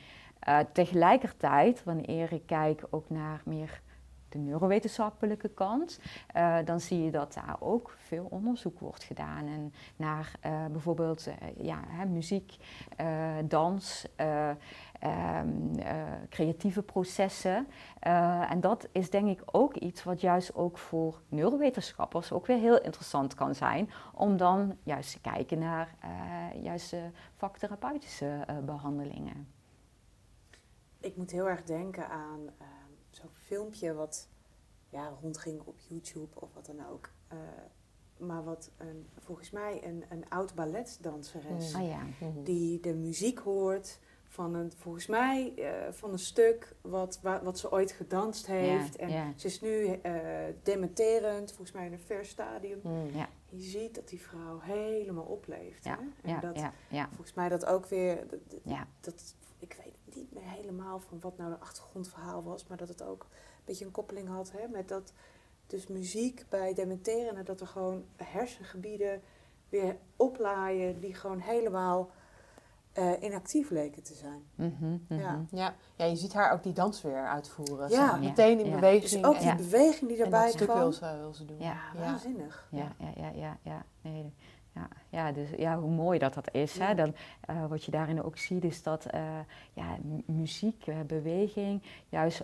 tegelijkertijd, 0.72 1.84
wanneer 1.84 2.32
ik 2.32 2.46
kijk 2.46 2.82
ook 2.90 3.10
naar 3.10 3.40
meer 3.44 3.80
de 4.28 4.38
neurowetenschappelijke 4.38 5.48
kant, 5.48 6.00
dan 6.64 6.80
zie 6.80 7.04
je 7.04 7.10
dat 7.10 7.34
daar 7.34 7.56
ook 7.60 7.96
veel 7.98 8.26
onderzoek 8.30 8.80
wordt 8.80 9.04
gedaan. 9.04 9.46
En 9.46 9.72
naar 9.96 10.32
bijvoorbeeld 10.70 11.28
ja, 11.56 11.80
hè, 11.86 12.04
muziek, 12.04 12.56
dans, 13.44 14.06
um, 15.04 15.72
creatieve 16.28 16.82
processen. 16.82 17.66
en 18.48 18.60
dat 18.60 18.88
is 18.92 19.10
denk 19.10 19.28
ik 19.28 19.42
ook 19.46 19.74
iets 19.74 20.02
wat 20.02 20.20
juist 20.20 20.54
ook 20.54 20.78
voor 20.78 21.22
neurowetenschappers 21.28 22.32
ook 22.32 22.46
weer 22.46 22.58
heel 22.58 22.80
interessant 22.80 23.34
kan 23.34 23.54
zijn. 23.54 23.90
Om 24.14 24.36
dan 24.36 24.76
juist 24.82 25.12
te 25.12 25.20
kijken 25.20 25.58
naar 25.58 25.94
juist 26.62 26.94
vaktherapeutische 27.36 28.46
behandelingen. 28.64 29.48
Ik 31.00 31.16
moet 31.16 31.30
heel 31.30 31.48
erg 31.48 31.62
denken 31.62 32.08
aan 32.08 32.40
zo'n 33.10 33.30
filmpje 33.32 33.94
wat 33.94 34.28
ja, 34.90 35.12
rondging 35.20 35.60
op 35.64 35.78
YouTube 35.88 36.40
of 36.40 36.54
wat 36.54 36.66
dan 36.66 36.86
ook. 36.86 37.10
Uh, 37.32 37.38
maar 38.18 38.44
wat 38.44 38.70
een, 38.76 39.08
volgens 39.18 39.50
mij 39.50 39.84
een, 39.84 40.04
een 40.08 40.28
oud 40.28 40.54
balletdanseres. 40.54 41.74
Mm. 41.74 41.80
Oh, 41.80 41.88
ja. 41.88 42.02
Mhm. 42.20 42.42
Die 42.42 42.80
de 42.80 42.94
muziek 42.94 43.38
hoort 43.38 44.00
van 44.30 44.54
een, 44.54 44.72
volgens 44.76 45.06
mij, 45.06 45.52
uh, 45.56 45.70
van 45.90 46.12
een 46.12 46.18
stuk 46.18 46.74
wat, 46.80 47.18
wat, 47.22 47.42
wat 47.42 47.58
ze 47.58 47.72
ooit 47.72 47.92
gedanst 47.92 48.46
heeft. 48.46 48.96
En 48.96 49.34
ze 49.36 49.46
is 49.46 49.60
nu 49.60 50.00
uh, 50.02 50.12
dementerend, 50.62 51.48
volgens 51.48 51.72
mij 51.72 51.86
in 51.86 51.92
een 51.92 51.98
ver 51.98 52.24
stadium. 52.24 52.80
Mm, 52.82 53.10
ja. 53.12 53.28
Je 53.48 53.60
ziet 53.60 53.94
dat 53.94 54.08
die 54.08 54.20
vrouw 54.20 54.58
helemaal 54.60 55.24
opleeft. 55.24 55.84
Hè? 55.84 55.94
En 56.22 56.40
dat, 56.40 56.70
volgens 57.08 57.34
mij 57.34 57.48
dat 57.48 57.66
ook 57.66 57.86
weer, 57.86 58.26
dat, 59.00 59.34
ik 59.58 59.78
weet 59.84 60.16
niet 60.16 60.32
meer 60.32 60.50
helemaal 60.50 61.00
van 61.00 61.20
wat 61.20 61.36
nou 61.36 61.50
de 61.50 61.58
achtergrondverhaal 61.58 62.42
was, 62.42 62.66
maar 62.66 62.76
dat 62.76 62.88
het 62.88 63.02
ook 63.02 63.22
een 63.22 63.64
beetje 63.64 63.84
een 63.84 63.90
koppeling 63.90 64.28
had 64.28 64.52
hè, 64.52 64.68
met 64.68 64.88
dat 64.88 65.12
dus 65.66 65.86
muziek 65.86 66.44
bij 66.48 66.74
dementeren 66.74 67.36
en 67.36 67.44
dat 67.44 67.60
er 67.60 67.66
gewoon 67.66 68.04
hersengebieden 68.16 69.22
weer 69.68 69.96
oplaaien 70.16 71.00
die 71.00 71.14
gewoon 71.14 71.38
helemaal 71.38 72.10
uh, 72.98 73.22
inactief 73.22 73.70
leken 73.70 74.02
te 74.02 74.14
zijn. 74.14 74.42
Mhm. 74.54 74.96
Ja. 75.20 75.44
Ja. 75.50 75.74
ja, 75.96 76.04
je 76.04 76.16
ziet 76.16 76.32
haar 76.32 76.52
ook 76.52 76.62
die 76.62 76.72
dans 76.72 77.02
weer 77.02 77.26
uitvoeren. 77.28 77.90
Ja. 77.90 78.16
meteen 78.16 78.58
in 78.60 78.66
Ja. 78.66 78.74
beweging. 78.74 79.02
Dus 79.10 79.24
ook 79.24 79.38
die 79.38 79.46
Ja. 79.46 79.54
beweging 79.56 80.08
die 80.10 80.22
en 80.22 80.30
daarbij 80.30 80.42
dat 80.46 80.52
stuk 80.52 80.66
kwam. 80.68 80.78
wil 80.80 80.92
ze, 80.92 81.16
wil 81.20 81.34
ze 81.34 81.44
doen. 81.44 81.58
Ja. 81.58 81.76
Ja, 81.94 82.00
waanzinnig. 82.00 82.68
Ja, 82.70 82.92
ja, 82.98 83.12
ja, 83.16 83.30
ja, 83.34 83.56
ja. 83.62 83.84
Nee, 84.02 84.32
ja, 84.74 84.88
ja, 85.08 85.32
dus 85.32 85.48
ja, 85.56 85.78
hoe 85.78 85.90
mooi 85.90 86.18
dat 86.18 86.34
dat 86.34 86.54
is. 86.54 86.78
Hè? 86.78 86.94
Dan, 86.94 87.14
eh, 87.40 87.66
wat 87.66 87.84
je 87.84 87.90
daarin 87.90 88.22
ook 88.22 88.36
ziet 88.36 88.64
is 88.64 88.82
dat 88.82 89.04
eh, 89.04 89.22
ja, 89.72 89.96
mu- 90.02 90.22
muziek, 90.26 90.86
eh, 90.86 91.00
beweging, 91.06 91.82
juist 92.08 92.42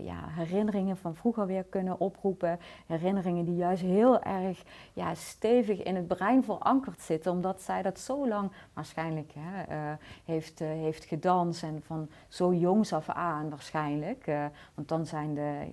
ja, 0.00 0.28
herinneringen 0.28 0.96
van 0.96 1.14
vroeger 1.14 1.46
weer 1.46 1.64
kunnen 1.64 2.00
oproepen. 2.00 2.58
Herinneringen 2.86 3.44
die 3.44 3.54
juist 3.54 3.82
heel 3.82 4.22
erg 4.22 4.62
ja, 4.92 5.14
stevig 5.14 5.82
in 5.82 5.96
het 5.96 6.06
brein 6.06 6.44
verankerd 6.44 7.00
zitten, 7.00 7.32
omdat 7.32 7.62
zij 7.62 7.82
dat 7.82 7.98
zo 7.98 8.28
lang 8.28 8.52
waarschijnlijk 8.72 9.32
hè, 9.38 9.94
heeft, 10.24 10.58
heeft 10.58 11.04
gedanst 11.04 11.62
en 11.62 11.82
van 11.82 12.08
zo 12.28 12.54
jongs 12.54 12.92
af 12.92 13.08
aan 13.08 13.50
waarschijnlijk. 13.50 14.24
want 14.74 14.88
dan 14.88 15.06
zijn 15.06 15.34
de 15.34 15.66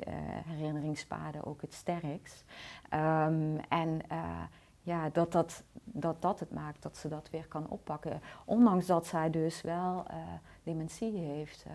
herinneringspaden 0.47 1.45
ook 1.45 1.61
het 1.61 1.73
sterkst. 1.73 2.43
Ehm, 2.89 3.57
en 3.69 4.01
ja, 4.81 5.09
dat 5.09 5.31
dat, 5.31 5.63
dat 5.73 6.21
dat 6.21 6.39
het 6.39 6.51
maakt 6.53 6.81
dat 6.81 6.97
ze 6.97 7.07
dat 7.07 7.29
weer 7.29 7.47
kan 7.47 7.69
oppakken. 7.69 8.21
Ondanks 8.45 8.85
dat 8.85 9.07
zij 9.07 9.29
dus 9.29 9.61
wel 9.61 10.03
eh, 10.07 10.17
dementie 10.63 11.17
heeft. 11.17 11.63
eh. 11.67 11.71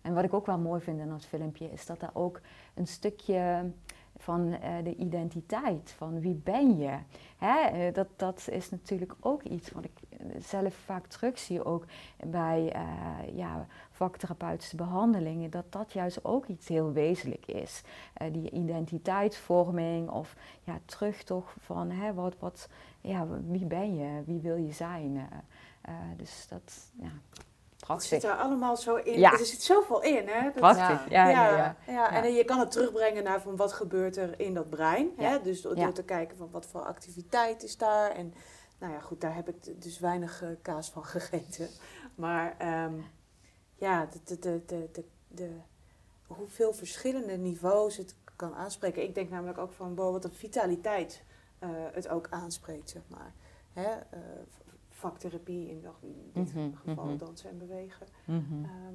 En 0.00 0.14
wat 0.14 0.24
ik 0.24 0.34
ook 0.34 0.46
wel 0.46 0.58
mooi 0.58 0.80
vind 0.80 1.00
in 1.00 1.08
dat 1.08 1.24
filmpje 1.24 1.72
is 1.72 1.86
dat 1.86 2.02
er 2.02 2.10
ook 2.12 2.40
een 2.74 2.86
stukje 2.86 3.70
van 4.16 4.52
eh, 4.52 4.84
de 4.84 4.94
identiteit, 4.94 5.90
van 5.90 6.20
wie 6.20 6.34
ben 6.34 6.78
je. 6.78 6.98
Hè? 7.36 7.90
Dat, 7.92 8.08
dat 8.16 8.48
is 8.50 8.70
natuurlijk 8.70 9.14
ook 9.20 9.42
iets 9.42 9.70
wat 9.70 9.84
ik 9.84 9.98
zelf 10.38 10.74
vaak 10.74 11.06
terugzie, 11.06 11.64
ook 11.64 11.84
bij 12.26 12.76
ja, 13.34 13.66
vaktherapeutische 13.96 14.76
behandelingen, 14.76 15.50
dat 15.50 15.72
dat 15.72 15.92
juist 15.92 16.24
ook 16.24 16.46
iets 16.46 16.68
heel 16.68 16.92
wezenlijk 16.92 17.46
is. 17.46 17.82
Eh, 18.14 18.32
die 18.32 18.50
identiteitsvorming 18.50 20.10
of 20.10 20.34
ja, 20.62 20.78
terugtocht 20.84 21.54
van 21.60 21.90
hè, 21.90 22.14
wat, 22.14 22.34
wat, 22.38 22.68
ja, 23.00 23.26
wie 23.46 23.64
ben 23.66 23.96
je, 23.96 24.22
wie 24.26 24.40
wil 24.40 24.56
je 24.56 24.72
zijn. 24.72 25.16
eh, 25.16 25.38
eh, 25.94 25.94
dus 26.16 26.46
dat, 26.48 26.90
ja, 27.00 27.04
Het 27.06 27.12
zit 27.76 27.86
prachtig. 27.86 28.22
er 28.22 28.36
allemaal 28.36 28.76
zo 28.76 28.94
in. 28.96 29.18
Ja. 29.18 29.32
Er 29.32 29.38
zit 29.46 29.62
zoveel 29.62 30.02
in, 30.02 30.28
hè? 30.28 30.42
Dat- 30.42 30.54
Prachtig, 30.54 31.10
ja, 31.10 31.28
ja, 31.28 31.76
ja. 31.86 32.10
en 32.24 32.34
je 32.34 32.44
kan 32.44 32.58
het 32.58 32.70
terugbrengen 32.70 33.24
naar 33.24 33.40
van 33.40 33.56
wat 33.56 33.72
gebeurt 33.72 34.16
er 34.16 34.40
in 34.40 34.54
dat 34.54 34.70
brein. 34.70 35.08
Ja. 35.18 35.30
Hè? 35.30 35.42
Dus 35.42 35.60
door, 35.62 35.74
door 35.74 35.92
te 35.92 36.04
kijken 36.04 36.36
van 36.36 36.48
wat 36.50 36.66
voor 36.66 36.80
activiteit 36.80 37.62
is 37.62 37.76
daar. 37.76 38.10
En 38.10 38.34
nou 38.78 38.92
ja, 38.92 38.98
goed, 39.00 39.20
daar 39.20 39.34
heb 39.34 39.48
ik 39.48 39.82
dus 39.82 39.98
weinig 39.98 40.44
kaas 40.62 40.90
van 40.90 41.04
gegeten. 41.04 41.68
Maar 42.14 42.54
ehm, 42.58 42.92
ja, 43.76 44.06
de, 44.24 44.38
de, 44.38 44.62
de, 44.66 44.88
de, 44.92 45.04
de, 45.28 45.50
hoeveel 46.26 46.72
verschillende 46.74 47.36
niveaus 47.36 47.96
het 47.96 48.14
kan 48.36 48.54
aanspreken. 48.54 49.02
Ik 49.02 49.14
denk 49.14 49.30
namelijk 49.30 49.58
ook 49.58 49.72
van, 49.72 49.94
wow, 49.94 50.12
wat 50.12 50.24
een 50.24 50.32
vitaliteit 50.34 51.22
eh, 51.58 51.68
het 51.92 52.08
ook 52.08 52.26
aanspreekt, 52.30 52.90
zeg 52.90 53.02
maar. 53.08 53.32
Hè? 53.72 53.96
v- 54.48 54.64
vaktherapie 54.90 55.68
in, 55.68 55.84
dit 56.32 56.54
Mhm, 56.54 56.74
geval 56.74 57.04
mhm. 57.04 57.16
dansen 57.16 57.50
en 57.50 57.58
bewegen. 57.58 58.06
Mhm. 58.24 58.64
Ehm, 58.64 58.94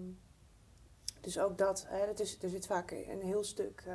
dus 1.22 1.39
ook 1.39 1.58
dat, 1.58 1.86
hè, 1.89 2.06
dat 2.06 2.20
is, 2.20 2.44
er 2.44 2.50
zit 2.50 2.65
vaak 2.65 2.91
een 2.91 3.22
heel 3.22 3.44
stuk 3.44 3.84
eh, 3.88 3.94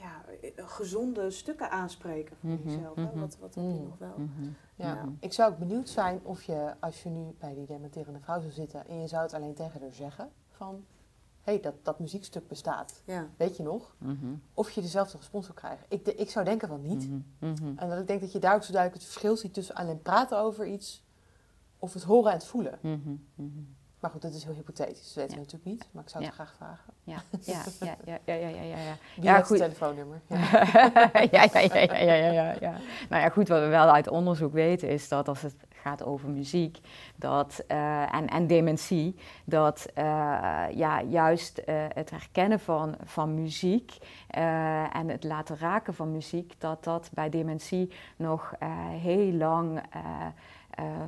ja, 0.00 0.24
gezonde 0.66 1.30
stukken 1.30 1.70
aanspreken 1.70 2.36
van 2.40 2.50
Mhm, 2.50 2.68
jezelf. 2.68 2.96
Mhm. 2.96 3.18
Wat, 3.18 3.36
wat 3.40 3.54
heb 3.54 3.64
je 3.64 3.70
Mm. 3.70 3.82
nog 3.84 3.98
wel? 3.98 4.14
Mhm. 4.18 4.48
Ja. 4.74 4.94
Mhm. 4.94 5.08
Ik 5.20 5.32
zou 5.32 5.52
ook 5.52 5.58
benieuwd 5.58 5.88
zijn 5.88 6.20
of 6.22 6.42
je, 6.42 6.74
als 6.80 7.02
je 7.02 7.08
nu 7.08 7.34
bij 7.38 7.54
die 7.54 7.66
dementerende 7.66 8.20
vrouw 8.20 8.40
zou 8.40 8.52
zitten 8.52 8.86
en 8.88 9.00
je 9.00 9.06
zou 9.06 9.22
het 9.22 9.34
alleen 9.34 9.54
tegen 9.54 9.80
haar 9.80 9.92
zeggen 9.92 10.30
van, 10.50 10.84
hé, 11.42 11.52
hey, 11.52 11.60
dat, 11.60 11.74
dat 11.82 11.98
muziekstuk 11.98 12.48
bestaat, 12.48 13.02
Ja. 13.04 13.28
weet 13.36 13.56
je 13.56 13.62
nog? 13.62 13.94
Mhm. 13.98 14.34
Of 14.54 14.70
je 14.70 14.80
dezelfde 14.80 15.16
respons 15.18 15.44
zou 15.46 15.58
krijgen. 15.58 15.86
Ik, 15.88 16.04
de- 16.04 16.14
ik 16.14 16.30
zou 16.30 16.44
denken 16.44 16.68
van 16.68 16.82
niet. 16.82 17.08
Mhm. 17.08 17.20
Mhm. 17.38 17.72
En 17.78 17.88
dat 17.88 17.98
ik 18.00 18.06
denk 18.06 18.20
dat 18.20 18.32
je 18.32 18.38
daar 18.38 18.54
ook 18.54 18.62
zo 18.62 18.72
duidelijk 18.72 19.02
het 19.02 19.12
verschil 19.12 19.36
ziet 19.36 19.54
tussen 19.54 19.74
alleen 19.74 20.02
praten 20.02 20.38
over 20.38 20.66
iets 20.66 21.04
of 21.78 21.92
het 21.94 22.02
horen 22.02 22.30
en 22.32 22.36
het 22.38 22.46
voelen. 22.46 22.78
Mhm. 24.00 24.08
Mhm. 24.10 24.10
Maar 24.10 24.10
goed, 24.10 24.22
dat 24.22 24.34
is 24.34 24.44
heel 24.44 24.54
hypothetisch. 24.54 25.12
Dat 25.12 25.14
weten 25.14 25.34
we 25.34 25.42
natuurlijk 25.42 25.70
niet. 25.70 25.88
Maar 25.90 26.02
ik 26.02 26.08
zou 26.08 26.24
het 26.24 26.34
graag 26.34 26.54
vragen. 26.56 26.92
Ja, 27.04 27.22
ja, 27.40 27.62
ja, 27.80 27.96
ja, 28.04 28.18
ja, 28.24 28.34
ja, 28.34 28.48
ja. 28.48 28.62
ja. 28.62 28.96
Wie 29.14 29.24
ja, 29.24 29.34
heeft 29.34 29.46
goed. 29.46 29.58
het 29.58 29.66
telefoonnummer? 29.66 30.20
Ja. 30.26 30.38
ja, 31.30 31.48
ja, 31.52 31.96
ja, 31.96 32.14
ja, 32.14 32.54
ja. 32.60 32.74
Nou 33.08 33.22
ja, 33.22 33.28
goed, 33.28 33.48
wat 33.48 33.60
we 33.60 33.66
wel 33.66 33.90
uit 33.90 34.08
onderzoek 34.08 34.52
weten 34.52 34.88
is 34.88 35.08
dat 35.08 35.28
als 35.28 35.42
het 35.42 35.54
gaat 35.68 36.04
over 36.04 36.28
muziek 36.28 36.78
dat, 37.16 37.64
uh, 37.68 38.14
en, 38.14 38.26
en 38.26 38.46
dementie, 38.46 39.16
dat 39.44 39.86
uh, 39.98 40.04
ja, 40.74 41.02
juist 41.02 41.62
uh, 41.66 41.84
het 41.88 42.10
herkennen 42.10 42.60
van, 42.60 42.96
van 43.04 43.34
muziek 43.34 43.98
en 44.92 45.08
het 45.08 45.24
laten 45.24 45.58
raken 45.58 45.94
van 45.94 46.12
muziek, 46.12 46.54
dat 46.58 46.84
dat 46.84 47.10
bij 47.12 47.28
dementie 47.28 47.92
nog 48.16 48.54
heel 49.00 49.32
lang 49.32 49.82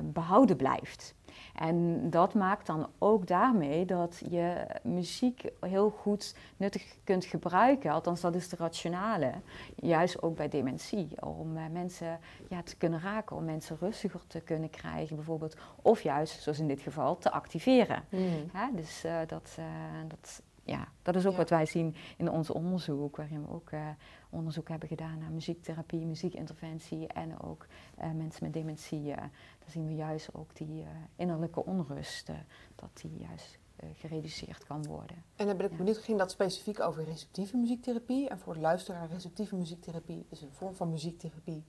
behouden 0.01 0.55
blijft. 0.55 1.15
En 1.53 2.09
dat 2.09 2.33
maakt 2.33 2.65
dan 2.65 2.87
ook 2.97 3.27
daarmee 3.27 3.85
dat 3.85 4.21
je 4.29 4.65
muziek 4.81 5.43
heel 5.59 5.89
goed 5.89 6.35
nuttig 6.57 6.95
kunt 7.03 7.25
gebruiken. 7.25 7.91
Althans, 7.91 8.21
dat 8.21 8.35
is 8.35 8.49
de 8.49 8.55
rationale. 8.55 9.31
Juist 9.75 10.21
ook 10.21 10.35
bij 10.35 10.49
dementie. 10.49 11.07
Om 11.25 11.57
uh, 11.57 11.63
mensen 11.71 12.19
ja, 12.49 12.63
te 12.63 12.77
kunnen 12.77 13.01
raken, 13.01 13.35
om 13.35 13.45
mensen 13.45 13.77
rustiger 13.79 14.21
te 14.27 14.39
kunnen 14.39 14.69
krijgen, 14.69 15.15
bijvoorbeeld. 15.15 15.55
Of 15.81 16.01
juist, 16.01 16.41
zoals 16.41 16.59
in 16.59 16.67
dit 16.67 16.81
geval, 16.81 17.17
te 17.17 17.31
activeren. 17.31 18.03
Mm. 18.09 18.75
dus 18.75 19.05
uh, 19.05 19.17
dat, 19.27 19.55
uh, 19.59 19.65
dat 20.07 20.41
ja, 20.63 20.87
dat 21.01 21.15
is 21.15 21.25
ook 21.25 21.37
wat 21.37 21.49
wij 21.49 21.65
zien 21.65 21.95
in 22.17 22.29
ons 22.29 22.49
onderzoek, 22.49 23.15
waarin 23.15 23.41
we 23.41 23.49
ook 23.49 23.71
uh, 23.71 23.87
onderzoek 24.29 24.69
hebben 24.69 24.87
gedaan 24.87 25.19
naar 25.19 25.31
muziektherapie, 25.31 26.05
muziekinterventie 26.05 27.07
en 27.07 27.39
ook 27.39 27.67
uh, 27.99 28.11
mensen 28.11 28.43
met 28.43 28.53
dementie. 28.53 29.09
Uh, 29.09 29.15
dan 29.59 29.69
zien 29.69 29.87
we 29.87 29.95
juist 29.95 30.33
ook 30.33 30.55
die 30.55 30.85
innerlijke 31.15 31.65
onrust, 31.65 32.31
dat 32.75 32.89
die 33.01 33.17
juist 33.17 33.59
gereduceerd 33.93 34.63
kan 34.65 34.85
worden. 34.85 35.23
En 35.35 35.47
dan 35.47 35.57
ben 35.57 35.71
ik 35.71 35.77
benieuwd, 35.77 35.97
ging 35.97 36.17
dat 36.17 36.31
specifiek 36.31 36.79
over 36.79 37.03
receptieve 37.03 37.57
muziektherapie? 37.57 38.29
En 38.29 38.39
voor 38.39 38.53
de 38.53 38.59
luisteraar, 38.59 39.09
receptieve 39.09 39.55
muziektherapie 39.55 40.25
is 40.29 40.41
een 40.41 40.51
vorm 40.51 40.75
van 40.75 40.89
muziektherapie 40.89 41.63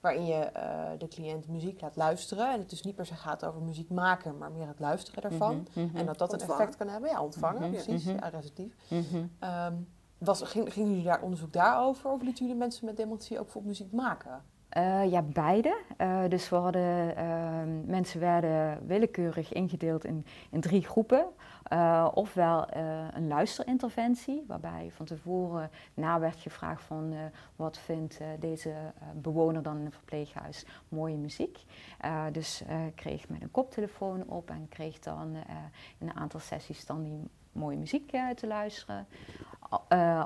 waarin 0.00 0.26
je 0.26 0.50
de 0.98 1.08
cliënt 1.08 1.48
muziek 1.48 1.80
laat 1.80 1.96
luisteren. 1.96 2.52
En 2.52 2.58
het 2.58 2.70
dus 2.70 2.82
niet 2.82 2.94
per 2.94 3.06
se 3.06 3.14
gaat 3.14 3.44
over 3.44 3.62
muziek 3.62 3.90
maken, 3.90 4.38
maar 4.38 4.52
meer 4.52 4.66
het 4.66 4.80
luisteren 4.80 5.22
daarvan. 5.22 5.66
Mhm, 5.74 5.86
mhm. 5.86 5.96
En 5.96 6.06
dat 6.06 6.18
dat 6.18 6.32
een 6.32 6.40
effect 6.40 6.76
kan 6.76 6.88
hebben. 6.88 7.10
Ja, 7.10 7.22
ontvangen, 7.22 7.60
mhm, 7.60 7.70
precies. 7.70 8.04
Ja, 8.04 8.28
receptief. 8.28 8.74
Um, 8.90 9.88
was, 10.18 10.42
ging, 10.42 10.72
gingen 10.72 10.88
jullie 10.88 11.04
daar 11.04 11.22
onderzoek 11.22 11.52
daarover? 11.52 12.10
Of 12.10 12.22
lieten 12.22 12.44
jullie 12.44 12.60
mensen 12.60 12.84
met 12.84 12.96
dementie 12.96 13.38
ook 13.38 13.44
bijvoorbeeld 13.44 13.78
muziek 13.78 13.92
maken? 13.92 14.42
Uh, 14.76 15.10
ja, 15.10 15.22
beide. 15.22 15.80
Uh, 15.98 16.28
dus 16.28 16.48
we 16.48 16.56
hadden, 16.56 17.18
uh, 17.18 17.86
mensen 17.86 18.20
werden 18.20 18.86
willekeurig 18.86 19.52
ingedeeld 19.52 20.04
in, 20.04 20.26
in 20.50 20.60
drie 20.60 20.82
groepen. 20.84 21.26
Uh, 21.72 22.08
ofwel 22.14 22.66
een 23.14 23.28
luisterinterventie, 23.28 24.44
waarbij 24.46 24.90
van 24.94 25.06
tevoren 25.06 25.70
na 25.94 26.18
werd 26.18 26.36
gevraagd 26.36 26.82
van 26.82 27.14
wat 27.56 27.78
vindt 27.78 28.20
deze 28.38 28.74
bewoner 29.14 29.62
dan 29.62 29.78
in 29.78 29.84
een 29.84 29.92
verpleeghuis 29.92 30.66
mooie 30.88 31.16
muziek. 31.16 31.64
dus 32.32 32.62
kreeg 32.94 33.28
met 33.28 33.42
een 33.42 33.50
koptelefoon 33.50 34.24
op 34.26 34.50
en 34.50 34.68
kreeg 34.68 34.98
dan 34.98 35.36
in 35.98 36.08
een 36.08 36.16
aantal 36.16 36.40
sessies 36.40 36.86
dan 36.86 37.02
die 37.02 37.30
mooie 37.52 37.78
muziek 37.78 38.10
te 38.34 38.46
luisteren. 38.46 39.06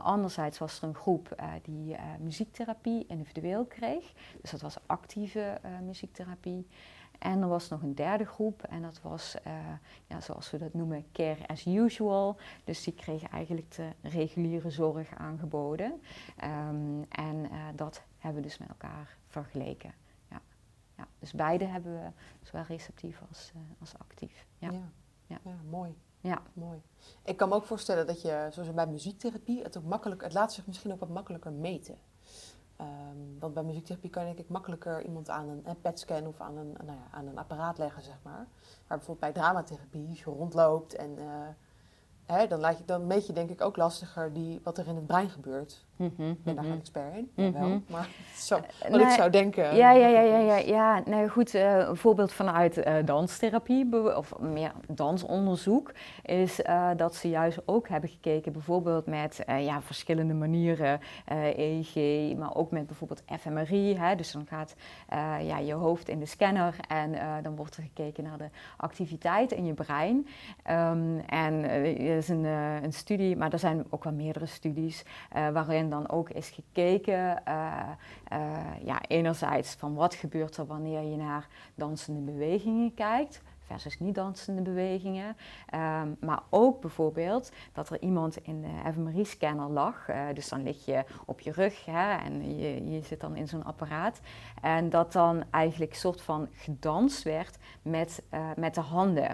Anderzijds 0.02 0.58
was 0.58 0.82
er 0.82 0.88
een 0.88 0.94
groep 0.94 1.42
die 1.62 1.96
muziektherapie 2.18 3.06
individueel 3.08 3.64
kreeg. 3.64 4.12
Dus 4.40 4.50
dat 4.50 4.60
was 4.60 4.76
actieve 4.86 5.60
muziektherapie. 5.82 6.66
En 7.20 7.42
er 7.42 7.48
was 7.48 7.68
nog 7.68 7.82
een 7.82 7.94
derde 7.94 8.24
groep 8.24 8.62
en 8.62 8.82
dat 8.82 9.00
was, 9.02 9.36
ja, 10.06 10.20
zoals 10.20 10.50
we 10.50 10.58
dat 10.58 10.74
noemen, 10.74 11.04
care 11.12 11.46
as 11.46 11.66
usual. 11.66 12.36
Dus 12.64 12.82
die 12.82 12.94
kregen 12.94 13.30
eigenlijk 13.30 13.70
de 13.74 13.90
reguliere 14.02 14.70
zorg 14.70 15.14
aangeboden. 15.14 16.00
Um, 16.44 17.04
en 17.08 17.50
dat 17.74 18.02
hebben 18.18 18.42
we 18.42 18.48
dus 18.48 18.58
met 18.58 18.68
elkaar 18.68 19.16
vergeleken. 19.26 19.92
Ja. 20.30 20.40
Ja, 20.96 21.06
dus 21.18 21.32
beide 21.32 21.64
hebben 21.64 21.92
we, 21.92 22.10
zowel 22.42 22.64
receptief 22.64 23.22
als, 23.28 23.52
als 23.80 23.98
actief. 23.98 24.46
Ja. 24.58 24.70
Ja. 24.70 24.90
ja. 25.26 25.38
ja 25.42 25.56
mooi. 25.70 25.98
Ja. 26.20 26.42
Mooi. 26.52 26.82
Ik 27.24 27.36
kan 27.36 27.48
me 27.48 27.54
ook 27.54 27.64
voorstellen 27.64 28.06
dat 28.06 28.22
je, 28.22 28.48
zoals 28.50 28.74
bij 28.74 28.86
muziektherapie, 28.86 29.62
het 29.62 29.76
ook 29.76 29.84
makkelijk, 29.84 30.22
het 30.22 30.32
laat 30.32 30.52
zich 30.52 30.66
misschien 30.66 30.92
ook 30.92 31.00
wat 31.00 31.08
makkelijker 31.08 31.52
meten. 31.52 31.96
Um, 32.80 33.38
want 33.38 33.54
bij 33.54 33.62
muziektherapie 33.62 34.10
kan 34.10 34.26
ik 34.26 34.48
makkelijker 34.48 35.04
iemand 35.04 35.28
aan 35.28 35.48
een, 35.48 35.62
een 35.64 35.80
PET-scan 35.80 36.26
of 36.26 36.40
aan 36.40 36.56
een, 36.56 36.72
nou 36.72 36.98
ja, 36.98 37.06
aan 37.10 37.26
een 37.26 37.38
apparaat 37.38 37.78
leggen, 37.78 38.02
zeg 38.02 38.18
maar. 38.22 38.46
Maar 38.86 38.98
bijvoorbeeld 38.98 39.32
bij 39.32 39.42
dramatherapie, 39.42 40.08
als 40.08 40.18
je 40.18 40.24
rondloopt 40.24 40.94
en 40.94 41.18
uh, 41.18 41.48
hè, 42.24 42.46
dan, 42.46 42.60
laat 42.60 42.78
je, 42.78 42.84
dan 42.84 43.06
meet 43.06 43.26
je 43.26 43.32
denk 43.32 43.50
ik 43.50 43.60
ook 43.60 43.76
lastiger 43.76 44.32
die, 44.32 44.60
wat 44.62 44.78
er 44.78 44.86
in 44.86 44.94
het 44.96 45.06
brein 45.06 45.30
gebeurt. 45.30 45.86
Mm 46.00 46.12
-hmm, 46.16 46.30
ik 46.30 46.44
ben 46.44 46.54
daar 46.54 46.64
geen 46.64 46.78
expert 46.78 47.14
in, 47.14 47.26
mm 47.34 47.54
-hmm. 47.54 47.68
wel, 47.68 47.82
maar 47.86 48.08
zo, 48.48 48.54
wat 48.54 48.90
nee, 48.90 49.00
ik 49.00 49.10
zou 49.10 49.30
denken. 49.30 49.76
Ja, 49.76 49.90
ja, 49.90 50.06
ja, 50.06 50.20
ja, 50.20 50.38
ja, 50.38 50.56
ja. 50.56 51.02
Nou 51.04 51.28
goed, 51.28 51.54
uh, 51.54 51.76
een 51.76 51.96
voorbeeld 51.96 52.32
vanuit 52.32 52.78
uh, 52.78 52.94
danstherapie 53.04 54.16
of 54.16 54.38
meer 54.38 54.72
dansonderzoek 54.88 55.92
is 56.22 56.60
uh, 56.60 56.90
dat 56.96 57.14
ze 57.14 57.28
juist 57.28 57.58
ook 57.64 57.88
hebben 57.88 58.10
gekeken 58.10 58.52
bijvoorbeeld 58.52 59.06
met 59.06 59.42
ja, 59.46 59.82
verschillende 59.82 60.34
manieren, 60.34 61.00
EEG, 61.56 62.36
maar 62.36 62.54
ook 62.54 62.70
met 62.70 62.86
bijvoorbeeld 62.86 63.22
fMRI. 63.40 63.96
Hè, 63.96 64.14
dus 64.14 64.32
dan 64.32 64.46
gaat 64.46 64.74
ja, 65.42 65.58
je 65.58 65.72
hoofd 65.72 66.08
in 66.08 66.18
de 66.18 66.26
scanner 66.26 66.74
en 66.88 67.42
dan 67.42 67.56
wordt 67.56 67.76
er 67.76 67.82
gekeken 67.82 68.24
naar 68.24 68.38
de 68.38 68.48
activiteit 68.76 69.52
in 69.52 69.66
je 69.66 69.74
brein. 69.74 70.26
Um, 70.70 71.20
en 71.26 71.70
er 71.70 72.16
is 72.16 72.28
een, 72.28 72.44
een 72.44 72.92
studie, 72.92 73.36
maar 73.36 73.52
er 73.52 73.58
zijn 73.58 73.84
ook 73.90 74.04
wel 74.04 74.12
meerdere 74.12 74.46
studies 74.46 75.04
waarin 75.52 75.89
dan 75.90 76.08
ook 76.08 76.30
is 76.30 76.50
gekeken, 76.50 77.42
uh, 77.48 77.88
uh, 78.32 78.84
ja, 78.84 79.00
enerzijds 79.08 79.74
van 79.74 79.94
wat 79.94 80.14
gebeurt 80.14 80.56
er 80.56 80.66
wanneer 80.66 81.02
je 81.02 81.16
naar 81.16 81.48
dansende 81.74 82.32
bewegingen 82.32 82.94
kijkt 82.94 83.42
versus 83.70 83.98
niet 83.98 84.14
dansende 84.14 84.62
bewegingen. 84.62 85.36
Um, 85.74 86.16
maar 86.20 86.42
ook 86.50 86.80
bijvoorbeeld 86.80 87.52
dat 87.72 87.90
er 87.90 88.00
iemand 88.00 88.36
in 88.36 88.60
de 88.60 88.92
fMRI-scanner 88.92 89.68
lag. 89.68 90.08
Uh, 90.08 90.22
dus 90.34 90.48
dan 90.48 90.62
lig 90.62 90.84
je 90.84 91.04
op 91.24 91.40
je 91.40 91.52
rug 91.52 91.84
hè, 91.84 92.16
en 92.16 92.58
je, 92.58 92.90
je 92.90 93.02
zit 93.02 93.20
dan 93.20 93.36
in 93.36 93.48
zo'n 93.48 93.64
apparaat. 93.64 94.20
En 94.62 94.90
dat 94.90 95.12
dan 95.12 95.44
eigenlijk 95.50 95.94
soort 95.94 96.22
van 96.22 96.48
gedanst 96.52 97.22
werd 97.22 97.58
met, 97.82 98.22
uh, 98.34 98.40
met 98.56 98.74
de 98.74 98.80
handen. 98.80 99.30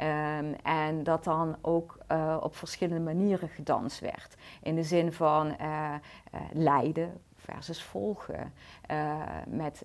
Um, 0.00 0.54
en 0.62 1.02
dat 1.02 1.24
dan 1.24 1.56
ook 1.60 1.98
uh, 2.12 2.36
op 2.40 2.56
verschillende 2.56 3.04
manieren 3.04 3.48
gedanst 3.48 4.00
werd. 4.00 4.36
In 4.62 4.74
de 4.74 4.82
zin 4.82 5.12
van 5.12 5.56
uh, 5.60 5.94
leiden 6.52 7.20
versus 7.50 7.82
volgen. 7.82 8.52
met, 9.48 9.84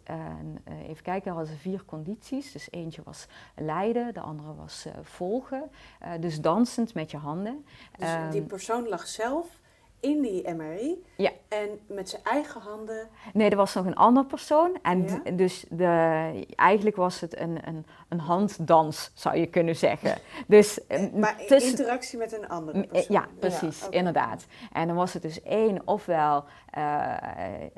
even 0.88 1.03
kijken, 1.03 1.32
hadden 1.32 1.53
ze 1.53 1.59
vier 1.59 1.86
condities. 1.86 2.51
Dus 2.51 2.72
eentje 2.72 3.01
was 3.03 3.28
leiden, 3.55 4.14
de 4.14 4.20
andere 4.20 4.55
was 4.55 4.88
volgen. 5.01 5.72
dus 6.20 6.41
dansend 6.41 6.93
met 6.93 7.12
je 7.12 7.18
handen. 7.18 7.66
Dus 7.97 8.09
die 8.32 8.41
persoon 8.41 8.88
lag 8.88 9.07
zelf 9.07 9.61
in 10.02 10.22
die 10.22 10.54
MRI. 10.54 11.04
Ja. 11.18 11.32
En 11.47 11.80
met 11.88 12.10
zijn 12.10 12.24
eigen 12.24 12.62
handen. 12.62 13.10
Nee, 13.34 13.49
er 13.49 13.56
was 13.56 13.74
nog 13.74 13.86
een 13.86 13.95
andere 13.95 14.26
persoon. 14.26 14.78
En 14.82 15.22
dus 15.36 15.66
de, 15.70 16.45
eigenlijk 16.56 16.95
was 16.95 17.20
het 17.20 17.39
een, 17.39 17.68
een, 17.68 17.86
een 18.10 18.20
handdans, 18.20 19.12
zou 19.14 19.38
je 19.38 19.45
kunnen 19.45 19.76
zeggen. 19.76 20.18
Dus, 20.47 20.88
eh, 20.88 21.04
eh, 21.04 21.14
maar 21.14 21.38
tussen, 21.47 21.70
interactie 21.70 22.18
met 22.18 22.34
een 22.34 22.47
andere 22.47 22.88
persoon. 22.88 23.16
Ja, 23.16 23.28
precies, 23.39 23.89
inderdaad. 23.89 24.45
En 24.72 24.88
dan 24.88 24.95
was 24.95 25.14
het 25.14 25.22
dus 25.22 25.41
één, 25.41 25.82
ofwel 25.86 26.43
uh, 26.78 27.14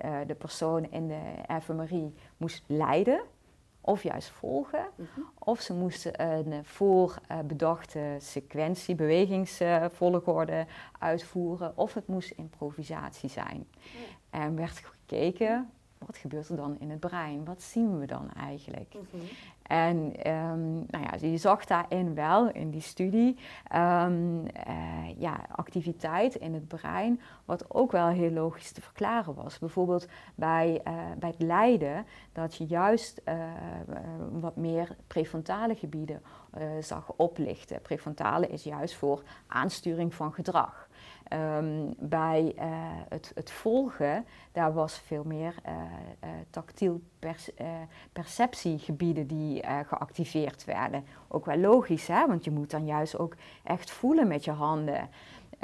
uh, 0.06 0.16
de 0.28 0.36
persoon 0.36 0.92
in 0.92 1.08
de 1.08 1.22
FMRI 1.62 2.14
moest 2.38 2.64
leiden 2.68 3.22
of 3.86 4.04
juist 4.04 4.30
volgen. 4.30 4.86
Mhm. 4.96 5.20
Of 5.40 5.62
ze 5.62 5.74
moesten 5.74 6.22
een 6.22 6.66
voorbedachte 6.66 8.16
sequentie, 8.20 8.96
bewegingsvolgorde 8.96 10.66
uitvoeren. 11.00 11.78
Of 11.78 11.94
het 11.94 12.08
moest 12.08 12.32
improvisatie 12.32 13.30
zijn. 13.30 13.68
En 14.30 14.56
werd 14.56 14.78
gekeken, 14.78 15.72
wat 16.06 16.18
gebeurt 16.18 16.50
er 16.50 16.56
dan 16.56 16.80
in 16.80 16.90
het 16.90 17.00
brein? 17.00 17.46
Wat 17.46 17.62
zien 17.62 18.00
we 18.00 18.06
dan 18.06 18.32
eigenlijk? 18.32 18.94
Mhm. 18.94 19.24
En 19.64 19.98
um, 20.32 20.86
nou 20.88 21.04
ja, 21.04 21.28
je 21.28 21.38
zag 21.38 21.66
daarin 21.66 22.16
wel, 22.16 22.50
in 22.50 22.70
die 22.70 22.82
studie, 22.82 23.38
um, 23.76 24.44
uh, 24.68 25.20
ja, 25.20 25.46
activiteit 25.52 26.36
in 26.36 26.54
het 26.54 26.68
brein, 26.68 27.22
wat 27.46 27.74
ook 27.74 27.92
wel 27.92 28.08
heel 28.08 28.32
logisch 28.32 28.72
te 28.72 28.82
verklaren 28.82 29.34
was. 29.34 29.60
Bijvoorbeeld 29.60 30.08
bij, 30.36 30.82
uh, 30.88 30.94
bij 31.18 31.30
het 31.30 31.42
lijden, 31.42 32.06
dat 32.32 32.56
je 32.56 32.66
juist 32.66 33.22
uh, 33.26 33.36
wat 34.32 34.56
meer 34.56 34.96
prefrontale 35.08 35.76
gebieden 35.76 36.22
zag 36.80 37.14
oplichten. 37.16 37.82
Prefrontale 37.82 38.48
is 38.48 38.64
juist 38.64 38.96
voor 38.96 39.24
aansturing 39.48 40.14
van 40.14 40.34
gedrag. 40.34 40.88
Um, 41.30 41.94
bij 41.98 42.54
uh, 42.56 42.64
het, 43.10 43.32
het, 43.36 43.52
volgen, 43.52 44.26
daar 44.52 44.74
was 44.74 45.00
veel 45.00 45.24
meer 45.24 45.56
uh, 45.68 45.74
tactiel 46.50 47.02
perceptiegebieden 48.12 49.28
die 49.28 49.64
geactiveerd 49.88 50.66
werden. 50.66 51.06
Ook 51.28 51.46
wel 51.46 51.58
logisch, 51.58 52.08
hè? 52.08 52.28
want 52.28 52.44
je 52.44 52.52
moet 52.52 52.72
dan 52.72 52.86
juist 52.86 53.18
ook 53.18 53.36
echt 53.64 53.92
voelen 53.92 54.28
met 54.28 54.44
je 54.44 54.52
handen. 54.52 55.10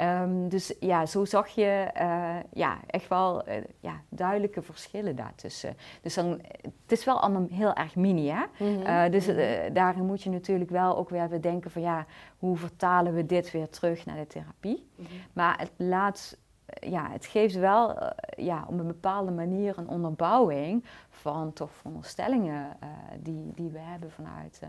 Ehm, 0.00 0.48
dus 0.48 0.74
ja, 0.80 1.06
zo 1.06 1.24
zag 1.24 1.48
je 1.48 1.90
uh, 1.96 2.36
ja, 2.52 2.78
echt 2.86 3.08
wel 3.08 3.48
uh, 3.48 3.54
ja, 3.80 4.00
duidelijke 4.08 4.62
verschillen 4.62 5.16
daartussen. 5.16 5.76
Dus 6.02 6.14
dan, 6.14 6.40
het 6.62 6.92
is 6.92 7.04
wel 7.04 7.20
allemaal 7.20 7.46
heel 7.50 7.72
erg 7.74 7.96
mini, 7.96 8.28
hè? 8.28 8.44
Mm 8.58 8.82
-hmm. 8.82 9.10
dus 9.10 9.26
mhm. 9.26 9.72
daarin 9.72 10.06
moet 10.06 10.22
je 10.22 10.30
natuurlijk 10.30 10.70
wel 10.70 10.96
ook 10.96 11.08
weer 11.08 11.28
bedenken 11.28 11.70
van 11.70 11.82
ja, 11.82 12.06
hoe 12.38 12.56
vertalen 12.56 13.14
we 13.14 13.26
dit 13.26 13.50
weer 13.50 13.68
terug 13.68 14.06
naar 14.06 14.16
de 14.16 14.26
therapie? 14.26 14.88
Mm 14.96 15.06
-hmm. 15.06 15.18
Maar 15.32 15.58
het 15.58 15.70
laat, 15.76 16.36
ja, 16.66 17.10
het 17.10 17.26
geeft 17.26 17.54
wel 17.54 18.12
ja, 18.36 18.64
op 18.68 18.78
een 18.78 18.86
bepaalde 18.86 19.30
manier 19.30 19.78
een 19.78 19.88
onderbouwing 19.88 20.84
van 21.10 21.52
toch 21.52 21.70
veronderstellingen 21.72 22.76
die, 23.18 23.52
die 23.54 23.70
we 23.70 23.78
hebben 23.78 24.10
vanuit, 24.10 24.60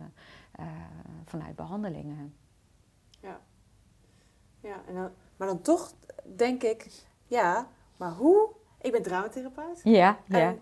vanuit 1.25 1.55
behandelingen. 1.55 2.33
Ja. 3.19 3.39
Ja, 4.61 4.81
en 4.87 4.93
dan, 4.93 5.11
maar 5.37 5.47
dan 5.47 5.61
toch 5.61 5.93
denk 6.35 6.63
ik, 6.63 6.87
ja, 7.27 7.69
maar 7.97 8.11
hoe? 8.11 8.49
Ik 8.81 8.91
ben 8.91 9.01
dramatherapeut. 9.01 9.81
Ja, 9.83 10.19
ja. 10.27 10.55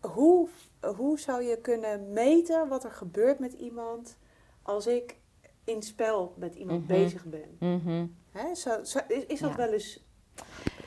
hoe, 0.00 0.48
hoe 0.96 1.18
zou 1.18 1.42
je 1.42 1.60
kunnen 1.60 2.12
meten 2.12 2.68
wat 2.68 2.84
er 2.84 2.92
gebeurt 2.92 3.38
met 3.38 3.52
iemand 3.52 4.18
als 4.62 4.86
ik 4.86 5.16
in 5.64 5.82
spel 5.82 6.34
met 6.36 6.54
iemand 6.54 6.78
mhm. 6.78 6.88
bezig 6.88 7.24
ben? 7.24 7.56
Mm 7.58 8.16
zo, 8.54 8.80
is, 9.08 9.26
is 9.26 9.40
dat 9.40 9.54
wel 9.54 9.72
eens 9.72 10.04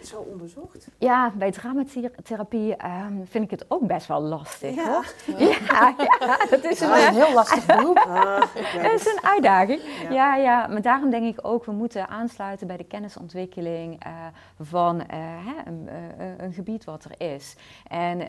zo 0.08 0.18
onderzocht? 0.18 0.88
Ja, 0.98 1.32
bij 1.36 1.52
dramatherapie 1.52 2.76
um, 2.86 3.26
vind 3.26 3.44
ik 3.44 3.52
het 3.52 3.66
ook 3.68 3.88
best 3.88 4.08
wel 4.08 4.22
lastig. 4.22 4.76
Ja, 4.76 4.86
hoor. 4.86 5.06
ja, 5.38 5.94
ja 6.20 6.38
dat 6.50 6.64
is 6.64 6.80
een, 6.80 6.92
een 6.92 7.14
heel 7.14 7.34
lastig 7.34 7.66
beroep. 7.66 7.96
Ah, 8.08 8.40
dat 8.84 8.92
is 8.92 9.06
een 9.06 9.24
uitdaging. 9.24 9.82
Ja. 10.10 10.36
ja. 10.36 10.68
maar 10.68 10.82
daarom 10.82 11.10
denk 11.10 11.38
ik 11.38 11.48
ook, 11.48 11.66
we 11.66 11.72
moeten 11.72 12.08
aansluiten 12.08 12.68
bij 12.68 12.78
de 12.78 12.84
kennisontwikkeling 12.84 14.06
uh, 14.06 14.14
van 14.60 14.96
uh, 14.96 15.04
hè, 15.10 15.54
een, 15.66 15.90
uh, 16.20 16.38
een, 16.38 16.54
gebied 16.54 16.84
wat 16.84 17.04
er 17.04 17.36
is. 17.36 17.56
En 17.88 18.22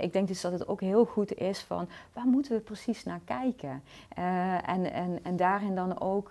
ik 0.00 0.12
denk 0.12 0.28
dus 0.28 0.40
dat 0.40 0.52
het 0.52 0.68
ook 0.68 0.80
heel 0.80 1.04
goed 1.04 1.34
is 1.34 1.60
van, 1.60 1.88
waar 2.12 2.26
moeten 2.26 2.52
we 2.52 2.60
precies 2.60 3.04
naar 3.04 3.20
kijken? 3.24 3.82
en, 4.64 4.92
en, 4.92 5.18
en 5.22 5.36
daarin 5.36 5.74
dan 5.74 6.00
ook, 6.00 6.30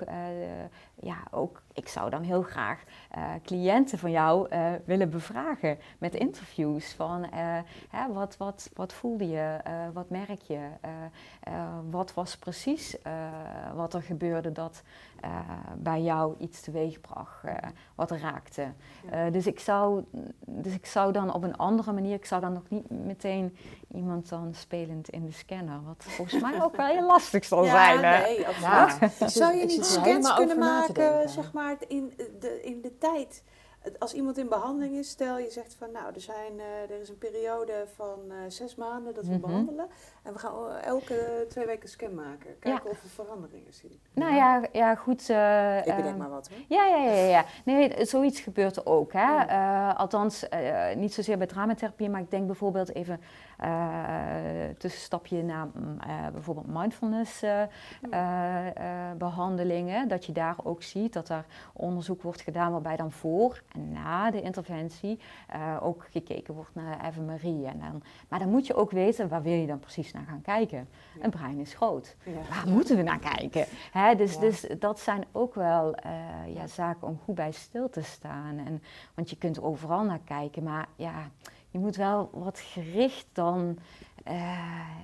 ja, 0.96 1.18
ook 1.32 1.62
ik 1.78 1.88
zou 1.88 2.10
dan 2.10 2.22
heel 2.22 2.42
graag 2.42 2.84
uh, 3.18 3.24
cliënten 3.44 3.98
van 3.98 4.12
jou 4.12 4.48
uh, 4.58 4.74
willen 4.86 5.10
bevragen 5.10 5.78
met 5.98 6.16
interviews 6.16 6.94
van 6.94 7.24
uh, 7.24 7.30
hè, 7.90 8.14
wat, 8.14 8.38
wat, 8.38 8.70
wat 8.74 8.94
voelde 8.94 9.28
je, 9.28 9.58
wat 9.94 10.10
merk 10.10 10.42
je, 10.42 10.60
wat 11.90 12.14
was 12.14 12.38
precies 12.38 12.98
wat 13.76 13.94
er 13.94 14.02
gebeurde 14.02 14.52
dat 14.52 14.84
bij 15.78 16.02
jou 16.02 16.36
iets 16.38 16.62
teweegbracht, 16.62 17.44
wat 17.96 18.12
raakte. 18.12 18.74
dus, 19.32 19.48
ik 19.48 19.60
zou, 19.60 20.04
dus 20.46 20.74
ik 20.74 20.86
zou 20.86 21.12
dan 21.12 21.34
op 21.34 21.44
een 21.44 21.58
andere 21.58 21.94
manier, 21.94 22.14
ik 22.14 22.26
zou 22.26 22.42
dan 22.42 22.54
nog 22.54 22.70
niet 22.70 22.90
meteen 22.90 23.58
iemand 23.94 24.30
dan 24.30 24.54
spelend 24.54 25.10
in 25.10 25.26
de 25.26 25.32
scanner, 25.32 25.84
wat 25.86 26.04
volgens 26.04 26.42
mij 26.42 26.64
ook 26.64 26.76
wel 26.76 26.86
heel 26.86 27.08
lastig 27.16 27.46
zal 27.46 27.64
ja, 27.64 27.72
zijn. 27.72 28.24
Nee, 28.24 28.48
absoluut. 28.48 29.18
Ja. 29.20 29.28
Zou 29.28 29.56
je 29.56 29.66
niet 29.66 29.86
scans 29.86 30.34
kunnen 30.34 30.60
maken, 30.60 31.30
zeg 31.30 31.54
maar, 31.54 31.76
in 31.88 32.14
de, 32.40 32.62
in 32.64 32.82
de 32.82 32.98
tijd 32.98 33.44
als 34.00 34.14
iemand 34.14 34.38
in 34.38 34.48
behandeling 34.48 34.96
is, 34.96 35.10
stel 35.10 35.38
je 35.38 35.50
zegt 35.50 35.76
van 35.76 35.92
nou, 35.92 36.14
er, 36.14 36.22
zijn, 36.22 36.54
uh, 36.56 36.96
er 36.96 37.02
is 37.02 37.10
een 37.10 37.18
periode 37.18 37.86
van 37.96 38.20
uh, 38.28 38.36
zes 38.48 38.76
maanden 38.76 39.14
dat 39.14 39.24
we 39.24 39.34
mm 39.34 39.42
-hmm. 39.42 39.42
behandelen. 39.42 39.88
En 40.24 40.34
we 40.34 40.40
gaan 40.40 40.72
elke 40.72 41.46
twee 41.50 41.66
weken 41.66 41.90
scan 41.90 42.14
maken. 42.14 42.60
Kijken 42.60 42.82
ja. 42.84 42.90
of 42.90 43.02
we 43.02 43.08
veranderingen 43.08 43.74
zien. 43.74 44.00
Nou 44.14 44.34
ja, 44.34 44.62
ja 44.72 44.96
goed. 44.96 45.30
Uh, 45.30 45.78
Ik 45.78 45.96
bedenk 45.96 46.18
maar 46.18 46.30
wat 46.30 46.50
hoor. 46.50 46.60
Ja, 46.68 46.86
ja, 46.86 47.12
ja. 47.12 47.28
ja. 47.28 47.46
Nee, 47.66 48.06
zoiets 48.06 48.40
gebeurt 48.40 48.76
er 48.76 48.86
ook. 48.86 49.14
Hè. 49.14 49.46
Althans, 49.94 50.46
niet 50.96 51.14
zozeer 51.14 51.38
bij 51.38 51.48
dramatherapie, 51.48 52.10
maar 52.10 52.22
ik 52.22 52.32
denk 52.32 52.46
bijvoorbeeld 52.46 52.96
even 52.96 53.22
tussenstapje 54.78 55.44
naar 55.44 55.68
mm, 55.74 55.98
bijvoorbeeld 56.34 56.68
mindfulness 56.68 57.44
behandelingen. 59.18 60.08
Dat 60.08 60.26
je 60.26 60.32
daar 60.32 60.56
ook 60.64 60.84
ziet 60.84 61.14
dat 61.14 61.30
er 61.30 61.46
onderzoek 61.74 62.22
wordt 62.22 62.42
gedaan 62.42 62.72
waarbij 62.72 62.96
dan 62.96 63.12
voor 63.12 63.62
na 63.74 64.32
de 64.32 64.42
interventie 64.42 65.20
ook 65.82 66.08
gekeken 66.12 66.54
wordt 66.54 66.76
naar 66.76 67.06
Eva 67.06 67.22
Marie. 67.22 67.66
En 67.66 67.80
dan, 67.80 68.02
maar 68.28 68.40
dan 68.40 68.50
moet 68.50 68.68
je 68.68 68.76
ook 68.76 68.92
weten, 68.92 69.30
waar 69.30 69.42
wil 69.42 69.54
je 69.54 69.68
dan 69.68 69.80
precies 69.80 70.14
naar 70.14 70.26
gaan 70.28 70.42
kijken? 70.42 70.88
Een 71.22 71.30
brein 71.30 71.60
is 71.60 71.74
groot. 71.74 72.16
Waar 72.50 72.74
moeten 72.74 72.96
we 72.96 73.04
naar 73.04 73.20
kijken? 73.20 73.66
Hè, 73.92 74.16
dus, 74.16 74.40
dus 74.40 74.68
dat 74.80 75.00
zijn 75.00 75.26
ook 75.32 75.56
wel 75.56 75.96
uh, 76.06 76.56
ja, 76.56 76.68
zaken 76.68 77.08
om 77.08 77.20
goed 77.24 77.36
bij 77.36 77.52
stil 77.52 77.90
te 77.90 78.02
staan. 78.02 78.58
En, 78.58 78.84
want 79.14 79.30
je 79.30 79.38
kunt 79.38 79.62
overal 79.62 80.04
naar 80.04 80.20
kijken, 80.26 80.64
maar 80.64 80.88
ja, 80.96 81.30
je 81.78 81.84
moet 81.84 81.96
wel 81.96 82.30
wat 82.34 82.60
gericht 82.60 83.26
dan... 83.34 83.78
Uh, 84.28 84.34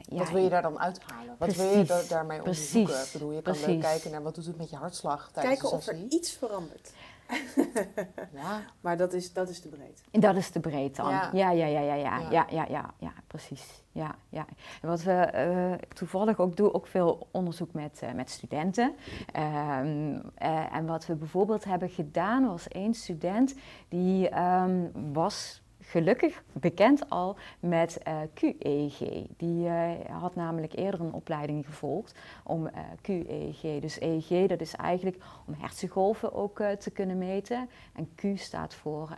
ja, 0.01 0.17
wat 0.17 0.29
wil 0.29 0.43
je 0.43 0.49
daar 0.49 0.61
dan 0.61 0.79
uithalen? 0.79 1.35
Wat 1.37 1.55
wil 1.55 1.77
je 1.77 2.05
daarmee 2.09 2.39
onderzoeken? 2.39 3.01
Ik 3.01 3.09
bedoel, 3.13 3.31
je 3.31 3.41
kan 3.41 3.55
kijken 3.79 4.11
naar 4.11 4.23
wat 4.23 4.35
doet 4.35 4.45
het 4.45 4.57
met 4.57 4.69
je 4.69 4.75
hartslag 4.75 5.31
tijdens 5.31 5.59
Kijken 5.59 5.77
of 5.77 5.87
er 5.87 5.97
iets 6.09 6.31
verandert. 6.31 6.91
ja. 8.41 8.61
Maar 8.81 8.97
dat 8.97 9.13
is, 9.13 9.33
dat 9.33 9.49
is 9.49 9.59
te 9.59 9.67
breed. 9.67 10.03
Dat 10.11 10.35
is 10.35 10.49
te 10.49 10.59
breed 10.59 10.95
dan. 10.95 11.09
Ja, 11.09 11.29
ja, 11.33 11.51
ja, 11.51 11.65
ja, 11.65 11.81
ja, 11.81 11.95
ja, 11.95 12.19
ja, 12.29 12.45
ja, 12.49 12.65
ja, 12.69 12.93
ja, 12.99 13.13
precies. 13.27 13.83
Ja, 13.91 14.15
ja. 14.29 14.45
En 14.81 14.87
wat 14.87 15.03
we 15.03 15.31
uh, 15.35 15.87
toevallig 15.93 16.39
ook 16.39 16.57
doen, 16.57 16.73
ook 16.73 16.87
veel 16.87 17.27
onderzoek 17.31 17.73
met, 17.73 18.01
uh, 18.03 18.11
met 18.11 18.29
studenten. 18.29 18.95
Um, 19.35 20.13
uh, 20.15 20.75
en 20.75 20.85
wat 20.85 21.05
we 21.05 21.15
bijvoorbeeld 21.15 21.63
hebben 21.63 21.89
gedaan, 21.89 22.47
was 22.47 22.67
één 22.67 22.93
student 22.93 23.55
die 23.87 24.39
um, 24.39 24.91
was 25.13 25.62
gelukkig 25.93 26.43
bekend 26.51 27.09
al 27.09 27.37
met 27.59 27.99
uh, 28.07 28.21
eh, 28.21 28.29
QEG. 28.33 28.97
Die 29.37 29.65
uh, 29.65 29.91
had 30.09 30.35
namelijk 30.35 30.75
eerder 30.75 30.99
een 30.99 31.13
opleiding 31.13 31.65
gevolgd 31.65 32.15
om 32.43 32.65
uh, 32.65 32.71
eh, 32.73 32.83
QEG. 33.01 33.79
Dus 33.79 33.99
EEG, 34.01 34.47
dat 34.47 34.61
is 34.61 34.75
eigenlijk 34.75 35.23
om 35.47 35.53
hersengolven 35.57 36.33
ook 36.33 36.63
te 36.79 36.91
kunnen 36.91 37.17
meten. 37.17 37.69
En 37.93 38.09
Q 38.15 38.39
staat 38.39 38.73
voor 38.73 39.09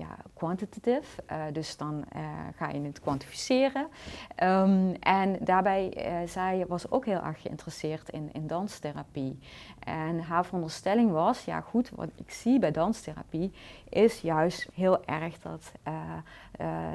ja, 0.00 0.16
quantitative, 0.34 1.22
uh, 1.32 1.42
dus 1.52 1.76
dan 1.76 2.04
uh, 2.16 2.22
ga 2.56 2.68
je 2.68 2.80
het 2.80 3.00
kwantificeren. 3.00 3.88
Um, 4.42 4.94
en 4.94 5.36
daarbij 5.40 6.10
uh, 6.22 6.28
zij 6.28 6.64
was 6.68 6.90
ook 6.90 7.04
heel 7.04 7.20
erg 7.20 7.42
geïnteresseerd 7.42 8.08
in, 8.08 8.28
in 8.32 8.46
danstherapie. 8.46 9.38
En 9.78 10.20
haar 10.20 10.44
veronderstelling 10.44 11.10
was, 11.10 11.44
ja 11.44 11.60
goed, 11.60 11.90
wat 11.90 12.08
ik 12.14 12.30
zie 12.30 12.58
bij 12.58 12.70
danstherapie 12.70 13.52
is 13.88 14.20
juist 14.20 14.68
heel 14.74 15.04
erg 15.04 15.38
dat 15.38 15.72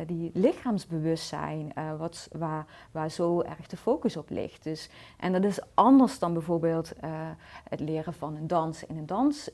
die 0.06 0.32
lichaamsbewustzijn, 0.34 1.74
wat, 1.98 2.30
waar, 2.32 2.66
waar 2.92 3.10
zo 3.10 3.42
erg 3.42 3.68
de 3.68 3.78
focus 3.78 4.18
op 4.18 4.30
ligt. 4.30 4.64
Dus, 4.64 4.90
en 5.18 5.32
dat 5.32 5.44
is 5.44 5.60
anders 5.74 6.20
dan 6.20 6.34
bijvoorbeeld 6.34 6.94
het 7.70 7.80
leren 7.80 8.14
van 8.14 8.36
een 8.36 8.48
dans 8.48 8.86
in 8.86 8.98
een 8.98 9.06
dans 9.06 9.52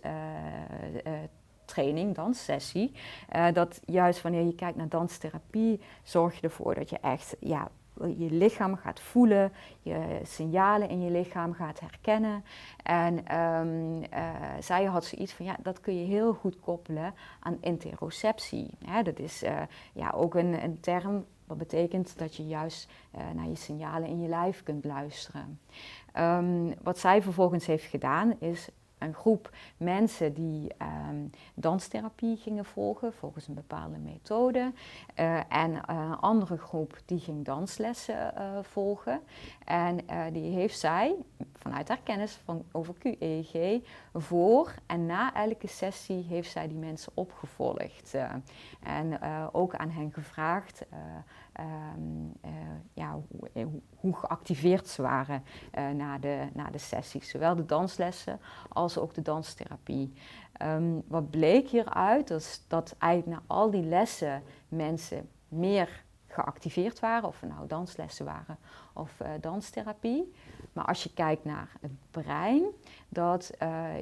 training, 1.66 2.16
danssessie. 2.16 2.92
Uh, 3.36 3.48
dat 3.54 3.82
juist 3.86 4.22
wanneer 4.22 4.46
je 4.46 4.56
kijkt 4.56 4.78
naar 4.78 4.90
danstherapie, 4.90 5.82
zorg 6.04 6.36
je 6.36 6.42
ervoor 6.42 6.76
dat 6.76 6.90
je 6.90 6.98
echt 7.00 7.36
ja, 7.40 7.70
je 8.18 8.32
lichaam 8.32 8.76
gaat 8.76 9.00
voelen, 9.00 9.52
je 9.82 10.20
signalen 10.24 10.90
in 10.90 11.02
je 11.02 11.12
lichaam 11.12 11.54
gaat 11.54 11.80
herkennen. 11.80 12.44
En 12.84 13.38
um, 13.38 13.98
uh, 13.98 14.30
zij 14.60 14.84
had 14.84 15.06
zoiets 15.06 15.34
van, 15.34 15.46
ja, 15.46 15.56
dat 15.64 15.80
kun 15.80 16.00
je 16.00 16.06
heel 16.06 16.34
goed 16.34 16.60
koppelen 16.60 17.14
aan 17.40 17.58
interoceptie. 17.62 18.70
Dat 19.04 19.20
is 19.20 19.44
uh, 19.44 19.62
ja, 19.94 20.12
ook 20.12 20.36
een, 20.36 20.64
een 20.64 20.80
term 20.80 21.26
wat 21.48 21.58
betekent 21.58 22.18
dat 22.18 22.36
je 22.36 22.48
juist 22.48 22.90
naar 23.34 23.48
je 23.48 23.56
signalen 23.56 24.08
in 24.08 24.22
je 24.22 24.28
lijf 24.28 24.64
kunt 24.64 24.86
luisteren. 24.86 25.60
Um, 26.20 26.74
wat 26.84 27.00
zij 27.00 27.22
vervolgens 27.22 27.66
heeft 27.66 27.86
gedaan 27.86 28.40
is 28.40 28.70
een 29.02 29.14
groep 29.14 29.50
mensen 29.78 30.34
die 30.34 30.72
um, 31.10 31.30
danstherapie 31.54 32.38
gingen 32.38 32.66
volgen 32.66 33.14
volgens 33.14 33.48
een 33.48 33.54
bepaalde 33.54 33.98
methode. 33.98 34.72
Uh, 35.20 35.36
en 35.36 35.90
een 35.90 35.96
uh, 35.96 36.18
andere 36.22 36.58
groep 36.58 36.98
die 37.06 37.20
ging 37.20 37.46
danslessen 37.46 38.34
uh, 38.38 38.58
volgen. 38.62 39.22
En 39.66 40.00
die 40.32 40.56
heeft 40.56 40.80
zij, 40.80 41.16
vanuit 41.54 41.88
haar 41.88 42.02
kennis 42.04 42.40
van, 42.46 42.66
over 42.72 42.94
QEG, 42.94 43.82
voor 44.14 44.74
en 44.86 45.06
na 45.06 45.34
elke 45.34 45.68
sessie 45.68 46.24
heeft 46.24 46.52
zij 46.52 46.68
die 46.68 46.78
mensen 46.78 47.12
opgevolgd. 47.16 48.16
en 48.84 49.22
ook 49.52 49.76
aan 49.76 49.90
hen 49.90 50.12
gevraagd 50.14 50.86
um, 51.60 52.34
uh, 52.46 52.52
ja, 52.94 53.20
hoe, 53.54 53.68
hoe, 53.96 54.16
geactiveerd 54.16 54.88
ze 54.88 55.02
waren 55.02 55.44
uh, 55.78 55.90
na, 55.90 56.18
de, 56.18 56.48
na 56.54 56.70
de 56.70 56.78
sessies. 56.78 57.30
Zowel 57.30 57.56
de 57.56 57.66
danslessen 57.66 58.40
als 58.70 58.98
ook 58.98 59.14
de 59.14 59.22
danstherapie. 59.22 60.14
Um, 60.62 61.04
wat 61.08 61.30
bleek 61.30 61.68
hieruit, 61.68 62.30
is 62.30 62.64
dat 62.68 62.96
eigenlijk 62.98 63.40
na 63.40 63.56
al 63.56 63.72
die 63.72 63.84
lessen 63.84 64.44
mensen 64.68 65.30
meer 65.48 66.04
geactiveerd 66.28 67.00
waren, 67.00 67.28
of 67.28 67.42
nou 67.42 67.68
danslessen 67.68 68.26
waren 68.26 68.58
of 68.94 69.18
danstherapie. 69.40 70.34
Maar 70.74 70.86
als 70.86 71.04
je 71.04 71.14
kijkt 71.14 71.46
naar 71.46 71.72
het 71.82 71.92
brein, 72.12 72.64
dat 73.10 73.52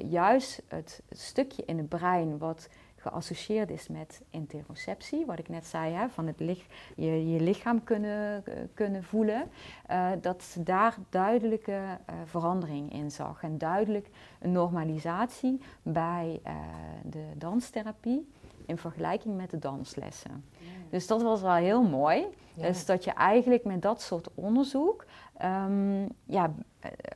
juist 0.08 0.62
het 0.68 1.02
stukje 1.10 1.64
in 1.64 1.78
het 1.78 1.88
brein 1.88 2.38
wat 2.38 2.68
geassocieerd 3.00 3.70
is 3.70 3.88
met 3.88 4.22
interoceptie, 4.30 5.26
wat 5.26 5.38
ik 5.38 5.48
net 5.48 5.66
zei, 5.66 5.92
hè, 5.92 6.08
van 6.08 6.26
het 6.26 6.40
lich, 6.40 6.66
je, 6.96 7.30
je 7.30 7.40
lichaam 7.40 7.84
kunnen, 7.84 8.42
uh, 8.48 8.54
kunnen 8.74 9.04
voelen, 9.04 9.50
uh, 9.90 10.10
dat 10.20 10.42
ze 10.42 10.62
daar 10.62 10.96
duidelijke 11.08 11.72
uh, 11.72 12.14
verandering 12.24 12.92
in 12.92 13.10
zag 13.10 13.42
en 13.42 13.58
duidelijk 13.58 14.08
een 14.40 14.52
normalisatie 14.52 15.60
bij 15.82 16.40
de 17.02 17.24
danstherapie 17.36 18.32
in 18.66 18.78
vergelijking 18.78 19.36
met 19.36 19.50
de 19.50 19.58
danslessen. 19.58 20.44
Ja. 20.58 20.66
Dus 20.90 21.06
dat 21.06 21.22
was 21.22 21.40
wel 21.40 21.54
heel 21.54 21.82
mooi. 21.82 22.26
Ja. 22.54 22.66
Dus 22.66 22.86
dat 22.86 23.04
je 23.04 23.10
eigenlijk 23.10 23.64
met 23.64 23.82
dat 23.82 24.02
soort 24.02 24.28
onderzoek 24.34 25.04
um, 25.42 26.08
ja, 26.24 26.52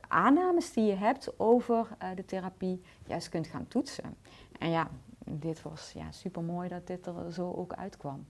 aannames 0.07 0.73
die 0.73 0.85
je 0.85 0.95
hebt 0.95 1.39
over 1.39 1.87
de 2.15 2.25
therapie 2.25 2.81
juist 3.07 3.29
kunt 3.29 3.47
gaan 3.47 3.67
toetsen. 3.67 4.15
En 4.59 4.69
ja, 4.69 4.87
dit 5.25 5.61
was 5.61 5.91
ja, 5.91 6.11
super 6.11 6.43
mooi 6.43 6.69
dat 6.69 6.87
dit 6.87 7.05
er 7.07 7.33
zo 7.33 7.51
ook 7.53 7.73
uitkwam. 7.73 8.27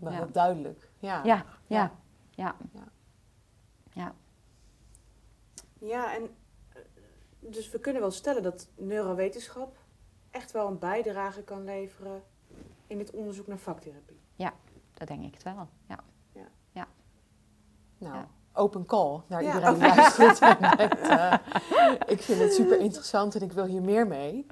Maar 0.00 0.12
ja. 0.12 0.18
heel 0.18 0.30
duidelijk. 0.32 0.90
Ja, 0.98 1.24
ja, 1.24 1.44
ja. 1.66 1.92
ja. 2.30 2.56
ja. 2.72 2.88
ja. 3.92 4.14
ja 5.78 6.14
en 6.14 6.22
eh, 6.68 6.80
dus 7.38 7.70
we 7.70 7.80
kunnen 7.80 8.02
wel 8.02 8.10
stellen 8.10 8.42
dat 8.42 8.68
neurowetenschap 8.74 9.78
echt 10.30 10.52
wel 10.52 10.66
een 10.66 10.78
bijdrage 10.78 11.42
kan 11.42 11.64
leveren 11.64 12.22
in 12.86 12.98
het 12.98 13.10
onderzoek 13.10 13.46
naar 13.46 13.58
vaktherapie. 13.58 14.20
Ja, 14.34 14.52
dat 14.94 15.08
denk 15.08 15.24
ik 15.24 15.34
het 15.34 15.42
wel. 15.42 15.68
Ja. 15.88 15.98
ja. 16.32 16.48
ja. 16.72 16.88
Nou, 17.98 18.24
open 18.52 18.86
call 18.86 19.22
naar 19.26 19.42
iedereen 19.42 19.74
die 19.74 19.82
luistert. 19.96 20.40
uh, 20.40 21.34
ik 22.06 22.22
vind 22.22 22.40
het 22.40 22.52
super 22.52 22.78
interessant 22.80 23.34
en 23.34 23.42
ik 23.42 23.52
wil 23.52 23.64
hier 23.64 23.82
meer 23.82 24.06
mee. 24.06 24.46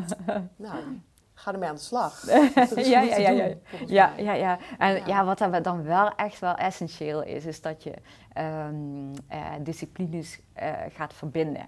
nou, 0.56 1.00
ga 1.40 1.52
ermee 1.52 1.68
aan 1.68 1.74
de 1.74 1.80
slag. 1.80 2.22
ja, 2.76 3.00
ja, 3.00 3.16
ja, 3.16 3.30
ja. 3.30 3.54
ja, 3.86 4.12
ja, 4.16 4.32
ja. 4.32 4.58
En 4.78 5.06
ja. 5.06 5.24
wat 5.24 5.38
dan 5.62 5.82
wel 5.82 6.14
echt 6.14 6.38
wel 6.38 6.54
essentieel 6.54 7.22
is, 7.22 7.44
is 7.44 7.60
dat 7.60 7.82
je 7.82 7.94
um, 8.38 9.10
uh, 9.10 9.46
disciplines 9.60 10.40
uh, 10.62 10.72
gaat 10.92 11.14
verbinden. 11.14 11.66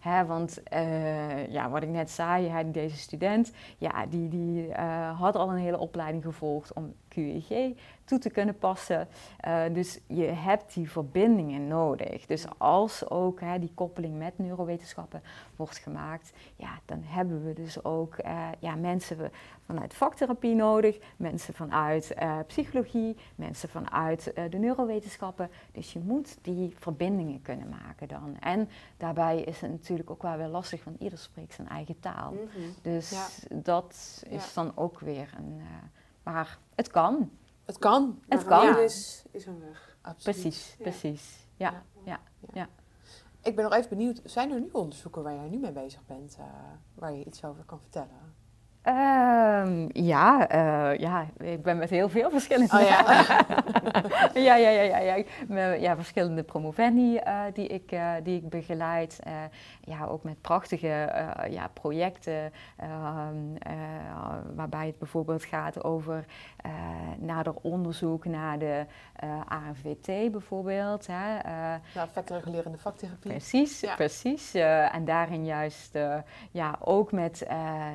Hè, 0.00 0.24
want 0.24 0.62
uh, 0.72 1.46
ja, 1.46 1.70
wat 1.70 1.82
ik 1.82 1.88
net 1.88 2.10
zei, 2.10 2.70
deze 2.72 2.96
student, 2.96 3.52
ja, 3.78 4.06
die, 4.06 4.28
die 4.28 4.72
had 5.18 5.36
al 5.36 5.50
een 5.50 5.56
hele 5.56 5.78
opleiding 5.78 6.22
gevolgd 6.24 6.72
om 6.72 6.94
QEG 7.10 7.76
toe 8.10 8.18
te 8.18 8.30
kunnen 8.30 8.58
passen. 8.58 9.08
Uh, 9.46 9.62
dus 9.72 10.00
je 10.06 10.24
hebt 10.24 10.74
die 10.74 10.90
verbindingen 10.90 11.68
nodig. 11.68 12.26
Dus 12.26 12.44
als 12.58 13.10
ook 13.10 13.40
hè, 13.40 13.58
die 13.58 13.72
koppeling 13.74 14.18
met 14.18 14.38
neurowetenschappen 14.38 15.22
wordt 15.56 15.78
gemaakt, 15.78 16.32
ja, 16.56 16.80
dan 16.84 17.02
hebben 17.04 17.44
we 17.44 17.52
dus 17.52 17.84
ook 17.84 18.14
uh, 18.24 18.48
ja, 18.58 18.74
mensen 18.74 19.30
vanuit 19.66 19.94
vaktherapie 19.94 20.54
nodig, 20.54 20.98
mensen 21.16 21.54
vanuit 21.54 22.14
uh, 22.22 22.38
psychologie, 22.46 23.16
mensen 23.34 23.68
vanuit 23.68 24.32
de 24.50 24.58
neurowetenschappen. 24.58 25.50
Dus 25.72 25.92
je 25.92 25.98
moet 25.98 26.38
die 26.42 26.74
verbindingen 26.78 27.42
kunnen 27.42 27.68
maken 27.68 28.08
dan. 28.08 28.36
En 28.40 28.68
daarbij 28.96 29.40
is 29.40 29.60
het 29.60 29.70
natuurlijk 29.70 30.10
ook 30.10 30.22
wel 30.22 30.36
weer 30.36 30.48
lastig, 30.48 30.84
want 30.84 31.00
ieder 31.00 31.18
spreekt 31.18 31.54
zijn 31.54 31.68
eigen 31.68 32.00
taal. 32.00 32.32
Mm 32.32 32.38
-hmm. 32.38 32.74
Dus 32.82 33.10
ja. 33.10 33.56
dat 33.56 34.22
is 34.28 34.44
ja. 34.44 34.62
dan 34.62 34.72
ook 34.76 35.00
weer 35.00 35.34
een. 35.36 35.62
Maar 36.22 36.58
het 36.74 36.90
kan. 36.90 37.30
Het 37.64 37.78
kan. 37.78 38.22
Het 38.28 38.44
kan. 38.44 38.78
Is, 38.78 39.24
is 39.30 39.46
een 39.46 39.60
weg. 39.60 39.96
Absoluut. 40.00 40.40
Precies, 40.40 40.76
precies. 40.78 41.46
Ja. 41.56 41.70
Ja. 41.70 41.82
Ja. 42.04 42.20
ja. 42.52 42.68
Ik 43.42 43.56
ben 43.56 43.64
nog 43.64 43.74
even 43.74 43.88
benieuwd, 43.88 44.20
zijn 44.24 44.50
er 44.50 44.60
nu 44.60 44.68
onderzoeken 44.72 45.22
waar 45.22 45.34
jij 45.34 45.48
nu 45.48 45.58
mee 45.58 45.72
bezig 45.72 46.06
bent, 46.06 46.36
uh, 46.40 46.44
waar 46.94 47.12
je 47.12 47.24
iets 47.24 47.44
over 47.44 47.64
kan 47.64 47.80
vertellen? 47.80 48.34
Um, 48.84 49.88
ja, 49.92 50.54
uh, 50.54 50.98
ja, 50.98 51.26
ik 51.38 51.62
ben 51.62 51.76
met 51.78 51.90
heel 51.90 52.08
veel 52.08 52.30
verschillende. 52.30 52.76
Oh, 52.76 52.82
ja. 52.82 53.04
ja, 54.48 54.56
ja, 54.56 54.70
ja, 54.70 54.82
ja, 54.82 54.98
ja. 54.98 55.24
Met, 55.48 55.80
ja, 55.80 55.94
verschillende 55.96 56.42
promovendi 56.42 57.14
uh, 57.26 57.42
die, 57.52 57.66
ik, 57.66 57.92
uh, 57.92 58.12
die 58.22 58.36
ik 58.36 58.48
begeleid. 58.48 59.18
ja, 59.80 60.06
ook 60.06 60.22
met 60.22 60.40
prachtige 60.40 61.12
ja, 61.50 61.68
projecten. 61.72 62.52
Ehm, 62.76 63.36
waarbij 64.54 64.86
het 64.86 64.98
bijvoorbeeld 64.98 65.44
gaat 65.44 65.84
over 65.84 66.24
nader 67.18 67.54
onderzoek 67.62 68.24
naar 68.24 68.58
de 68.58 68.86
ANVT 69.48 70.30
bijvoorbeeld. 70.30 71.06
Hè, 71.06 71.34
ja, 71.34 71.80
effectregulerende 71.94 72.78
vaktherapie. 72.78 73.30
Precies, 73.30 73.80
ja. 73.80 73.94
precies. 73.94 74.54
en 74.54 75.04
daarin 75.04 75.44
juist 75.44 75.98
ja, 76.50 76.76
ook 76.80 77.12
met 77.12 77.44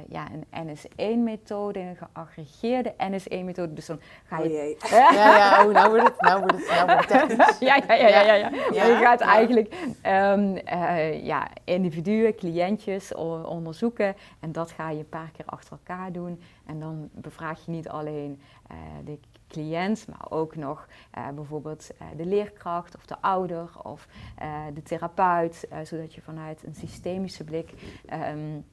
ja, 0.07 0.27
een 0.31 0.74
NS1-methode, 0.76 1.80
een 1.80 1.95
geaggregeerde 1.95 2.93
NS1-methode. 2.93 3.73
Dus 3.73 3.86
dan 3.86 3.99
ga 4.26 4.38
je... 4.38 4.43
Oh 4.43 4.51
jee. 4.51 4.78
Ja, 4.89 5.11
ja, 5.11 5.65
oh, 5.65 5.73
nou 5.73 5.89
wordt 5.89 6.07
het, 6.07 6.21
nou 6.21 6.39
wordt 6.39 6.55
het, 6.55 6.69
nou 6.69 6.86
wordt 6.86 7.13
het 7.13 7.28
technisch. 7.28 7.59
ja, 7.59 7.76
ja, 7.88 7.93
ja, 7.93 8.07
ja, 8.07 8.21
ja, 8.21 8.34
ja. 8.34 8.49
ja 8.71 8.86
je 8.86 8.95
gaat 8.95 9.21
eigenlijk 9.21 9.76
um, 10.05 10.57
uh, 10.73 11.26
ja, 11.26 11.47
individuen, 11.63 12.36
cliëntjes 12.36 13.13
onderzoeken. 13.13 14.15
En 14.39 14.51
dat 14.51 14.71
ga 14.71 14.89
je 14.89 14.99
een 14.99 15.09
paar 15.09 15.32
keer 15.34 15.45
achter 15.45 15.71
elkaar 15.71 16.11
doen. 16.11 16.41
En 16.65 16.80
dan 16.80 17.09
bevraag 17.11 17.65
je 17.65 17.71
niet 17.71 17.89
alleen 17.89 18.41
uh, 18.71 18.78
de 19.05 19.19
cliënt, 19.47 20.07
maar 20.07 20.26
ook 20.32 20.55
nog 20.55 20.88
uh, 21.17 21.30
bijvoorbeeld 21.30 21.89
uh, 22.01 22.07
de 22.17 22.26
leerkracht 22.26 22.95
of 22.95 23.05
de 23.05 23.15
ouder 23.21 23.69
of 23.84 24.07
uh, 24.41 24.61
de 24.73 24.82
therapeut, 24.82 25.67
zodat 25.84 26.13
je 26.13 26.21
vanuit 26.21 26.63
een 26.63 26.76
systemische 26.76 27.43
blik 27.43 27.73
um, 28.13 28.65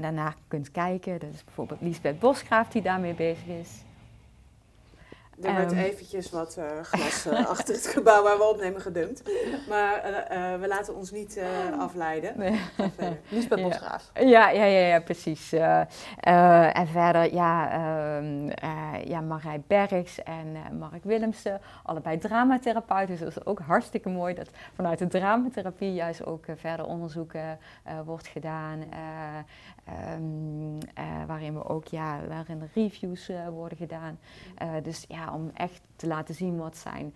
daarna 0.00 0.34
kunt 0.48 0.70
kijken. 0.70 1.18
Dat 1.18 1.30
is 1.34 1.44
bijvoorbeeld 1.44 1.80
Liesbeth 1.80 2.18
Bosgraaf 2.18 2.68
die 2.68 2.82
daarmee 2.82 3.14
bezig 3.14 3.46
is. 3.46 3.84
Er 5.42 5.54
werd 5.54 5.72
um, 5.72 5.78
eventjes 5.78 6.30
wat 6.30 6.56
uh, 6.58 6.64
glas 6.82 7.26
uh, 7.26 7.46
achter 7.54 7.74
het 7.74 7.86
gebouw 7.86 8.22
waar 8.22 8.36
we 8.36 8.44
opnemen 8.44 8.80
gedumpt. 8.80 9.22
Maar 9.68 10.04
uh, 10.04 10.60
we 10.60 10.68
laten 10.68 10.96
ons 10.96 11.10
niet 11.10 11.40
afleiden. 11.78 12.32
Nee. 12.36 12.60
Liesbeth 13.28 13.58
ja. 13.58 13.64
Bosgraaf. 13.64 14.10
Ja, 14.14 14.50
ja, 14.50 14.64
ja, 14.64 14.86
ja 14.86 15.00
precies. 15.00 15.52
en 15.52 16.86
verder, 16.86 17.34
ja, 17.34 18.16
um, 18.16 18.50
ja 19.04 19.20
Marij 19.20 19.62
Bergs 19.66 20.22
en 20.22 20.56
Mark 20.78 21.04
Willemsen. 21.04 21.60
Allebei 21.82 22.18
dramatherapeuten. 22.18 23.08
Dus 23.08 23.20
dat 23.20 23.36
is 23.36 23.46
ook 23.46 23.60
hartstikke 23.60 24.08
mooi 24.08 24.34
dat 24.34 24.50
vanuit 24.74 24.98
de 24.98 25.06
dramatherapie 25.06 25.94
juist 25.94 26.24
ook 26.24 26.44
verder 26.56 26.86
onderzoek 26.86 27.32
wordt 28.04 28.26
gedaan. 28.26 28.84
Um, 29.88 30.78
waarin 31.26 31.54
we 31.54 31.64
ook, 31.64 31.86
ja, 31.86 32.26
waarin 32.28 32.70
reviews 32.74 33.30
worden 33.50 33.78
gedaan. 33.78 34.18
dus 34.82 35.04
ja, 35.08 35.34
om 35.34 35.50
echt 35.54 35.80
te 35.96 36.06
laten 36.06 36.34
zien 36.34 36.56
wat 36.56 36.76
zijn 36.76 37.14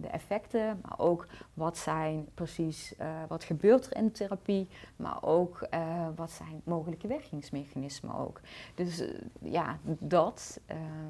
de 0.00 0.08
effecten, 0.08 0.80
maar 0.82 0.98
ook 0.98 1.26
wat 1.54 1.78
zijn 1.78 2.28
precies, 2.34 2.94
wat 3.28 3.44
gebeurt 3.44 3.86
er 3.86 3.96
in 3.96 4.04
de 4.04 4.12
therapie, 4.12 4.68
maar 4.96 5.22
ook 5.22 5.68
wat 6.16 6.30
zijn 6.30 6.60
mogelijke 6.64 7.08
werkingsmechanismen 7.08 8.14
ook. 8.14 8.40
Dus 8.74 9.04
ja, 9.40 9.78
dat, 9.84 10.60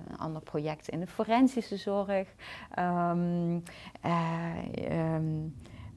een 0.08 0.18
ander 0.18 0.42
project 0.42 0.88
in 0.88 1.00
de 1.00 1.06
forensische 1.06 1.76
zorg. 1.76 2.28
Um, 2.78 3.62
um, 4.90 5.54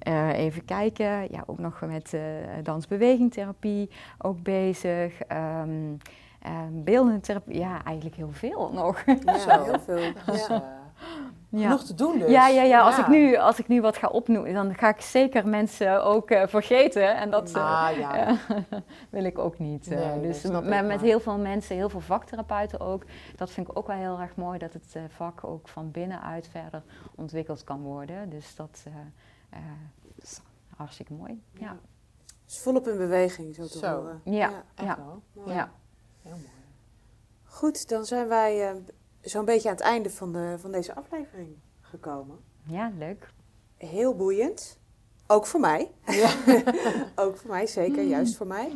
uh, 0.08 0.38
even 0.38 0.66
kijken, 0.66 1.08
ja, 1.08 1.44
ook 1.46 1.60
nog 1.60 1.82
met 1.82 2.14
uh, 2.14 2.22
dansbewegingtherapie 2.64 3.90
ook 4.18 4.44
bezig. 4.44 5.14
Um, 5.32 5.98
uh, 6.46 6.52
beeldende 6.72 7.20
therapie, 7.20 7.60
ja, 7.60 7.84
eigenlijk 7.84 8.16
heel 8.16 8.32
veel 8.32 8.72
nog. 8.74 9.04
Ja, 9.06 9.38
Zo. 9.48 9.64
heel 9.64 9.80
veel. 9.80 10.14
Dus, 10.26 10.48
ja. 10.48 10.64
Ja. 11.50 11.62
Genoeg 11.62 11.84
te 11.84 11.94
doen 11.94 12.20
dus. 12.20 12.30
Ja, 12.30 12.48
ja, 12.48 12.64
ja. 12.64 12.82
Als, 12.82 12.98
Ik 12.98 13.08
nu, 13.08 13.38
als 13.38 13.60
ik 13.60 13.68
nu 13.68 13.82
wat 13.82 13.98
ga 13.98 14.08
opnoemen, 14.08 14.54
dan 14.54 14.76
ga 14.76 14.90
ik 14.90 15.02
zeker 15.02 15.48
mensen 15.48 16.04
ook 16.04 16.32
uh, 16.32 16.48
vergeten. 16.48 17.18
En 17.18 17.30
dat 17.30 17.56
uh, 17.56 17.86
ah, 17.86 17.98
ja. 17.98 18.38
wil 19.10 19.24
ik 19.24 19.40
ook 19.40 19.60
niet. 19.60 19.92
Uh, 19.92 20.00
nee, 20.00 20.22
dus 20.22 20.44
met, 20.44 20.86
met 20.86 21.02
heel 21.02 21.20
veel 21.20 21.38
mensen, 21.38 21.76
heel 21.76 21.90
veel 21.90 22.00
vaktherapeuten 22.00 22.80
ook. 22.80 23.04
Dat 23.36 23.52
vind 23.52 23.70
ik 23.70 23.78
ook 23.78 23.88
wel 23.88 23.96
heel 23.96 24.20
erg 24.20 24.36
mooi, 24.36 24.60
dat 24.60 24.74
het 24.74 24.98
vak 25.08 25.44
ook 25.44 25.68
van 25.68 25.92
binnenuit 25.92 26.48
verder 26.52 26.84
ontwikkeld 27.16 27.64
kan 27.64 27.82
worden. 27.82 28.30
Dus 28.30 28.56
dat 28.56 28.84
is 30.16 30.42
hartstikke 30.76 31.14
mooi. 31.14 31.44
Ja. 31.54 31.80
Dus 32.46 32.60
volop 32.60 32.88
in 32.88 32.98
beweging, 32.98 33.56
zo 33.56 33.68
te 33.68 33.78
zo. 33.78 33.96
horen. 33.96 34.22
Ja, 34.24 34.64
ja. 34.76 34.84
ja. 34.84 34.98
ja. 35.46 35.72
Heel 36.22 36.32
mooi. 36.36 36.50
Goed, 37.44 37.90
dan 37.90 38.06
zijn 38.06 38.28
wij 38.28 38.74
uh, 38.74 38.80
zo'n 39.22 39.46
beetje 39.46 39.70
aan 39.70 39.76
het 39.76 39.84
einde 39.84 40.10
van, 40.10 40.34
de, 40.34 40.56
van 40.60 40.72
deze 40.72 40.96
aflevering 40.96 41.56
gekomen. 41.82 42.38
Ja, 42.66 42.92
leuk. 42.98 43.34
Heel 43.78 44.16
boeiend. 44.16 44.80
Ook 45.28 45.46
voor 45.46 45.60
mij. 45.60 45.92
Ja. 46.06 46.34
ook 47.24 47.38
voor 47.38 47.50
mij, 47.50 47.68
zeker. 47.68 48.04
Juist 48.04 48.36
voor 48.36 48.48
mij. 48.48 48.72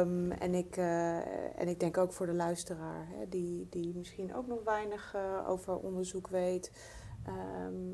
Um, 0.00 0.32
en, 0.32 0.54
ik, 0.54 0.76
uh, 0.76 1.58
en 1.60 1.68
ik 1.68 1.80
denk 1.80 1.98
ook 1.98 2.12
voor 2.12 2.26
de 2.26 2.32
luisteraar, 2.32 3.06
hè, 3.08 3.28
die, 3.28 3.66
die 3.70 3.94
misschien 3.94 4.34
ook 4.34 4.46
nog 4.46 4.58
weinig 4.64 5.14
uh, 5.16 5.48
over 5.48 5.76
onderzoek 5.76 6.28
weet. 6.28 6.70
Ehm, 7.26 7.92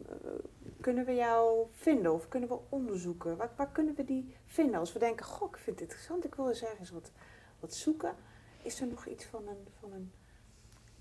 kunnen 0.81 1.05
we 1.05 1.14
jou 1.14 1.66
vinden 1.70 2.12
of 2.12 2.28
kunnen 2.28 2.49
we 2.49 2.59
onderzoeken? 2.68 3.37
Waar, 3.37 3.51
waar, 3.57 3.70
kunnen 3.72 3.95
we 3.95 4.05
die 4.05 4.37
vinden? 4.47 4.81
Als 4.81 4.93
we 4.93 4.99
denken, 4.99 5.26
goh, 5.26 5.49
ik 5.49 5.57
vind 5.57 5.78
het 5.78 5.89
interessant, 5.89 6.24
ik 6.24 6.35
wil 6.35 6.49
eens 6.49 6.64
ergens 6.64 6.91
wat, 6.91 7.12
wat 7.61 7.74
zoeken. 7.74 8.14
Is 8.62 8.81
er 8.81 8.87
nog 8.87 9.07
iets 9.07 9.24
van 9.24 9.49
een... 9.49 9.66
Van 9.81 9.93
een 9.93 10.12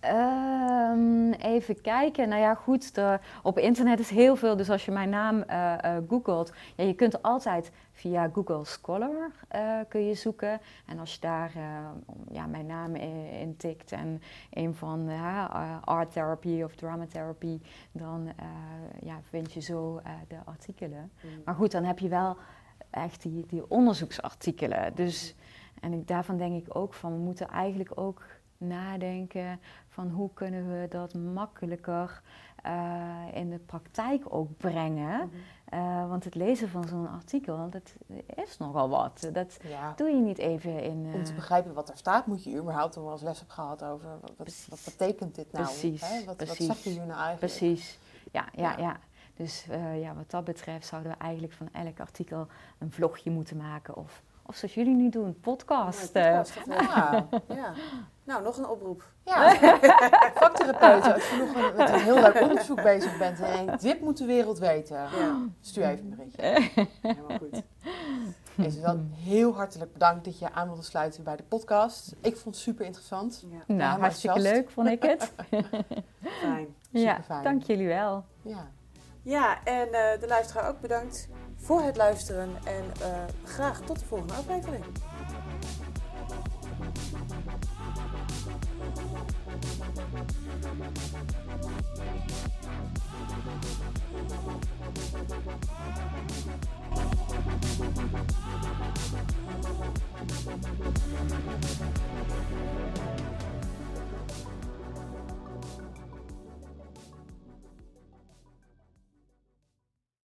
Um, 0.05 1.31
even 1.31 1.81
kijken. 1.81 2.29
Nou 2.29 2.41
ja, 2.41 2.55
goed. 2.55 2.95
De, 2.95 3.19
op 3.43 3.57
internet 3.57 3.99
is 3.99 4.09
heel 4.09 4.35
veel. 4.35 4.55
Dus 4.55 4.69
als 4.69 4.85
je 4.85 4.91
mijn 4.91 5.09
naam 5.09 5.43
uh, 5.49 5.73
uh, 5.85 5.97
googelt, 6.07 6.53
ja, 6.75 6.83
je 6.83 6.93
kunt 6.93 7.21
altijd 7.21 7.71
via 7.91 8.29
Google 8.33 8.65
Scholar 8.65 9.31
uh, 9.55 9.79
kun 9.87 10.05
je 10.05 10.13
zoeken. 10.13 10.59
En 10.85 10.99
als 10.99 11.13
je 11.13 11.19
daar 11.19 11.51
ja, 12.31 12.45
mijn 12.45 12.65
naam 12.65 12.95
intikt 13.39 13.91
en 13.91 14.21
een 14.49 14.75
van 14.75 15.09
art 15.83 16.11
therapy 16.11 16.61
of 16.63 16.75
drama 16.75 17.05
therapy, 17.05 17.59
dan 17.91 18.29
ja, 19.01 19.19
vind 19.23 19.53
je 19.53 19.59
zo 19.59 20.01
de 20.27 20.37
artikelen. 20.45 21.11
Mm. 21.21 21.29
Maar 21.45 21.55
goed, 21.55 21.71
dan 21.71 21.83
heb 21.83 21.99
je 21.99 22.09
wel 22.09 22.37
echt 22.89 23.21
die, 23.21 23.45
die 23.47 23.69
onderzoeksartikelen. 23.69 24.95
Dus, 24.95 25.35
en 25.81 25.93
ik, 25.93 26.07
daarvan 26.07 26.37
denk 26.37 26.65
ik 26.65 26.75
ook 26.75 26.93
van, 26.93 27.11
we 27.11 27.19
moeten 27.19 27.47
eigenlijk 27.47 27.91
ook 27.95 28.25
nadenken 28.59 29.59
van 29.89 30.09
hoe 30.09 30.29
kunnen 30.33 30.71
we 30.71 30.87
dat 30.89 31.13
makkelijker 31.13 32.21
uh, 32.65 33.25
in 33.33 33.49
de 33.49 33.57
praktijk 33.57 34.33
ook 34.33 34.57
brengen. 34.57 35.21
Mm 35.25 35.31
-hmm. 35.69 35.79
uh, 35.79 36.09
want 36.09 36.23
het 36.23 36.35
lezen 36.35 36.69
van 36.69 36.87
zo'n 36.87 37.09
artikel, 37.09 37.69
dat 37.69 37.95
is 38.35 38.57
nogal 38.57 38.89
wat. 38.89 39.29
Dat 39.33 39.59
ja. 39.63 39.93
doe 39.95 40.09
je 40.09 40.21
niet 40.21 40.37
even 40.37 40.83
in... 40.83 41.05
Uh... 41.05 41.13
Om 41.13 41.23
te 41.23 41.33
begrijpen 41.33 41.73
wat 41.73 41.89
er 41.89 41.97
staat, 41.97 42.25
moet 42.25 42.43
je 42.43 42.57
überhaupt 42.57 42.97
al 42.97 43.03
wel 43.03 43.11
eens 43.11 43.21
les 43.21 43.41
op 43.41 43.49
gehad 43.49 43.83
over... 43.83 44.09
wat, 44.21 44.33
wat, 44.37 44.65
wat 44.69 44.81
betekent 44.85 45.35
dit 45.35 45.51
nou? 45.51 45.65
Precies, 45.65 46.01
hè? 46.01 46.25
Wat, 46.25 46.37
precies. 46.37 46.67
wat 46.67 46.77
zeg 46.77 46.85
je 46.85 46.89
hier 46.89 47.05
nou 47.05 47.21
eigenlijk? 47.21 47.39
Precies, 47.39 47.99
ja, 48.31 48.47
ja, 48.55 48.71
ja. 48.71 48.77
ja. 48.77 48.99
Dus 49.33 49.65
ja, 49.99 50.15
wat 50.15 50.31
dat 50.31 50.43
betreft 50.43 50.85
zouden 50.85 51.11
we 51.11 51.17
eigenlijk 51.17 51.53
van 51.53 51.69
elk 51.71 51.99
artikel 51.99 52.47
een 52.77 52.91
vlogje 52.91 53.31
moeten 53.31 53.57
maken 53.57 53.95
of 53.95 54.23
of 54.49 54.55
zoals 54.55 54.73
jullie 54.73 54.95
nu 54.95 55.09
doen, 55.09 55.39
podcast. 55.39 56.13
Ja, 56.13 56.43
ja. 56.67 57.27
ja. 57.47 57.73
Nou, 58.23 58.43
nog 58.43 58.57
een 58.57 58.67
oproep. 58.67 59.03
Ja, 59.25 59.55
vaktherapeuten, 60.43 61.13
als 61.13 61.29
je 61.29 61.37
nog 61.37 61.75
met 61.77 61.89
een 61.89 61.99
heel 61.99 62.21
leuk 62.21 62.41
onderzoek 62.41 62.83
bezig 62.83 63.17
bent 63.17 63.39
en 63.39 63.65
denkt, 63.65 63.81
dit 63.81 64.01
moet 64.01 64.17
de 64.17 64.25
wereld 64.25 64.59
weten, 64.59 64.97
ja. 64.97 65.41
stuur 65.61 65.83
even 65.83 66.05
een 66.05 66.09
berichtje. 66.09 66.69
Helemaal 67.01 67.37
goed. 67.37 67.61
Is 68.65 68.81
dan 68.81 69.11
heel 69.13 69.55
hartelijk 69.55 69.93
bedankt 69.93 70.25
dat 70.25 70.39
je 70.39 70.51
aan 70.51 70.67
wilde 70.67 70.83
sluiten 70.83 71.23
bij 71.23 71.35
de 71.35 71.43
podcast. 71.43 72.15
Ik 72.21 72.37
vond 72.37 72.55
het 72.55 72.63
super 72.63 72.85
interessant. 72.85 73.45
Ja. 73.49 73.75
Nou, 73.75 73.99
hartstikke 73.99 74.39
leuk 74.39 74.69
vond 74.69 74.87
ik 74.87 75.03
het. 75.03 75.31
fijn. 76.21 76.75
Ja, 76.89 77.21
fijn. 77.23 77.43
dank 77.43 77.63
jullie 77.63 77.87
wel. 77.87 78.25
Ja, 78.41 78.67
ja 79.21 79.63
en 79.63 79.87
uh, 79.87 80.19
de 80.19 80.25
luisteraar 80.27 80.69
ook 80.69 80.79
bedankt 80.79 81.29
voor 81.61 81.81
het 81.81 81.97
luisteren 81.97 82.49
en 82.63 82.83
uh, 83.01 83.23
graag 83.43 83.81
tot 83.81 83.99
de 83.99 84.05
volgende 84.05 84.33
aflevering. 84.33 84.83